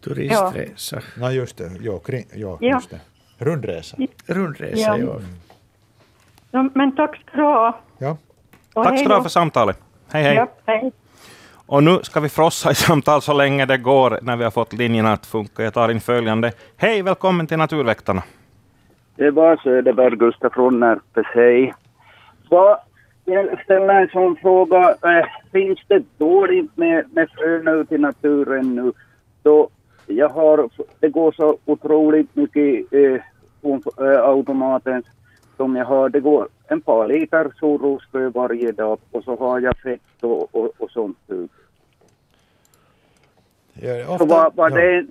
Turistresa. 0.00 1.02
Ja, 1.20 1.32
just 1.32 1.56
det. 1.56 1.70
Jo, 1.80 1.98
kring, 1.98 2.24
jo, 2.34 2.58
Ja. 2.60 2.74
just 2.74 2.90
det. 2.90 3.00
Rundresa. 3.44 3.96
Rundresa, 4.26 4.76
Ja. 4.76 4.98
ja. 4.98 5.20
Ja, 6.50 6.68
men 6.74 6.96
tack 6.96 7.16
ska 7.16 7.36
du 7.36 7.42
ha. 7.42 7.78
Ja. 7.98 8.16
Och 8.74 8.84
Tack 8.84 8.98
ska 8.98 9.08
du 9.08 9.14
ha 9.14 9.22
för 9.22 9.28
samtalet. 9.30 9.78
Hej, 10.12 10.22
hej. 10.22 10.34
Ja, 10.34 10.48
hej. 10.66 10.92
Och 11.66 11.82
nu 11.82 11.98
ska 12.02 12.20
vi 12.20 12.28
frossa 12.28 12.70
i 12.70 12.74
samtal 12.74 13.22
så 13.22 13.32
länge 13.32 13.66
det 13.66 13.78
går 13.78 14.18
när 14.22 14.36
vi 14.36 14.44
har 14.44 14.50
fått 14.50 14.72
linjerna 14.72 15.12
att 15.12 15.26
funka. 15.26 15.62
Jag 15.62 15.74
tar 15.74 15.88
in 15.90 16.00
följande. 16.00 16.52
Hej, 16.76 17.02
välkommen 17.02 17.46
till 17.46 17.58
Naturväktarna. 17.58 18.22
Det 19.16 19.30
var 19.30 19.56
Söderberg 19.56 20.16
Gustaf 20.16 20.52
från 20.52 20.80
Närpes, 20.80 21.26
hej. 21.34 21.74
Vad, 22.50 22.78
jag 23.24 23.62
ställer 23.64 23.94
en 23.94 24.08
sån 24.08 24.36
fråga. 24.36 24.90
Eh, 24.90 25.26
finns 25.52 25.78
det 25.88 26.02
dåligt 26.18 26.76
med, 26.76 27.04
med 27.12 27.28
frön 27.30 27.68
ute 27.68 27.94
i 27.94 27.98
naturen 27.98 28.74
nu? 28.74 28.92
Då 29.42 29.68
jag 30.06 30.28
har, 30.28 30.68
det 31.00 31.08
går 31.08 31.32
så 31.32 31.58
otroligt 31.64 32.36
mycket 32.36 32.92
eh, 32.92 33.20
automaten 34.22 35.02
som 35.56 35.76
jag 35.76 35.84
har. 35.84 36.08
Det 36.08 36.20
går 36.20 36.48
en 36.68 36.80
par 36.80 37.08
liter 37.08 37.52
solrosfrö 37.58 38.28
varje 38.28 38.72
dag 38.72 38.98
och 39.10 39.24
så 39.24 39.36
har 39.36 39.60
jag 39.60 39.76
fett 39.76 40.22
och, 40.22 40.54
och, 40.54 40.70
och 40.78 40.90
sånt. 40.90 41.18
Ja, 43.72 44.06
Så 44.06 44.12
ofta, 44.12 44.24
var, 44.24 44.50
var 44.54 44.70
ja. 44.70 44.76
det, 44.76 45.06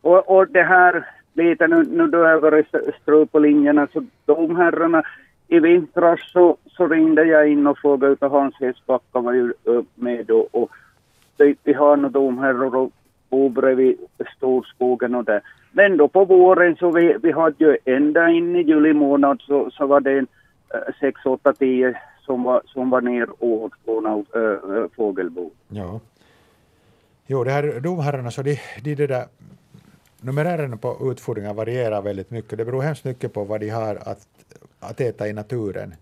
och, 0.00 0.30
och 0.36 0.48
det 0.48 0.62
här 0.62 1.06
lite 1.34 1.66
nu, 1.66 1.82
nu 1.82 2.06
då 2.06 2.18
jag 2.18 2.40
varit 2.40 2.66
strö 3.02 3.26
på 3.26 3.38
linjerna 3.38 3.88
så 3.92 4.04
de 4.24 4.56
herrarna 4.56 5.02
i 5.48 5.58
vintras 5.58 6.20
så, 6.32 6.56
så 6.66 6.88
ringde 6.88 7.24
jag 7.24 7.48
in 7.48 7.66
och 7.66 7.78
frågade 7.78 8.12
utav 8.12 8.30
Hans 8.30 8.54
Hesbacka 8.60 9.20
var 9.20 9.32
ju 9.32 9.52
med 9.94 10.30
och, 10.30 10.48
och 10.54 10.70
vi 11.64 11.72
har 11.72 11.96
nog 11.96 12.10
de 12.12 12.38
herrar 12.38 12.76
och 12.76 12.90
bo 13.32 13.48
bredvid 13.48 13.96
storskogen 14.36 15.14
och 15.14 15.24
det. 15.24 15.40
Men 15.72 15.96
då 15.96 16.08
på 16.08 16.24
våren 16.24 16.76
så 16.76 16.90
vi, 16.90 17.16
vi 17.22 17.32
hade 17.32 17.64
ju 17.64 17.76
ända 17.84 18.28
in 18.30 18.56
i 18.56 18.62
juli 18.62 18.92
månad 18.92 19.40
så, 19.46 19.70
så 19.70 19.86
var 19.86 20.00
det 20.00 20.18
en 20.18 20.26
eh, 20.74 20.92
sex, 21.00 21.20
6, 21.24 21.26
8, 21.26 21.52
10 21.52 21.98
som 22.20 22.42
var, 22.42 22.62
som 22.66 22.90
var 22.90 23.00
ner 23.00 23.30
och 23.30 23.48
åt 23.48 23.72
från 23.84 24.06
äh, 24.06 24.42
äh, 24.42 24.88
fågelbo. 24.96 25.50
Ja. 25.68 26.00
Jo, 27.26 27.44
det 27.44 27.50
här 27.50 27.80
domherrarna, 27.80 28.30
så 28.30 28.42
de, 28.42 28.58
de, 28.82 28.94
det 28.94 29.06
där, 29.06 29.24
numerären 30.20 30.78
på 30.78 31.12
utfodringar 31.12 31.54
varierar 31.54 32.02
väldigt 32.02 32.30
mycket. 32.30 32.58
Det 32.58 32.64
beror 32.64 32.82
hemskt 32.82 33.04
mycket 33.04 33.32
på 33.32 33.44
vad 33.44 33.60
de 33.60 33.68
har 33.68 33.94
att, 33.94 34.26
att 34.80 35.00
äta 35.00 35.28
i 35.28 35.32
naturen. 35.32 35.94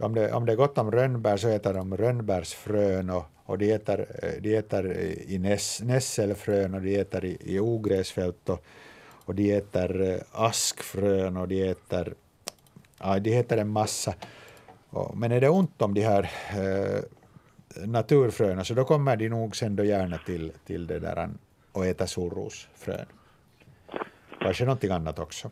Om 0.00 0.14
det, 0.14 0.32
om 0.32 0.46
det 0.46 0.52
är 0.52 0.56
gott 0.56 0.78
om 0.78 0.90
rönnbär 0.90 1.36
så 1.36 1.48
äter 1.48 1.74
de 1.74 1.96
rönnbärsfrön 1.96 3.10
och, 3.10 3.24
och 3.44 3.58
de, 3.58 3.72
äter, 3.72 4.06
de 4.40 4.56
äter 4.56 4.92
i 5.26 5.38
nässelfrön 5.82 6.74
och 6.74 6.82
de 6.82 7.00
äter 7.00 7.24
i, 7.24 7.38
i 7.40 7.60
ogräsfält 7.60 8.48
och, 8.48 8.64
och 9.24 9.34
de 9.34 9.52
äter 9.52 10.02
eh, 10.02 10.20
askfrön 10.32 11.36
och 11.36 11.48
de 11.48 11.70
äter, 11.70 12.14
ja, 12.98 13.18
de 13.18 13.38
äter 13.38 13.58
en 13.58 13.68
massa. 13.68 14.14
Och, 14.90 15.16
men 15.16 15.32
är 15.32 15.40
det 15.40 15.48
ont 15.48 15.82
om 15.82 15.94
de 15.94 16.02
här 16.02 16.30
eh, 16.50 17.02
naturfröna 17.86 18.64
så 18.64 18.74
då 18.74 18.84
kommer 18.84 19.16
de 19.16 19.28
nog 19.28 19.56
sen 19.56 19.76
då 19.76 19.84
gärna 19.84 20.18
till, 20.18 20.52
till 20.66 20.86
det 20.86 20.98
där 20.98 21.16
eh, 21.16 21.28
och 21.72 21.86
äta 21.86 22.06
solrosfrön. 22.06 23.06
Kanske 24.40 24.64
någonting 24.64 24.90
annat 24.90 25.18
också. 25.18 25.50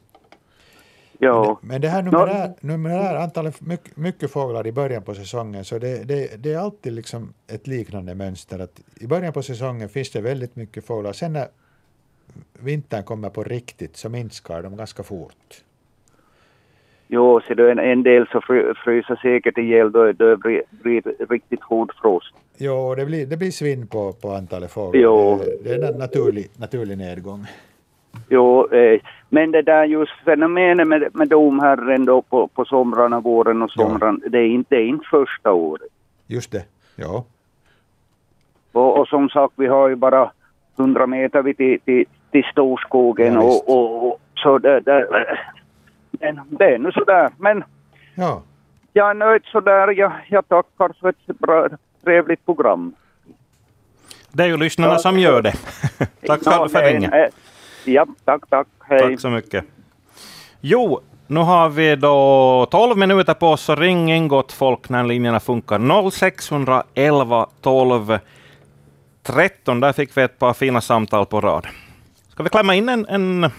Ja. 1.19 1.59
Men 1.63 1.81
det 1.81 1.89
här 1.89 2.03
numerär, 2.03 2.53
numerär 2.61 3.17
antalet 3.17 3.61
mycket, 3.61 3.97
mycket 3.97 4.31
fåglar 4.31 4.67
i 4.67 4.73
början 4.73 5.03
på 5.03 5.15
säsongen, 5.15 5.65
så 5.65 5.79
det, 5.79 6.09
det, 6.09 6.43
det 6.43 6.53
är 6.53 6.59
alltid 6.59 6.93
liksom 6.93 7.35
ett 7.47 7.67
liknande 7.67 8.15
mönster. 8.15 8.59
Att 8.59 8.81
I 9.01 9.07
början 9.07 9.33
på 9.33 9.43
säsongen 9.43 9.89
finns 9.89 10.11
det 10.11 10.21
väldigt 10.21 10.57
mycket 10.57 10.87
fåglar. 10.87 11.13
Sen 11.13 11.33
när 11.33 11.47
vintern 12.59 13.03
kommer 13.03 13.31
på 13.31 13.45
riktigt 13.45 13.97
så 13.97 14.09
minskar 14.09 14.63
de 14.63 14.77
ganska 14.77 15.03
fort. 15.03 15.63
Jo, 17.09 17.41
så 17.41 17.55
det 17.55 17.63
är 17.63 17.69
en, 17.69 17.79
en 17.79 18.03
del 18.03 18.27
så 18.27 18.41
fry, 18.41 18.75
fryser 18.85 19.17
säkert 19.23 19.59
ihjäl 19.59 19.93
då 19.93 20.13
det 20.13 20.37
blir, 20.37 20.63
blir 20.71 21.27
riktigt 21.31 21.63
hård 21.63 21.93
frost. 22.03 22.35
Jo, 22.57 22.95
det 22.95 23.07
blir, 23.07 23.27
det 23.27 23.37
blir 23.37 23.51
svinn 23.51 23.87
på, 23.87 24.13
på 24.13 24.31
antalet 24.31 24.71
fåglar. 24.71 25.01
Jo. 25.03 25.41
Det, 25.45 25.65
det 25.65 25.87
är 25.87 25.93
en 25.93 25.99
naturlig, 25.99 26.51
naturlig 26.57 26.99
nedgång. 26.99 27.47
Jo, 28.29 28.69
eh, 28.73 29.01
men 29.29 29.51
det 29.51 29.63
där 29.63 29.85
just 29.85 30.13
fenomenet 30.25 30.89
med, 30.89 31.09
med 31.15 31.29
domherren 31.29 32.05
då 32.05 32.23
på, 32.23 32.49
på 32.49 32.65
somrarna, 32.65 33.21
våren 33.21 33.63
och 33.63 33.71
somran, 33.71 34.21
det, 34.27 34.39
är 34.39 34.47
inte, 34.47 34.75
det 34.77 34.83
är 34.83 34.87
inte 34.87 35.07
första 35.11 35.53
året. 35.53 35.89
Just 36.27 36.53
det, 36.53 36.65
ja. 36.97 37.25
Och, 38.73 38.99
och 38.99 39.09
som 39.09 39.29
sagt, 39.29 39.53
vi 39.57 39.67
har 39.67 39.89
ju 39.89 39.95
bara 39.95 40.31
100 40.77 41.07
meter 41.07 41.43
vid 41.43 41.57
till, 41.57 41.81
till, 41.81 42.05
till 42.31 42.45
storskogen 42.45 43.35
Ja, 43.35 43.41
och, 43.41 43.69
och, 43.69 44.07
och 44.07 44.21
så 44.35 44.59
det, 44.59 44.81
det, 44.81 45.09
men 46.11 46.41
det 46.49 46.75
är 46.75 46.79
nu 46.79 46.93
sådär. 46.93 47.31
Men 47.39 47.65
Ja, 48.15 48.43
jag 48.93 49.11
är 49.11 49.15
nöjd 49.15 49.43
sådär. 49.45 49.89
Jag, 49.89 50.13
jag 50.29 50.49
tackar 50.49 50.95
för 51.01 51.09
ett 51.09 51.39
bra, 51.39 51.69
trevligt 52.05 52.47
program. 52.47 52.95
Det 54.33 54.43
är 54.43 54.47
ju 54.47 54.57
lyssnarna 54.57 54.99
som 54.99 55.19
gör 55.19 55.43
det. 55.43 55.53
Tack 56.27 56.45
själv 56.45 56.69
för 56.69 56.83
ringen. 56.83 57.13
Ja, 57.85 58.07
tack, 58.25 58.49
tack. 58.51 58.67
Hej. 58.89 58.99
Tack 58.99 59.21
så 59.21 59.29
mycket. 59.29 59.65
Jo, 60.61 61.01
nu 61.27 61.41
har 61.41 61.69
vi 61.69 61.97
då 61.97 62.67
12 62.71 62.99
minuter 62.99 63.35
på 63.35 63.49
oss, 63.49 63.61
så 63.61 63.75
ring 63.75 64.13
in 64.13 64.29
gott 64.29 64.53
folk 64.53 64.89
när 64.89 65.05
linjerna 65.05 65.41
funkar. 65.41 66.11
0611 66.11 67.47
12 67.61 68.19
13. 69.23 69.81
Där 69.81 69.93
fick 69.93 70.17
vi 70.17 70.23
ett 70.23 70.39
par 70.39 70.53
fina 70.53 70.81
samtal 70.81 71.27
på 71.27 71.41
rad. 71.41 71.67
Ska 72.29 72.43
vi 72.43 72.49
klämma 72.49 72.75
in 72.75 72.89
en, 72.89 73.07
en 73.07 73.51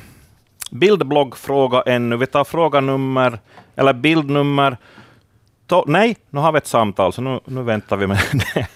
bildbloggfråga 0.71 1.83
ännu? 1.85 2.17
Vi 2.17 2.25
tar 2.27 2.43
fråga 2.43 2.81
nummer, 2.81 3.39
eller 3.75 3.93
bildnummer... 3.93 4.77
To, 5.67 5.83
nej, 5.87 6.15
nu 6.29 6.39
har 6.39 6.51
vi 6.51 6.57
ett 6.57 6.67
samtal, 6.67 7.13
så 7.13 7.21
nu, 7.21 7.39
nu 7.45 7.63
väntar 7.63 7.97
vi 7.97 8.07
med 8.07 8.17
det. 8.33 8.67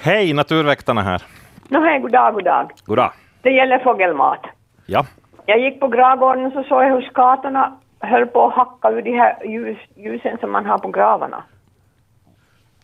Hej, 0.00 0.32
Naturväktarna 0.32 1.02
här. 1.02 1.22
No, 1.68 1.78
hej, 1.78 2.00
god 2.00 2.12
dag, 2.12 2.34
god 2.34 2.44
dag. 2.44 2.70
God 2.84 2.98
dag. 2.98 3.12
Det 3.42 3.50
gäller 3.50 3.78
fågelmat. 3.78 4.40
Ja. 4.90 5.06
Jag 5.46 5.60
gick 5.60 5.80
på 5.80 5.88
gravgården 5.88 6.50
så 6.50 6.62
såg 6.64 6.82
jag 6.84 6.94
hur 6.94 7.02
skatorna 7.10 7.78
höll 7.98 8.26
på 8.26 8.46
att 8.46 8.54
hacka 8.54 8.90
ur 8.90 9.02
de 9.02 9.12
här 9.18 9.46
ljus, 9.46 9.78
ljusen 9.96 10.38
som 10.40 10.52
man 10.52 10.66
har 10.66 10.78
på 10.78 10.88
gravarna. 10.88 11.44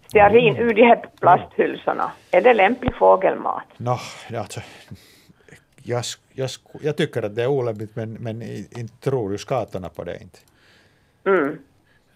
Stearin 0.09 0.57
ur 0.57 0.75
de 0.75 0.83
här 0.83 1.05
plasthylsorna. 1.21 2.13
Är 2.31 2.41
det 2.41 2.55
lämplig 2.55 2.95
fågelmat? 2.95 3.63
Nå, 3.77 3.99
alltså, 4.37 4.61
jag, 5.83 6.03
jag, 6.33 6.51
jag 6.83 6.97
tycker 6.97 7.23
att 7.23 7.37
det 7.37 7.43
är 7.43 7.47
olämpligt, 7.47 7.97
men, 7.97 8.13
men 8.13 8.43
inte 8.43 8.95
tror 9.11 9.33
ju 9.33 9.39
skatorna 9.39 9.89
på 9.89 10.05
det 10.05 10.19
inte. 10.23 10.39
Mm. 11.25 11.59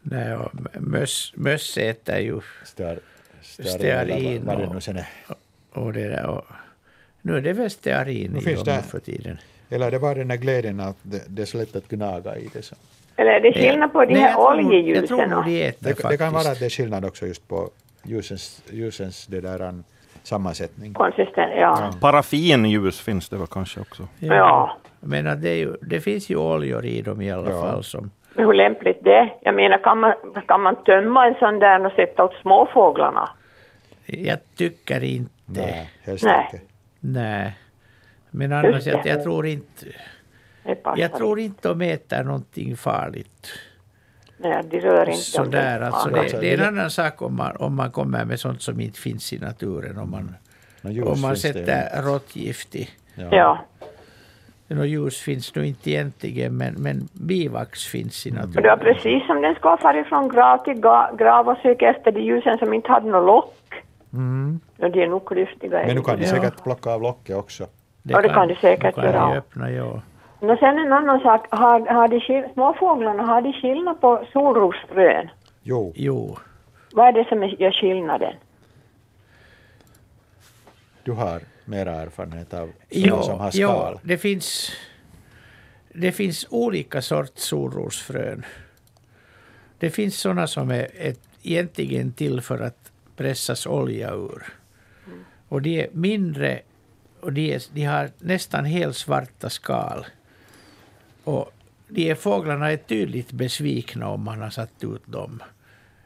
Nej, 0.03 0.36
och 0.36 0.51
möss, 0.80 1.32
möss 1.36 1.76
äter 1.78 2.18
ju 2.18 2.41
Stear, 2.64 2.99
stearin 3.43 4.49
och, 4.49 4.74
nu 4.74 4.80
sen 4.80 4.97
är. 4.97 5.07
och 5.72 5.93
det 5.93 6.09
där. 6.09 6.26
Och, 6.26 6.45
nu 7.22 7.36
är 7.36 7.41
det 7.41 7.53
väl 7.53 7.70
stearin 7.70 8.32
Nu 8.32 8.38
i 8.38 8.43
finns 8.43 8.64
dem 8.64 8.76
det- 8.76 8.82
för 8.82 8.99
tiden. 8.99 9.38
Eller 9.70 9.90
det 9.90 9.98
bara 9.98 10.14
den 10.14 10.30
här 10.30 10.36
glädjen 10.36 10.80
att 10.80 10.96
det, 11.02 11.22
det 11.28 11.42
är 11.42 11.46
så 11.46 11.58
lätt 11.58 11.76
att 11.76 11.88
gnaga 11.88 12.36
i 12.36 12.48
det. 12.52 12.62
Så. 12.62 12.74
Eller 13.16 13.30
är 13.30 13.40
det 13.40 13.52
skillnad 13.52 13.92
på 13.92 14.04
de 14.04 14.12
Nej, 14.12 14.22
här 14.22 14.32
tror- 14.32 14.54
Jag 14.56 14.64
tror 14.64 14.66
oljeljusen? 14.66 15.30
nog 15.30 15.44
de 15.44 15.66
äter 15.68 15.94
Det, 16.02 16.08
det 16.08 16.16
kan 16.16 16.32
vara 16.32 16.50
att 16.52 16.58
det 16.58 16.64
är 16.64 16.70
skillnad 16.70 17.04
också 17.04 17.26
just 17.26 17.48
på 17.48 17.70
ljusens, 18.04 18.62
ljusens 18.70 19.26
det 19.26 19.40
där, 19.40 19.60
an, 19.62 19.84
sammansättning. 20.22 20.94
Konsistens, 20.94 21.52
ja. 21.56 21.92
Paraffinljus 22.00 23.00
finns 23.00 23.28
det 23.28 23.36
väl 23.36 23.46
kanske 23.46 23.80
också. 23.80 24.08
Ja. 24.18 24.76
Men 25.00 25.26
att 25.26 25.42
det, 25.42 25.48
är 25.50 25.56
ju, 25.56 25.76
det 25.82 26.00
finns 26.00 26.30
ju 26.30 26.36
oljor 26.36 26.84
i 26.84 27.02
dem 27.02 27.20
i 27.20 27.30
alla 27.30 27.50
Ja. 27.50 27.62
fall. 27.62 27.84
Som, 27.84 28.10
Men 28.34 28.44
hur 28.46 28.52
lämpligt 28.54 28.98
det 29.04 29.14
är? 29.14 29.34
Jag 29.40 29.54
menar, 29.54 29.78
kan 29.78 29.98
man, 29.98 30.14
kan 30.48 30.60
man 30.62 30.84
tömma 30.84 31.26
en 31.26 31.34
sån 31.34 31.58
där 31.58 31.86
och 31.86 31.92
sätta 31.92 32.24
åt 32.24 32.34
småfåglarna? 32.42 33.28
jag 34.06 34.38
tycker 34.56 35.04
inte. 35.04 35.30
Nej, 35.46 35.90
helst 36.02 36.24
Nej. 36.24 36.48
inte. 36.52 36.64
Nej. 37.00 37.56
Men 38.30 38.52
annars, 38.52 38.86
jag, 38.86 39.06
jag 39.06 39.22
tror 39.22 39.46
inte... 39.46 39.86
Jag 40.96 41.12
tror 41.12 41.38
inte 41.38 41.68
de 41.68 41.80
äter 41.80 42.22
någonting 42.24 42.76
farligt. 42.76 43.46
Nej, 44.36 44.62
de 44.70 44.80
rör 44.80 45.08
inte 45.08 45.20
Sådär, 45.20 45.80
alltså 45.80 46.08
det, 46.08 46.40
det 46.40 46.54
är 46.54 46.58
en 46.58 46.68
annan 46.78 46.90
sak 46.90 47.22
om 47.22 47.36
man, 47.36 47.56
om 47.56 47.74
man 47.74 47.90
kommer 47.90 48.24
med 48.24 48.40
sånt 48.40 48.62
som 48.62 48.80
inte 48.80 48.98
finns 49.00 49.32
i 49.32 49.38
naturen. 49.38 49.98
Om 49.98 50.10
man, 50.10 50.34
om 51.04 51.20
man 51.20 51.36
sätter 51.36 52.02
råttgift 52.02 52.74
i. 52.74 52.88
Ja. 53.14 53.28
Ja. 53.30 53.58
Nå, 54.68 54.84
ljus 54.84 55.20
finns 55.20 55.54
nu 55.54 55.66
inte 55.66 55.90
egentligen, 55.90 56.56
men, 56.56 56.74
men 56.74 57.08
bivax 57.12 57.86
finns 57.86 58.26
i 58.26 58.30
naturen. 58.30 58.62
det 58.62 58.68
var 58.68 58.76
precis 58.76 59.26
som 59.26 59.42
den 59.42 59.54
skulle 59.54 59.70
ha 59.70 59.76
farit 59.76 60.06
från 60.06 60.28
grav 60.28 60.64
till 60.64 60.80
grav 61.18 61.48
och 61.48 61.56
söka 61.62 61.90
efter 61.90 62.12
de 62.12 62.20
ljusen 62.20 62.58
som 62.58 62.74
inte 62.74 62.88
hade 62.92 63.10
något 63.10 63.26
lock. 63.26 63.84
Mm. 64.12 64.60
Och 64.78 64.90
de 64.90 65.02
är 65.02 65.08
nog 65.08 65.28
klyftiga. 65.28 65.86
Men 65.86 65.96
nu 65.96 66.02
kan 66.02 66.18
de 66.18 66.24
Ja. 66.24 66.30
säkert 66.30 66.62
plocka 66.62 66.90
av 66.90 67.02
locket 67.02 67.36
också. 67.36 67.66
Ja, 68.03 68.22
det 68.22 68.28
kan 68.28 68.48
de 68.48 68.55
säkert 68.57 68.94
det 68.94 69.03
kan 69.03 69.05
göra. 69.12 69.34
öppna, 69.36 69.70
ja. 69.70 70.03
Och 70.38 70.59
sen 70.59 70.78
en 70.78 70.92
annan 70.92 71.20
sak, 71.20 71.46
har, 71.51 71.80
har 71.86 72.09
de 72.09 72.51
småfåglarna, 72.55 73.22
har 73.22 73.42
de 73.42 73.53
skillnad 73.53 74.01
på 74.01 74.26
solrosfrön? 74.32 75.28
Jo, 75.62 75.92
Jo, 75.96 76.38
Vad 76.92 77.09
är 77.09 77.12
det 77.12 77.28
som 77.28 77.42
är- 77.42 77.62
gör 77.62 77.72
skillnaden? 77.72 78.34
du 81.03 81.12
har 81.12 81.40
mera 81.64 81.90
erfarenhet 81.94 82.55
av 82.55 82.70
sådana 82.90 83.22
som 83.22 83.32
ja, 83.32 83.36
har 83.38 83.51
ja 83.55 83.86
skal. 83.90 83.98
det, 84.03 84.18
finns, 84.18 84.72
det 85.94 86.12
finns 86.12 86.46
olika 86.51 87.03
sorts 87.03 87.42
solrosfrön. 87.42 88.44
Det 89.78 89.90
finns 89.90 90.20
sådana 90.20 90.46
som 90.46 90.70
är 90.70 90.88
ett, 90.98 91.20
egentligen 91.42 92.12
till 92.12 92.40
för 92.40 92.59
att 92.61 92.92
pressas 93.16 93.66
olja 93.66 94.11
ur. 94.14 94.42
Och 95.48 95.62
de 95.62 95.80
är 95.80 95.88
mindre 95.92 96.61
och 97.22 97.32
de, 97.32 97.54
är, 97.54 97.62
de 97.72 97.84
har 97.84 98.10
nästan 98.18 98.64
helt 98.64 98.96
svarta 98.96 99.50
skal. 99.50 100.06
Och 101.24 101.52
de 101.88 102.10
är, 102.10 102.14
fåglarna 102.14 102.72
är 102.72 102.76
tydligt 102.76 103.32
besvikna 103.32 104.08
om 104.08 104.24
man 104.24 104.40
har 104.42 104.50
satt 104.50 104.84
ut 104.84 105.06
dem. 105.06 105.42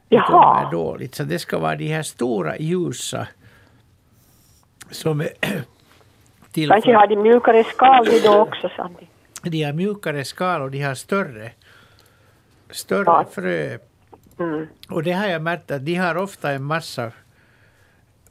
Det 0.08 0.20
kommer 0.20 0.38
Jaha, 0.62 0.70
dåligt. 0.70 1.14
Så 1.14 1.24
det 1.24 1.38
ska 1.38 1.58
vara 1.58 1.76
de 1.76 1.88
här 1.88 2.02
stora 2.02 2.58
ljusa 2.58 3.28
som 4.90 5.20
är 5.20 5.28
till 6.52 6.68
kanske 6.68 6.94
har 6.94 7.06
de 7.06 7.16
mjukare 7.16 7.64
skal 7.64 8.04
de 8.04 8.20
då 8.20 8.38
också, 8.38 8.68
sa 8.76 8.90
de. 9.42 9.50
de 9.50 9.62
har 9.62 9.72
mjukare 9.72 10.24
skal 10.24 10.62
och 10.62 10.70
de 10.70 10.82
har 10.82 10.94
större, 10.94 11.52
större 12.70 13.04
Ja. 13.06 13.24
frö. 13.32 13.78
Mm. 14.38 14.66
Och 14.88 15.02
det 15.02 15.12
har 15.12 15.26
jag 15.26 15.42
märkt 15.42 15.70
att 15.70 15.84
de 15.84 15.94
har 15.94 16.16
ofta 16.16 16.50
en 16.52 16.64
massa 16.64 17.12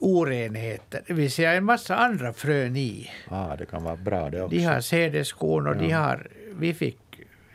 orenheter, 0.03 1.01
det 1.07 1.13
vill 1.13 1.31
säga 1.31 1.53
en 1.53 1.63
massa 1.63 1.95
andra 1.95 2.33
frön 2.33 2.75
i. 2.75 3.11
Ah, 3.29 3.55
det 3.55 3.65
kan 3.65 3.83
vara 3.83 3.95
bra 3.95 4.29
det 4.29 4.41
också. 4.41 4.55
De 4.55 4.63
har 4.63 4.81
sädeskorn 4.81 5.67
och 5.67 5.77
de 5.77 5.91
har, 5.91 6.27
vi 6.55 6.73
fick 6.73 6.97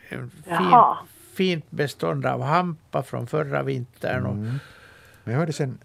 en 0.09 0.29
fin, 0.29 0.73
fint 1.33 1.71
bestånd 1.71 2.25
av 2.25 2.41
hampa 2.41 3.03
från 3.03 3.27
förra 3.27 3.63
vintern. 3.63 4.25
Och, 4.25 4.35
Men 4.35 4.59
jag 5.33 5.33
hörde 5.39 5.53
sen, 5.53 5.77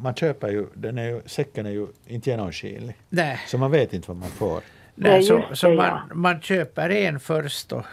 man 0.00 0.14
köper 0.14 0.48
ju, 0.48 0.66
den 0.74 0.98
är 0.98 1.04
ju, 1.04 1.22
säcken 1.26 1.66
är 1.66 1.70
ju 1.70 1.86
inte 2.06 2.30
genomskinlig. 2.30 2.96
nej, 3.08 3.40
Så 3.48 3.58
man 3.58 3.70
vet 3.70 3.92
inte 3.92 4.08
vad 4.08 4.16
man 4.16 4.30
får. 4.30 4.60
nej, 4.94 5.22
så, 5.22 5.44
så 5.52 5.68
man, 5.68 5.86
ja. 5.86 6.02
man 6.14 6.40
köper 6.40 6.90
en 6.90 7.20
först 7.20 7.72
och 7.72 7.84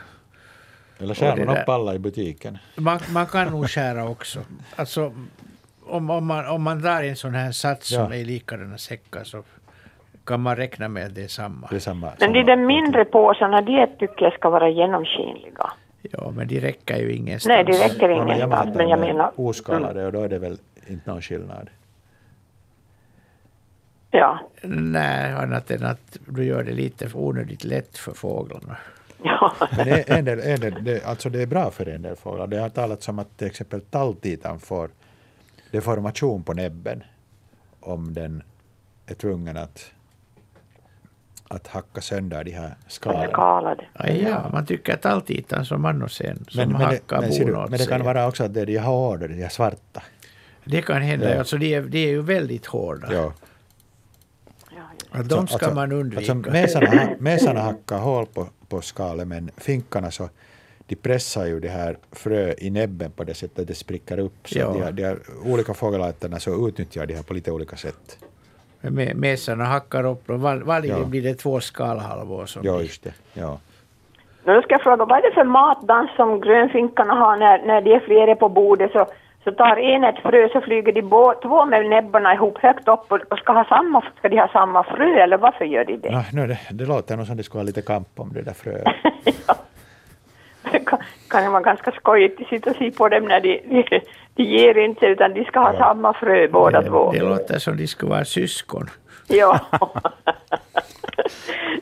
Eller 0.99 1.13
skär 1.15 1.45
man 1.45 1.57
upp 1.57 1.69
alla 1.69 1.95
i 1.95 1.99
butiken. 1.99 2.57
man, 2.75 2.99
man 3.09 3.25
kan 3.27 3.47
nog 3.51 3.69
skära 3.69 4.09
också. 4.09 4.39
Alltså, 4.75 5.13
om, 5.89 6.09
om, 6.09 6.25
man, 6.25 6.47
om 6.47 6.61
man 6.63 6.81
drar 6.81 7.03
en 7.03 7.15
sån 7.15 7.35
här 7.35 7.51
sats 7.51 7.87
som 7.89 8.03
Ja. 8.03 8.15
är 8.15 8.25
likadana 8.25 8.77
säckar 8.77 9.23
så 9.23 9.43
kan 10.25 10.41
man 10.41 10.55
räkna 10.55 10.87
med 10.87 11.05
att 11.05 11.15
det 11.15 11.23
är 11.23 11.27
samma. 11.27 11.67
Det 11.69 11.75
är 11.75 11.79
samma. 11.79 12.11
Men 12.19 12.33
de 12.33 12.43
där 12.43 12.55
mindre 12.55 13.05
påsarna, 13.05 13.61
de 13.61 13.87
tycker 13.99 14.25
jag 14.25 14.33
ska 14.33 14.49
vara 14.49 14.69
genomskinliga. 14.69 15.71
Ja, 16.01 16.31
men 16.31 16.47
de 16.47 16.59
räcker 16.59 16.97
ju 16.97 17.11
ingenstans. 17.13 17.47
Nej, 17.47 17.63
det 17.63 17.85
räcker 17.85 18.09
ingenstans, 18.09 18.75
men 18.75 18.89
jag 18.89 18.99
menar... 18.99 19.31
Oskalade 19.35 20.05
och 20.05 20.11
då 20.11 20.21
är 20.21 20.29
det 20.29 20.39
väl 20.39 20.57
inte 20.87 21.11
någon 21.11 21.21
skillnad. 21.21 21.69
Ja, 24.11 24.39
Nej, 24.63 25.33
annat 25.33 25.71
än 25.71 25.85
att 25.85 26.17
du 26.27 26.43
gör 26.45 26.63
det 26.63 26.71
lite 26.71 27.09
för 27.09 27.19
onödigt 27.19 27.63
lätt 27.63 27.97
för 27.97 28.11
fåglarna. 28.13 28.77
ja. 29.23 29.53
Men 29.77 29.85
det 29.85 30.09
är, 30.09 30.17
en 30.17 30.25
del, 30.25 30.39
en 30.39 30.59
del, 30.59 30.83
det, 30.83 31.05
alltså 31.05 31.29
det 31.29 31.41
är 31.41 31.45
bra 31.47 31.71
för 31.71 31.89
en 31.89 32.01
del 32.01 32.15
fåglar. 32.15 32.47
Det 32.47 32.57
har 32.59 32.69
talats 32.69 33.09
om 33.09 33.19
att 33.19 33.37
till 33.37 33.47
exempel 33.47 33.81
talltitan 33.81 34.59
får 34.59 34.89
deformation 35.71 36.43
på 36.43 36.53
näbben 36.53 37.03
om 37.79 38.13
den 38.13 38.43
är 39.05 39.13
tvungen 39.15 39.57
att, 39.57 39.91
att 41.47 41.67
hacka 41.67 42.01
sönder 42.01 42.43
de 42.43 42.51
här 42.51 42.75
skalen. 42.87 43.29
Skalade. 43.29 43.85
Ja, 43.93 44.07
ja, 44.09 44.49
man 44.53 44.65
tycker 44.65 44.93
att 44.93 45.05
alltitan 45.05 45.65
som 45.65 45.85
annonsen 45.85 46.45
som 46.47 46.59
Men, 46.59 46.71
men, 46.71 46.81
hackar 46.81 47.21
men, 47.21 47.29
du, 47.29 47.45
men 47.45 47.71
det 47.71 47.85
kan 47.87 48.03
vara 48.03 48.27
också 48.27 48.43
att 48.43 48.53
det 48.53 48.61
är 48.61 48.65
de 48.65 48.77
hårda, 48.77 49.27
de 49.27 49.41
här 49.41 49.49
svarta. 49.49 50.03
Det 50.65 50.81
kan 50.81 51.01
hända, 51.01 51.33
Ja. 51.33 51.39
alltså 51.39 51.57
de 51.57 51.73
är, 51.75 51.81
de 51.81 51.97
är 52.03 52.09
ju 52.09 52.21
väldigt 52.21 52.65
hårda. 52.65 53.13
Ja. 53.13 53.33
Att 55.11 55.29
de 55.29 55.47
ska 55.47 55.55
Alltså- 55.55 55.73
man 55.75 55.91
undvika. 55.91 56.31
Alltså, 56.33 56.51
mesarna, 56.51 57.09
mesarna 57.19 57.61
hackar 57.61 57.97
hål 57.97 58.25
på, 58.25 58.47
på 58.67 58.81
skalet 58.81 59.27
men 59.27 59.51
finkarna 59.57 60.11
så 60.11 60.29
de 60.89 60.95
pressar 60.95 61.45
ju 61.45 61.59
det 61.59 61.69
här 61.69 61.97
frö 62.11 62.53
i 62.57 62.69
näbben 62.69 63.11
på 63.11 63.23
det 63.23 63.33
sättet 63.33 63.59
att 63.59 63.67
det 63.67 63.75
spricker 63.75 64.19
upp. 64.19 64.33
Så 64.49 64.59
Ja. 64.59 64.71
de, 64.73 64.81
har- 64.81 64.91
de 64.91 65.03
har 65.03 65.17
olika 65.53 65.73
fågelarterna 65.73 66.39
så 66.39 66.67
utnyttjar 66.67 67.05
de 67.05 67.13
här 67.15 67.23
på 67.23 67.33
lite 67.33 67.51
olika 67.51 67.75
sätt. 67.75 68.17
Me- 68.81 69.13
Mesarna 69.15 69.63
hackar 69.65 70.05
upp 70.05 70.29
och 70.29 70.39
var, 70.41 70.55
varje 70.55 70.89
Ja. 70.99 71.05
blir 71.05 71.21
det 71.21 71.33
två 71.35 71.59
skalhalvor. 71.59 72.45
Som 72.45 72.61
Ja, 72.65 72.81
just 72.81 73.03
det. 73.03 73.13
Ja. 73.33 73.59
Nu 74.45 74.61
ska 74.61 74.73
jag 74.73 74.81
fråga, 74.81 75.05
vad 75.05 75.17
är 75.17 75.21
det 75.29 75.33
för 75.33 75.43
matdans 75.43 76.09
som 76.15 76.41
grönfinkarna 76.41 77.13
har 77.13 77.37
när, 77.37 77.65
när 77.65 77.81
de 77.81 77.91
är 77.93 77.99
flera 77.99 78.35
på 78.35 78.49
bordet? 78.49 78.91
Så, 78.91 79.05
så 79.43 79.51
tar 79.51 79.77
en 79.77 80.03
ett 80.03 80.21
frö 80.21 80.49
så 80.49 80.61
flyger 80.61 80.91
de 80.93 81.01
bå, 81.01 81.33
två 81.41 81.65
med 81.65 81.85
näbbarna 81.89 82.33
ihop 82.33 82.57
högt 82.57 82.87
upp 82.87 83.11
och, 83.11 83.19
och 83.31 83.37
ska, 83.37 83.53
ha 83.53 83.65
samma, 83.65 84.03
ska 84.17 84.29
de 84.29 84.37
ha 84.39 84.47
samma 84.47 84.83
frö 84.83 85.23
eller 85.23 85.37
varför 85.37 85.65
gör 85.65 85.85
de 85.85 85.97
det? 85.97 86.11
Nå, 86.11 86.21
nu, 86.33 86.47
det, 86.47 86.59
det 86.71 86.85
låter 86.85 87.17
nog 87.17 87.27
som 87.27 87.37
det 87.37 87.43
skulle 87.43 87.59
ha 87.59 87.65
lite 87.65 87.81
kamp 87.81 88.07
om 88.19 88.33
det 88.33 88.41
där 88.41 88.53
fröet. 88.53 88.83
Det 89.25 89.31
kan, 90.69 90.99
kan 91.27 91.43
det 91.43 91.49
vara 91.49 91.61
ganska 91.61 91.91
skojigt 91.91 92.41
att 92.41 92.47
sitta 92.47 92.69
och 92.69 92.75
se 92.75 92.91
på 92.91 93.09
dem 93.09 93.25
när 93.25 93.39
de, 93.41 93.61
de, 93.69 94.01
de 94.35 94.43
ger 94.43 94.77
inte 94.77 95.05
utan 95.05 95.33
de 95.33 95.45
ska 95.45 95.59
ha 95.59 95.77
samma 95.77 96.13
frö 96.13 96.47
båda 96.47 96.81
två. 96.81 97.11
Det 97.11 97.19
låter 97.19 97.59
som 97.59 97.77
de 97.77 97.87
skulle 97.87 98.11
vara 98.11 98.25
syskon. 98.25 98.89
Ja. 99.27 99.59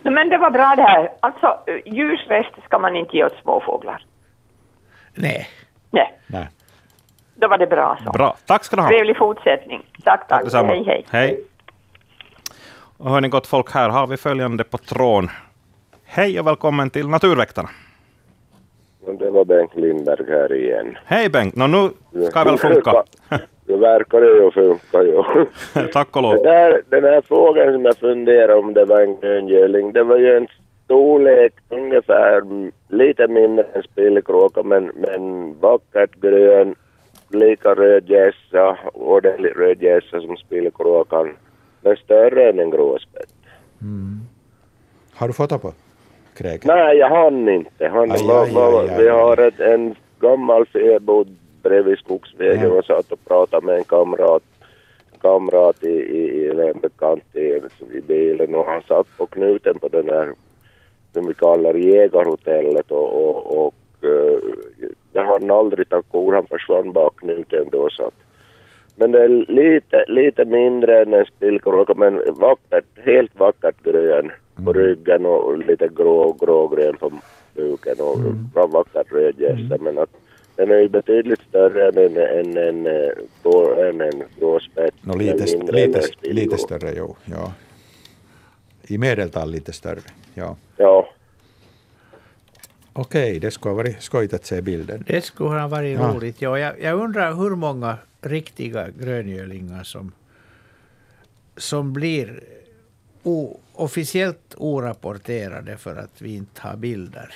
No, 0.01 0.11
Men 0.11 0.29
det 0.29 0.37
var 0.37 0.51
bra 0.51 0.73
det 0.75 0.81
här. 0.83 1.11
Alltså, 1.19 1.59
ljusväst 1.85 2.49
ska 2.65 2.79
man 2.79 2.95
inte 2.95 3.17
ge 3.17 3.25
åt 3.25 3.35
småfåglar. 3.41 4.05
Nej. 5.13 5.47
Nej, 5.89 6.19
Nej. 6.27 6.47
då 7.35 7.47
var 7.47 7.57
det 7.57 7.67
bra 7.67 7.97
så. 8.05 8.11
Bra, 8.11 8.35
tack 8.45 8.63
ska 8.63 8.75
du 8.75 8.81
ha. 8.81 8.89
Trevlig 8.89 9.17
fortsättning. 9.17 9.85
Tack, 10.03 10.27
tack. 10.27 10.43
Detsamma. 10.43 10.67
Hej, 10.69 10.83
hej. 10.87 11.05
hej. 11.11 11.39
Och 12.97 13.09
hörni 13.09 13.29
gott 13.29 13.47
folk, 13.47 13.71
här 13.73 13.89
har 13.89 14.07
vi 14.07 14.17
följande 14.17 14.63
på 14.63 14.77
tråden. 14.77 15.29
Hej 16.05 16.39
och 16.39 16.47
välkommen 16.47 16.89
till 16.89 17.07
Naturväktarna. 17.07 17.69
Det 19.15 19.29
var 19.29 19.45
Bengt 19.45 19.75
Lindberg 19.75 20.25
här 20.27 20.53
igen. 20.53 20.97
Hej 21.05 21.29
Bengt, 21.29 21.55
nå 21.55 21.67
nu 21.67 21.89
ska 22.29 22.43
väl 22.43 22.57
funka. 22.57 23.03
Det 23.65 23.77
verkar 23.77 24.21
det 24.21 24.27
ju 24.27 24.51
funka 24.51 25.03
ju. 25.03 25.23
Tack 25.93 26.15
och 26.15 26.21
Den 26.21 26.31
lov. 26.31 26.43
där, 26.43 26.81
den 26.89 27.03
här 27.03 27.21
frågan 27.21 27.73
som 27.73 27.85
jag 27.85 27.97
funderar 27.97 28.55
om 28.55 28.73
det 28.73 28.85
var 28.85 29.01
en 29.01 29.19
gröngöling, 29.19 29.93
det 29.93 30.03
var 30.03 30.17
ju 30.17 30.37
en 30.37 30.47
storlek 30.85 31.53
ungefär 31.69 32.37
mm, 32.37 32.71
lite 32.87 33.27
mindre 33.27 33.65
än 33.73 33.83
spillkråka 33.83 34.63
men, 34.63 34.91
men 34.95 35.53
vackert 35.59 36.15
grön, 36.21 36.75
lika 37.29 37.73
röd 37.75 38.09
gässa, 38.09 38.77
ordentlig 38.93 39.51
röd 39.55 39.81
gässa 39.81 40.21
som 40.21 40.37
spillkråkan, 40.37 41.35
men 41.81 41.95
större 41.95 42.49
än 42.49 42.59
en 42.59 42.69
gråspett. 42.69 43.29
Har 45.15 45.27
du 45.27 45.33
foto 45.33 45.59
på 45.59 45.73
kräket? 46.37 46.65
Nej, 46.65 46.97
jag 46.97 47.09
hann 47.09 47.49
inte. 47.49 47.87
Han, 47.87 48.11
Aj, 48.11 48.19
ma- 48.19 48.41
aj, 48.43 48.89
aj. 48.89 49.03
Vi 49.03 49.09
har 49.09 49.37
ett, 49.37 49.59
en 49.59 49.95
gammal 50.19 50.65
fäbod 50.65 51.27
bredvid 51.63 51.97
skogsvägen 51.97 52.63
Ja. 52.69 52.77
och 52.79 52.85
satt 52.85 53.11
och 53.11 53.25
pratade 53.25 53.65
med 53.65 53.75
en 53.77 53.83
kamrat, 53.83 54.43
kamrat 55.21 55.83
i, 55.83 55.87
i, 55.89 56.23
i 56.45 56.49
en 56.69 56.79
bekant 56.79 57.35
i, 57.35 57.61
i 57.97 58.01
bilen 58.07 58.55
och 58.55 58.65
han 58.65 58.81
satt 58.87 59.07
på 59.17 59.25
knuten 59.25 59.79
på 59.79 59.87
den 59.87 60.09
här 60.09 60.29
som 61.13 61.27
vi 61.27 61.33
kallar 61.33 61.73
jägarhotellet 61.73 62.91
och, 62.91 63.09
och, 63.29 63.65
och 63.67 63.73
uh, 64.03 64.39
jag 65.13 65.23
hann 65.25 65.51
aldrig 65.51 65.89
ta 65.89 66.01
kor, 66.01 66.33
han 66.33 66.47
försvann 66.47 66.91
bak 66.91 67.15
knuten 67.19 67.65
då 67.71 67.89
så 67.89 68.03
att 68.05 68.13
men 68.99 69.11
det 69.11 69.23
är 69.23 69.29
lite, 69.51 70.05
lite 70.07 70.45
mindre 70.45 71.01
än 71.01 71.13
en 71.13 71.25
spillkråka 71.25 71.93
men 71.93 72.21
vackert, 72.39 72.85
helt 73.05 73.39
vackert 73.39 73.83
grön 73.83 74.31
på 74.65 74.73
ryggen 74.73 75.25
och 75.25 75.57
lite 75.57 75.87
grå, 75.87 76.33
grågrön 76.33 76.97
på 76.97 77.11
buken 77.55 77.95
och 77.99 78.19
bra 78.53 78.67
vackert 78.67 79.11
röd 79.11 79.39
gässa 79.39 79.77
men 79.83 79.97
att 79.97 80.09
den 80.55 80.71
är 80.71 80.79
ju 80.79 80.89
betydligt 80.89 81.41
större 81.49 81.87
än 81.87 81.97
en, 81.97 82.17
en, 82.17 82.57
en, 82.57 82.87
en, 82.87 83.79
än 83.85 84.01
en 84.01 84.23
gråspett. 84.39 84.93
No, 85.01 85.17
lite, 85.17 85.45
lite, 85.71 86.01
en 86.21 86.35
lite 86.35 86.57
större, 86.57 86.93
jo. 86.97 87.15
Ja. 87.25 87.53
I 88.87 88.97
medeltal 88.97 89.51
lite 89.51 89.73
större. 89.73 89.99
Ja. 90.33 90.55
Ja. 90.77 91.07
Okej, 92.93 93.39
det 93.39 93.51
skulle 93.51 93.71
ha 93.71 93.77
varit 93.77 94.01
skojigt 94.01 94.33
att 94.33 94.45
se 94.45 94.61
bilden. 94.61 95.03
Det 95.07 95.21
skulle 95.21 95.49
ha 95.49 95.67
varit 95.67 95.99
Ja. 95.99 96.13
roligt. 96.15 96.41
Ja, 96.41 96.59
jag, 96.59 96.73
jag 96.81 96.99
undrar 96.99 97.33
hur 97.33 97.55
många 97.55 97.97
riktiga 98.27 98.89
gröngölingar 98.89 99.83
som, 99.83 100.11
som 101.57 101.93
blir 101.93 102.43
o, 103.23 103.59
officiellt 103.73 104.55
orapporterade 104.57 105.77
för 105.77 105.95
att 105.95 106.21
vi 106.21 106.35
inte 106.35 106.61
har 106.61 106.77
bilder. 106.77 107.33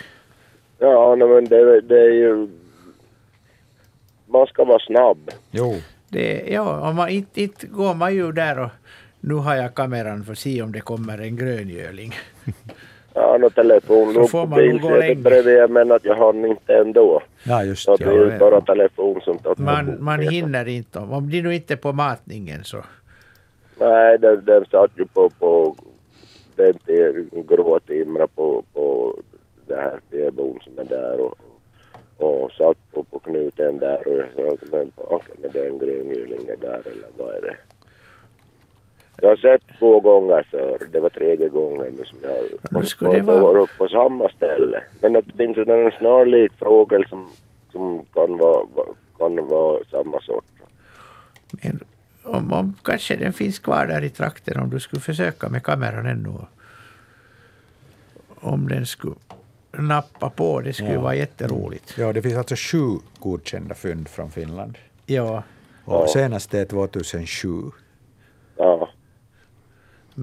Ja, 0.78 1.16
nej, 1.16 1.28
men 1.28 1.46
det, 1.46 1.82
det 1.82 2.00
är 2.00 2.14
ju... 2.14 2.48
Man 4.26 4.48
ska 4.48 4.66
vara 4.66 4.80
snabb. 4.80 5.32
Jo. 5.52 5.76
Det, 6.10 6.44
ja, 6.48 6.90
om 6.90 6.96
man, 6.96 7.10
inte, 7.10 7.42
inte 7.42 7.68
går 7.68 7.94
man 7.94 8.16
ju 8.16 8.32
där 8.32 8.60
och 8.60 8.70
nu 9.20 9.34
har 9.34 9.56
jag 9.56 9.76
kameran 9.76 10.24
för 10.24 10.32
att 10.32 10.40
se 10.40 10.62
om 10.62 10.72
det 10.72 10.82
kommer 10.82 11.18
en 11.18 11.36
gröngöling. 11.36 12.14
Ja, 13.14 13.38
no, 13.38 13.50
telefon 13.50 14.14
Så 14.14 14.20
låg 14.20 14.30
får 14.30 14.48
på 14.48 14.56
bilsätet 14.56 15.18
bredvid 15.18 15.70
men 15.70 15.92
att 15.92 16.06
jag 16.06 16.16
hann 16.16 16.46
inte 16.46 16.74
ändå. 16.76 17.22
Ja, 17.44 17.64
just 17.64 17.84
Så 17.84 17.96
det. 17.96 18.06
det 18.06 18.34
är 18.34 18.40
bara 18.40 18.62
telefon 18.62 19.22
som 19.22 19.38
tar 19.38 19.56
Man, 19.58 20.04
man 20.04 20.20
hinner 20.20 20.68
inte. 20.68 21.00
Om 21.00 21.30
de 21.30 21.42
nu 21.42 21.56
inte 21.56 21.74
är 21.74 21.78
på 21.78 21.94
matningen 21.94 22.64
så. 22.64 22.78
Nej, 23.80 24.18
den, 24.18 24.46
den 24.46 24.66
satt 24.66 24.92
ju 24.96 25.06
på, 25.06 25.30
på 25.30 25.76
den 26.56 26.74
till 26.74 27.30
gråtimra 27.50 28.28
på, 28.28 28.64
på 28.74 29.16
det 29.68 29.76
här 29.76 30.00
fäbon 30.12 30.60
som 30.64 30.80
är 30.80 30.84
där 30.84 31.20
och, 31.20 31.38
och 32.18 32.52
satt 32.52 32.78
på, 32.92 33.04
på 33.04 33.20
knuten 33.20 33.78
där 33.78 34.08
och 34.08 34.18
jag 34.36 34.60
sa 34.70 34.86
okej, 34.96 35.36
men 35.42 35.52
det 35.54 35.60
är 35.60 35.70
en 35.70 35.80
gröngöling 35.80 36.46
där 36.62 36.82
eller 36.86 37.08
vad 37.18 37.36
är 37.36 37.42
det? 37.42 37.56
Jag 39.18 39.30
har 39.30 39.36
sett 39.36 39.62
två 39.80 40.00
gånger 40.00 40.48
förr, 40.52 40.88
det 40.92 41.00
var 41.00 41.10
tredje 41.10 41.50
gången 41.50 41.94
nu 41.98 42.06
som 42.06 42.18
jag 42.24 42.82
Nu 42.82 42.86
skulle 42.86 43.10
och, 43.10 43.16
det 43.16 43.22
vara- 43.22 43.44
och, 43.44 43.58
och 43.64 43.70
på 43.78 43.88
samma 43.88 44.30
ställe. 44.30 44.84
Men 45.02 45.16
att 45.16 45.26
det 45.26 45.38
finns 45.46 45.58
en 45.58 45.92
snarlik 46.00 46.52
fågel 46.60 47.06
som, 47.10 47.30
som 47.72 48.06
kan, 48.14 48.38
vara, 48.38 48.66
kan 49.18 49.48
vara 49.48 49.84
samma 49.92 50.22
sort. 50.22 50.46
Men 51.64 51.80
om, 52.24 52.54
om 52.54 52.76
kanske 52.84 53.16
den 53.16 53.34
finns 53.34 53.60
kvar 53.60 53.86
där 53.88 54.04
i 54.04 54.10
trakten 54.10 54.60
om 54.60 54.70
du 54.70 54.80
skulle 54.80 55.02
försöka 55.02 55.50
med 55.50 55.64
kameran 55.64 56.06
ännu. 56.06 56.34
Om 58.40 58.68
den 58.68 58.86
skulle 58.86 59.16
nappa 59.72 60.30
på, 60.30 60.62
det 60.62 60.74
skulle 60.74 60.94
Ja. 60.94 61.02
vara 61.02 61.16
jätteroligt. 61.16 61.98
Ja, 61.98 62.14
det 62.14 62.22
finns 62.22 62.38
alltså 62.38 62.56
sju 62.58 63.00
godkända 63.20 63.76
fynd 63.76 64.08
från 64.10 64.32
Finland. 64.32 64.78
Ja, 65.06 65.44
Och 65.86 66.10
senast 66.10 66.54
är 66.54 66.66
2007. 66.66 67.48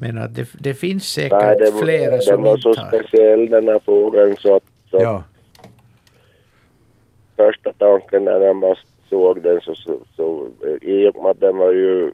Ja. 0.00 0.06
men 0.12 0.18
att 0.24 0.34
det, 0.34 0.48
det 0.60 0.74
finns 0.74 1.04
säkert 1.04 1.38
Nej, 1.42 1.56
det 1.58 1.70
var, 1.70 1.82
flera 1.82 2.10
den 2.10 2.22
som 2.22 2.42
var 2.42 2.50
inte 2.50 2.62
så 2.62 2.74
speciell 2.74 3.48
den 3.50 3.68
här 3.68 3.78
fågeln 3.78 4.36
så 4.36 4.56
att, 4.56 4.64
så 4.90 4.96
Ja, 5.02 5.24
första 7.36 7.72
tanken 7.72 8.24
när 8.24 8.40
jag 8.40 8.56
bara 8.60 8.76
såg 9.08 9.42
den 9.42 9.60
så, 9.60 9.74
så, 9.74 9.98
så 10.16 10.48
i 10.80 11.08
och 11.08 11.22
med 11.22 11.30
att 11.30 11.40
den 11.40 11.56
var 11.56 11.72
ju 11.72 12.12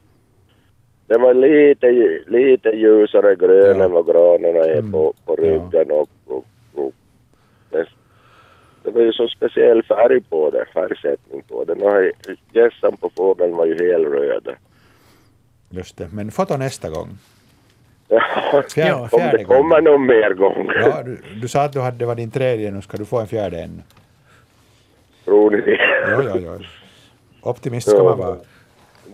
den 1.07 1.21
var 1.21 1.33
lite, 1.33 1.87
lite 2.27 2.69
ljusare 2.69 3.35
grön 3.35 3.77
Ja. 3.79 3.85
än 3.85 3.91
vad 3.91 4.05
granarna 4.07 4.59
är 4.65 4.77
Mm. 4.79 4.91
på, 4.91 5.13
på 5.25 5.35
Ja. 5.37 5.43
ryggen 5.43 5.91
och, 5.91 6.09
och, 6.25 6.45
och 6.73 6.93
det, 7.69 7.87
det 8.83 8.91
var 8.91 9.01
ju 9.01 9.11
så 9.13 9.27
speciell 9.27 9.83
färg 9.83 10.21
på 10.21 10.49
den, 10.49 10.65
färgsättning 10.73 11.41
på 11.47 11.63
den. 11.63 11.79
Gässan 12.53 12.97
på 12.97 13.09
fågeln 13.15 13.55
var 13.55 13.65
ju 13.65 13.91
helröd. 13.91 14.47
just 15.69 15.97
det. 15.97 16.07
Men 16.13 16.31
foto 16.31 16.57
nästa 16.57 16.89
gång. 16.89 17.09
Ja, 18.07 18.63
Fjär, 18.73 18.87
Ja, 18.87 19.09
om 19.11 19.21
det 19.31 19.43
kommer 19.43 19.81
någon 19.81 20.05
mer 20.05 20.33
gång. 20.33 20.69
Ja, 20.81 21.03
du, 21.03 21.21
du 21.41 21.47
sa 21.47 21.63
att 21.63 21.73
du 21.73 21.79
hade, 21.79 21.97
det 21.97 22.05
var 22.05 22.15
din 22.15 22.31
tredje, 22.31 22.71
nu 22.71 22.81
ska 22.81 22.97
du 22.97 23.05
få 23.05 23.19
en 23.19 23.27
fjärde 23.27 23.59
ännu. 23.61 23.81
Tror 25.25 25.51
ni 25.51 25.61
det? 25.61 25.79
Ja, 26.11 26.23
ja, 26.23 26.37
ja. 26.37 26.59
Optimist 27.41 27.89
ska 27.89 28.03
man 28.03 28.17
vara. 28.17 28.37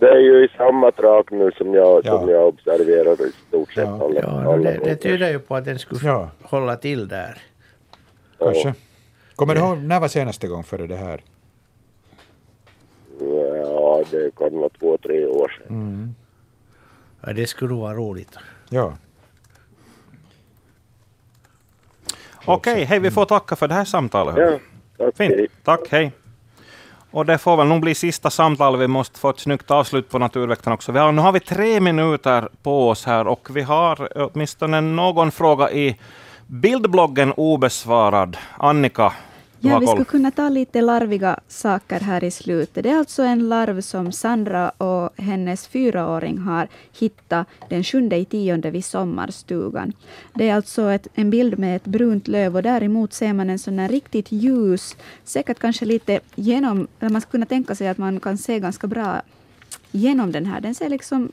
Det 0.00 0.08
är 0.08 0.18
ju 0.18 0.44
i 0.44 0.48
samma 0.56 0.90
trak 0.90 1.30
nu 1.30 1.50
som 1.52 1.74
jag, 1.74 2.00
Ja. 2.06 2.18
som 2.20 2.28
jag 2.28 2.48
observerar 2.48 3.26
i 3.28 3.32
stort 3.48 3.72
sett 3.72 3.84
Ja. 3.84 4.04
alla, 4.04 4.20
Ja, 4.20 4.52
alla 4.52 4.70
det, 4.70 4.80
det 4.84 4.96
tyder 4.96 5.30
ju 5.30 5.38
på 5.38 5.56
att 5.56 5.64
den 5.64 5.78
skulle 5.78 6.00
Ja. 6.08 6.28
hålla 6.42 6.76
till 6.76 7.08
där. 7.08 7.38
Kanske. 8.38 8.74
Kommer 9.36 9.54
du 9.54 9.60
ihåg, 9.60 9.78
när 9.78 10.00
var 10.00 10.08
senaste 10.08 10.46
gång 10.48 10.64
före 10.64 10.86
det 10.86 10.96
här? 10.96 11.20
Ja, 13.20 14.02
det 14.10 14.34
kan 14.36 14.58
vara 14.58 14.68
två, 14.68 14.96
tre 14.98 15.26
år 15.26 15.48
sedan. 15.58 15.66
Mm. 15.76 16.14
Ja, 17.26 17.32
det 17.32 17.46
skulle 17.46 17.74
vara 17.74 17.94
roligt. 17.94 18.36
Ja. 18.72 18.92
Okej, 22.44 22.84
hej, 22.84 22.98
vi 22.98 23.10
får 23.10 23.24
tacka 23.24 23.56
för 23.56 23.68
det 23.68 23.74
här 23.74 23.84
samtalet. 23.84 24.36
Ja, 24.38 24.58
tack. 24.98 25.16
Fint, 25.16 25.34
hej. 25.34 25.48
tack, 25.64 25.80
hej. 25.90 26.12
Och 27.10 27.26
det 27.26 27.38
får 27.38 27.56
väl 27.56 27.66
nog 27.66 27.80
bli 27.80 27.94
sista 27.94 28.30
samtalet. 28.30 28.80
Vi 28.80 28.88
måste 28.88 29.18
få 29.18 29.30
ett 29.30 29.40
snyggt 29.40 29.70
avslut 29.70 30.08
på 30.08 30.18
Naturväktarna 30.18 30.74
också. 30.74 30.92
Vi 30.92 30.98
har, 30.98 31.12
nu 31.12 31.22
har 31.22 31.32
vi 31.32 31.40
tre 31.40 31.80
minuter 31.80 32.48
på 32.62 32.88
oss 32.88 33.04
här 33.04 33.26
och 33.26 33.56
vi 33.56 33.62
har 33.62 34.18
åtminstone 34.18 34.80
någon 34.80 35.30
fråga 35.30 35.70
i 35.70 35.98
bildbloggen 36.46 37.32
obesvarad. 37.32 38.36
Annika, 38.58 39.12
Ja, 39.64 39.78
vi 39.78 39.86
skulle 39.86 40.04
kunna 40.04 40.30
ta 40.30 40.48
lite 40.48 40.80
larviga 40.80 41.40
saker 41.48 42.00
här 42.00 42.24
i 42.24 42.30
slutet. 42.30 42.84
Det 42.84 42.90
är 42.90 42.98
alltså 42.98 43.22
en 43.22 43.48
larv 43.48 43.80
som 43.80 44.12
Sandra 44.12 44.70
och 44.70 45.10
hennes 45.16 45.66
fyraåring 45.66 46.38
har 46.38 46.68
hittat 46.98 47.46
den 47.68 47.84
sjunde 47.84 48.16
i 48.16 48.24
tionde 48.24 48.70
vid 48.70 48.84
sommarstugan. 48.84 49.92
Det 50.34 50.48
är 50.48 50.54
alltså 50.54 50.90
ett, 50.90 51.06
en 51.14 51.30
bild 51.30 51.58
med 51.58 51.76
ett 51.76 51.84
brunt 51.84 52.28
löv 52.28 52.56
och 52.56 52.62
däremot 52.62 53.12
ser 53.12 53.32
man 53.32 53.50
en 53.50 53.58
sån 53.58 53.78
här 53.78 53.88
riktigt 53.88 54.32
ljus, 54.32 54.96
säkert 55.24 55.58
kanske 55.58 55.84
lite 55.84 56.20
genom, 56.34 56.88
man 56.98 57.20
skulle 57.20 57.30
kunna 57.30 57.46
tänka 57.46 57.74
sig 57.74 57.88
att 57.88 57.98
man 57.98 58.20
kan 58.20 58.38
se 58.38 58.60
ganska 58.60 58.86
bra 58.86 59.22
genom 59.90 60.32
den 60.32 60.46
här. 60.46 60.60
Den 60.60 60.74
ser 60.74 60.88
liksom 60.88 61.32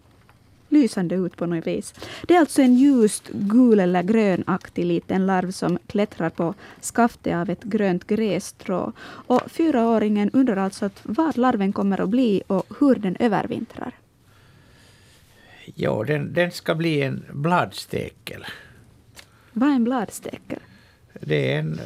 lysande 0.70 1.16
ut 1.16 1.38
på 1.38 1.46
något 1.46 1.68
vis. 1.68 1.94
Det 2.28 2.36
är 2.36 2.40
alltså 2.40 2.62
en 2.62 2.76
ljust 2.76 3.30
gul 3.34 3.80
eller 3.80 4.04
grönaktig 4.04 4.86
liten 4.86 5.26
larv 5.26 5.52
som 5.52 5.80
klättrar 5.88 6.30
på 6.30 6.54
skaftet 6.82 7.36
av 7.36 7.50
ett 7.50 7.64
grönt 7.64 8.08
grässtrå. 8.08 8.94
Och 9.02 9.42
fyraåringen 9.52 10.30
undrar 10.34 10.58
alltså 10.58 10.86
att 10.86 11.00
vad 11.04 11.38
larven 11.38 11.74
kommer 11.74 12.02
att 12.02 12.10
bli 12.10 12.44
och 12.48 12.66
hur 12.80 12.96
den 12.96 13.16
övervintrar. 13.20 13.94
Ja, 15.76 16.04
den, 16.08 16.34
den 16.34 16.52
ska 16.52 16.76
bli 16.76 17.02
en 17.02 17.26
bladstekel. 17.34 18.46
Vad 19.54 19.70
är 19.70 19.74
en 19.74 19.84
bladstekel? 19.84 20.60
Det 21.22 21.54
är 21.54 21.60
en, 21.60 21.80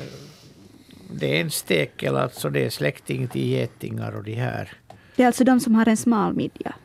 det 1.13 1.37
är 1.37 1.41
en 1.41 1.51
stekel, 1.51 2.17
alltså 2.17 2.49
det 2.49 2.65
är 2.65 2.69
släkting 2.69 3.27
till 3.27 3.47
getingar 3.47 4.11
och 4.11 4.23
de 4.23 4.33
här. 4.33 4.71
Det 5.15 5.23
är 5.23 5.27
alltså 5.27 5.43
de 5.43 5.59
som 5.59 5.75
har 5.75 5.87
en 5.87 5.97
smal 5.97 6.33
midja? 6.33 6.75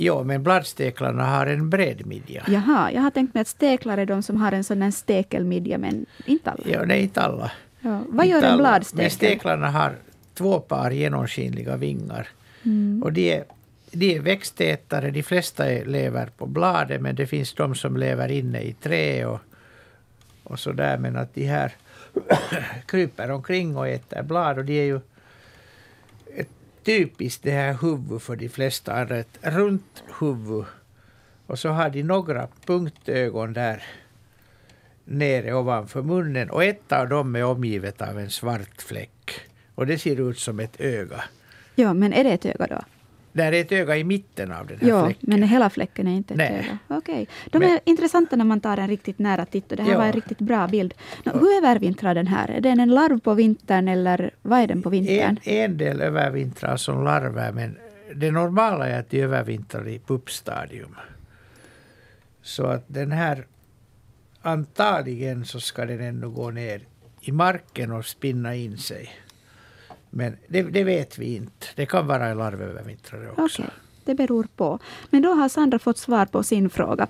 Ja, 0.00 0.22
men 0.22 0.42
bladsteklarna 0.42 1.24
har 1.24 1.46
en 1.46 1.70
bred 1.70 2.06
midja. 2.06 2.44
Jaha, 2.48 2.92
jag 2.92 3.02
har 3.02 3.10
tänkt 3.10 3.34
mig 3.34 3.40
att 3.40 3.48
steklar 3.48 3.98
är 3.98 4.06
de 4.06 4.22
som 4.22 4.36
har 4.36 4.52
en 4.52 4.64
sån 4.64 4.82
här 4.82 4.90
stekelmidja, 4.90 5.78
men 5.78 6.06
inte 6.26 6.50
alla. 6.50 6.64
Ja, 6.66 6.84
nej, 6.84 7.02
inte 7.02 7.20
alla. 7.20 7.52
Ja. 7.80 8.02
Vad 8.08 8.26
Inte 8.26 8.38
gör 8.38 8.52
en 8.52 8.58
bladstekel? 8.58 9.02
Men 9.02 9.10
steklarna 9.10 9.70
har 9.70 9.96
två 10.34 10.60
par 10.60 10.90
genomskinliga 10.90 11.76
vingar. 11.76 12.28
Mm. 12.62 13.02
Och 13.02 13.12
de 13.12 13.32
är, 13.32 13.44
de 13.90 14.16
är 14.16 14.20
växtätare. 14.20 15.10
De 15.10 15.22
flesta 15.22 15.64
lever 15.64 16.26
på 16.26 16.46
bladet, 16.46 17.00
men 17.00 17.14
det 17.14 17.26
finns 17.26 17.52
de 17.52 17.74
som 17.74 17.96
lever 17.96 18.28
inne 18.28 18.60
i 18.60 18.72
trä 18.72 19.26
och, 19.26 19.40
och 20.44 20.58
så 20.60 20.72
där. 20.72 20.98
Men 20.98 21.16
att 21.16 21.34
de 21.34 21.44
här 21.44 21.72
kryper 22.86 23.30
omkring 23.30 23.76
och 23.76 23.88
äter 23.88 24.22
blad. 24.22 24.58
Och 24.58 24.64
de 24.64 24.80
är 24.80 24.84
ju 24.84 25.00
typiskt 26.84 27.42
det 27.42 27.50
här 27.50 27.78
huvudet 27.82 28.22
för 28.22 28.36
de 28.36 28.48
flesta. 28.48 28.92
Är 28.92 29.12
ett 29.12 29.38
runt 29.40 30.02
huvud. 30.20 30.64
Och 31.46 31.58
så 31.58 31.68
har 31.68 31.90
de 31.90 32.02
några 32.02 32.48
punktögon 32.66 33.52
där 33.52 33.82
nere 35.04 35.54
ovanför 35.54 36.02
munnen. 36.02 36.50
Och 36.50 36.64
ett 36.64 36.92
av 36.92 37.08
dem 37.08 37.36
är 37.36 37.44
omgivet 37.44 38.02
av 38.02 38.18
en 38.18 38.30
svart 38.30 38.82
fläck. 38.82 39.40
Och 39.74 39.86
det 39.86 39.98
ser 39.98 40.30
ut 40.30 40.38
som 40.38 40.60
ett 40.60 40.80
öga. 40.80 41.24
Ja, 41.74 41.92
men 41.94 42.12
är 42.12 42.24
det 42.24 42.30
ett 42.30 42.46
öga 42.46 42.66
då? 42.66 42.80
Där 43.32 43.52
är 43.52 43.60
ett 43.60 43.72
öga 43.72 43.96
i 43.96 44.04
mitten 44.04 44.52
av 44.52 44.66
den 44.66 44.78
här 44.80 44.88
Ja, 44.88 45.04
fläcken. 45.06 45.26
men 45.30 45.42
hela 45.42 45.70
fläcken 45.70 46.06
är 46.06 46.16
inte 46.16 46.34
ett 46.34 46.38
Nej. 46.38 46.58
öga. 46.58 46.78
Okej. 46.98 47.28
De 47.50 47.58
Men- 47.58 47.70
är 47.70 47.80
intressanta 47.84 48.36
när 48.36 48.44
man 48.44 48.60
tar 48.60 48.76
en 48.76 48.88
riktigt 48.88 49.18
nära 49.18 49.44
titt. 49.46 49.70
Och 49.70 49.76
det 49.76 49.82
här 49.82 49.92
Ja. 49.92 49.98
var 49.98 50.06
en 50.06 50.12
riktigt 50.12 50.38
bra 50.38 50.68
bild. 50.68 50.94
Nå, 51.24 51.32
hur 51.32 51.58
övervintrar 51.58 52.14
den 52.14 52.26
här? 52.26 52.48
Är 52.50 52.60
den 52.60 52.80
en 52.80 52.90
larv 52.90 53.20
på 53.20 53.34
vintern 53.34 53.88
eller 53.88 54.30
vad 54.42 54.60
är 54.60 54.66
den 54.66 54.82
på 54.82 54.90
vintern? 54.90 55.38
En, 55.44 55.54
en 55.56 55.76
del 55.78 56.00
övervintrar 56.00 56.76
som 56.76 57.04
larver, 57.04 57.52
men 57.52 57.76
det 58.14 58.30
normala 58.30 58.88
är 58.88 59.00
att 59.00 59.10
de 59.10 59.20
övervintrar 59.22 59.88
i 59.88 59.98
puppstadium. 59.98 60.94
Så 62.42 62.64
att 62.66 62.84
den 62.86 63.12
här, 63.12 63.46
antagligen 64.42 65.44
så 65.44 65.60
ska 65.60 65.84
den 65.86 66.00
ännu 66.00 66.28
gå 66.28 66.50
ner 66.50 66.80
i 67.20 67.32
marken 67.32 67.92
och 67.92 68.04
spinna 68.06 68.54
in 68.54 68.78
sig. 68.78 69.10
Men 70.10 70.36
det, 70.48 70.62
det 70.62 70.84
vet 70.84 71.18
vi 71.18 71.36
inte. 71.36 71.66
Det 71.74 71.86
kan 71.86 72.06
vara 72.06 72.26
en 72.26 72.38
larvövervintrare 72.38 73.30
också. 73.30 73.62
Okej, 73.62 73.74
det 74.04 74.14
beror 74.14 74.46
på. 74.56 74.78
Men 75.10 75.22
då 75.22 75.34
har 75.34 75.48
Sandra 75.48 75.78
fått 75.78 75.98
svar 75.98 76.26
på 76.26 76.42
sin 76.42 76.70
fråga. 76.70 77.06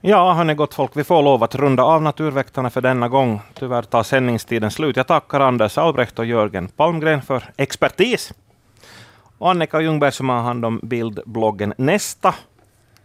Ja, 0.00 0.32
hörni 0.32 0.54
gott 0.54 0.74
folk, 0.74 0.96
vi 0.96 1.04
får 1.04 1.22
lov 1.22 1.42
att 1.42 1.54
runda 1.54 1.82
av 1.82 2.02
Naturväktarna 2.02 2.70
för 2.70 2.80
denna 2.80 3.08
gång. 3.08 3.40
Tyvärr 3.54 3.82
tar 3.82 4.02
sändningstiden 4.02 4.70
slut. 4.70 4.96
Jag 4.96 5.06
tackar 5.06 5.40
Anders 5.40 5.78
Albrecht 5.78 6.18
och 6.18 6.26
Jörgen 6.26 6.68
Palmgren 6.68 7.22
för 7.22 7.44
expertis. 7.56 8.32
Och 9.38 9.50
Annika 9.50 9.80
Ljungberg 9.80 10.12
som 10.12 10.28
har 10.28 10.40
hand 10.40 10.64
om 10.64 10.80
bildbloggen. 10.82 11.74
Nästa 11.76 12.34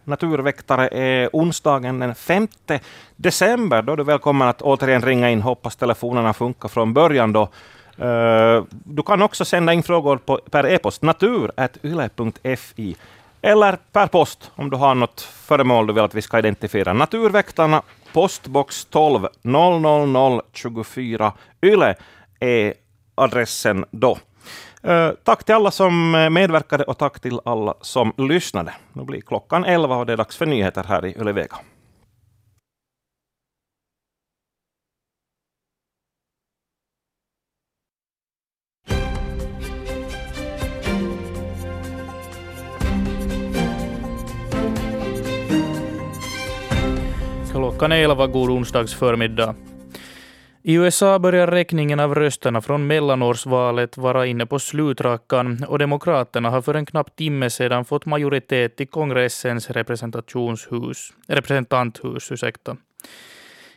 Naturväktare 0.10 0.88
är 0.88 1.30
onsdagen 1.34 2.00
den 2.00 2.16
5 2.16 2.48
december. 3.16 3.82
Då 3.82 3.94
är 3.94 3.98
du 3.98 4.04
välkommen 4.04 4.48
att 4.48 4.62
återigen 4.62 5.02
ringa 5.02 5.30
in. 5.30 5.42
Hoppas 5.42 5.76
telefonerna 5.76 6.34
funkar 6.34 6.70
från 6.70 6.94
början 6.94 7.34
då. 7.34 7.42
Eh, 7.98 8.64
du 8.70 9.04
kan 9.04 9.22
också 9.22 9.46
sända 9.46 9.74
in 9.74 9.84
frågor 9.84 10.18
på, 10.18 10.40
per 10.52 10.66
e-post 10.68 11.02
natur.yle.fi 11.02 12.96
eller 13.42 13.78
per 13.92 14.08
post 14.08 14.52
om 14.56 14.70
du 14.70 14.78
har 14.78 14.96
något 14.96 15.22
föremål 15.22 15.88
du 15.88 15.94
vill 15.94 16.04
att 16.04 16.16
vi 16.16 16.22
ska 16.22 16.40
identifiera. 16.40 16.94
Naturväktarna, 16.94 17.82
postbox 18.14 18.86
12 18.86 19.28
00024 19.42 21.34
Yle 21.62 21.96
är 22.40 22.74
adressen 23.16 23.86
då. 23.92 24.18
Eh, 24.84 25.12
tack 25.24 25.44
till 25.44 25.56
alla 25.56 25.72
som 25.72 26.16
eh, 26.16 26.30
medverkade 26.30 26.84
och 26.84 26.98
tack 26.98 27.20
till 27.20 27.40
alla 27.46 27.74
som 27.82 28.14
lyssnade. 28.18 28.74
Nu 28.94 29.04
blir 29.04 29.22
klockan 29.22 29.66
11 29.66 29.96
och 29.96 30.06
det 30.06 30.14
är 30.14 30.18
dags 30.18 30.38
för 30.38 30.46
nyheter 30.46 30.84
här 30.84 31.06
i 31.06 31.16
Yle 31.22 31.32
Vega. 31.32 31.56
Klockan 47.52 47.92
är 47.92 48.04
11, 48.04 48.28
god 48.28 48.50
onsdags 48.50 48.94
förmiddag. 48.94 49.56
I 50.70 50.74
USA 50.74 51.20
börjar 51.20 51.48
räkningen 51.48 52.00
av 52.00 52.16
rösterna 52.16 52.62
från 52.62 52.88
mellanårsvalet 52.88 53.98
vara 53.98 54.26
inne 54.26 54.46
på 54.46 54.60
slutrackan 54.60 55.64
och 55.68 55.80
Demokraterna 55.80 56.50
har 56.50 56.62
för 56.62 56.74
en 56.74 56.86
knapp 56.86 57.16
timme 57.16 57.50
sedan 57.50 57.86
fått 57.86 58.06
majoritet 58.06 58.82
i 58.82 58.86
kongressens 58.86 59.70
representationshus, 59.70 61.14
representanthus. 61.28 62.32
Ursäkta. 62.32 62.78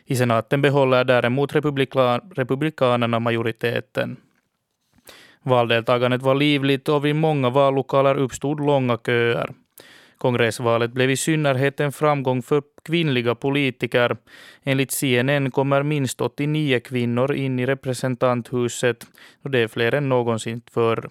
I 0.05 0.15
senaten 0.15 0.61
behåller 0.61 1.03
däremot 1.03 1.55
republika, 1.55 2.21
republikanerna 2.35 3.19
majoriteten. 3.19 4.17
Valdeltagandet 5.43 6.21
var 6.21 6.35
livligt 6.35 6.89
och 6.89 7.05
vid 7.05 7.15
många 7.15 7.49
vallokaler 7.49 8.15
uppstod 8.15 8.65
långa 8.65 8.97
köer. 8.97 9.49
Kongressvalet 10.23 10.91
blev 10.91 11.09
i 11.09 11.17
synnerhet 11.17 11.79
en 11.79 11.91
framgång 11.91 12.41
för 12.41 12.63
kvinnliga 12.83 13.35
politiker. 13.35 14.17
Enligt 14.63 14.91
CNN 14.91 15.51
kommer 15.51 15.83
minst 15.83 16.21
89 16.21 16.79
kvinnor 16.79 17.33
in 17.33 17.59
i 17.59 17.65
representanthuset 17.65 19.05
och 19.43 19.51
det 19.51 19.59
är 19.59 19.67
fler 19.67 19.93
än 19.93 20.09
någonsin 20.09 20.61
förr. 20.71 21.09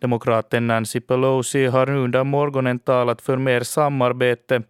Demokraten 0.00 0.66
Nancy 0.66 1.00
Pelosi 1.00 1.66
har 1.66 1.86
nu 1.86 1.98
under 1.98 2.24
morgonen 2.24 2.78
talat 2.78 3.22
för 3.22 3.36
mer 3.36 3.60
samarbete 3.60 4.62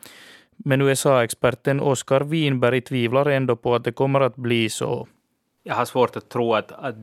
men 0.56 0.80
USA-experten 0.80 1.80
Oscar 1.80 2.20
Winberg 2.20 2.80
tvivlar 2.80 3.26
ändå 3.26 3.56
på 3.56 3.74
att 3.74 3.84
det 3.84 3.92
kommer 3.92 4.20
att 4.20 4.36
bli 4.36 4.68
så. 4.68 5.08
Jag 5.62 5.74
har 5.74 5.84
svårt 5.84 6.16
att 6.16 6.28
tro 6.28 6.54
att, 6.54 6.72
att 6.72 6.94
det 6.94 7.00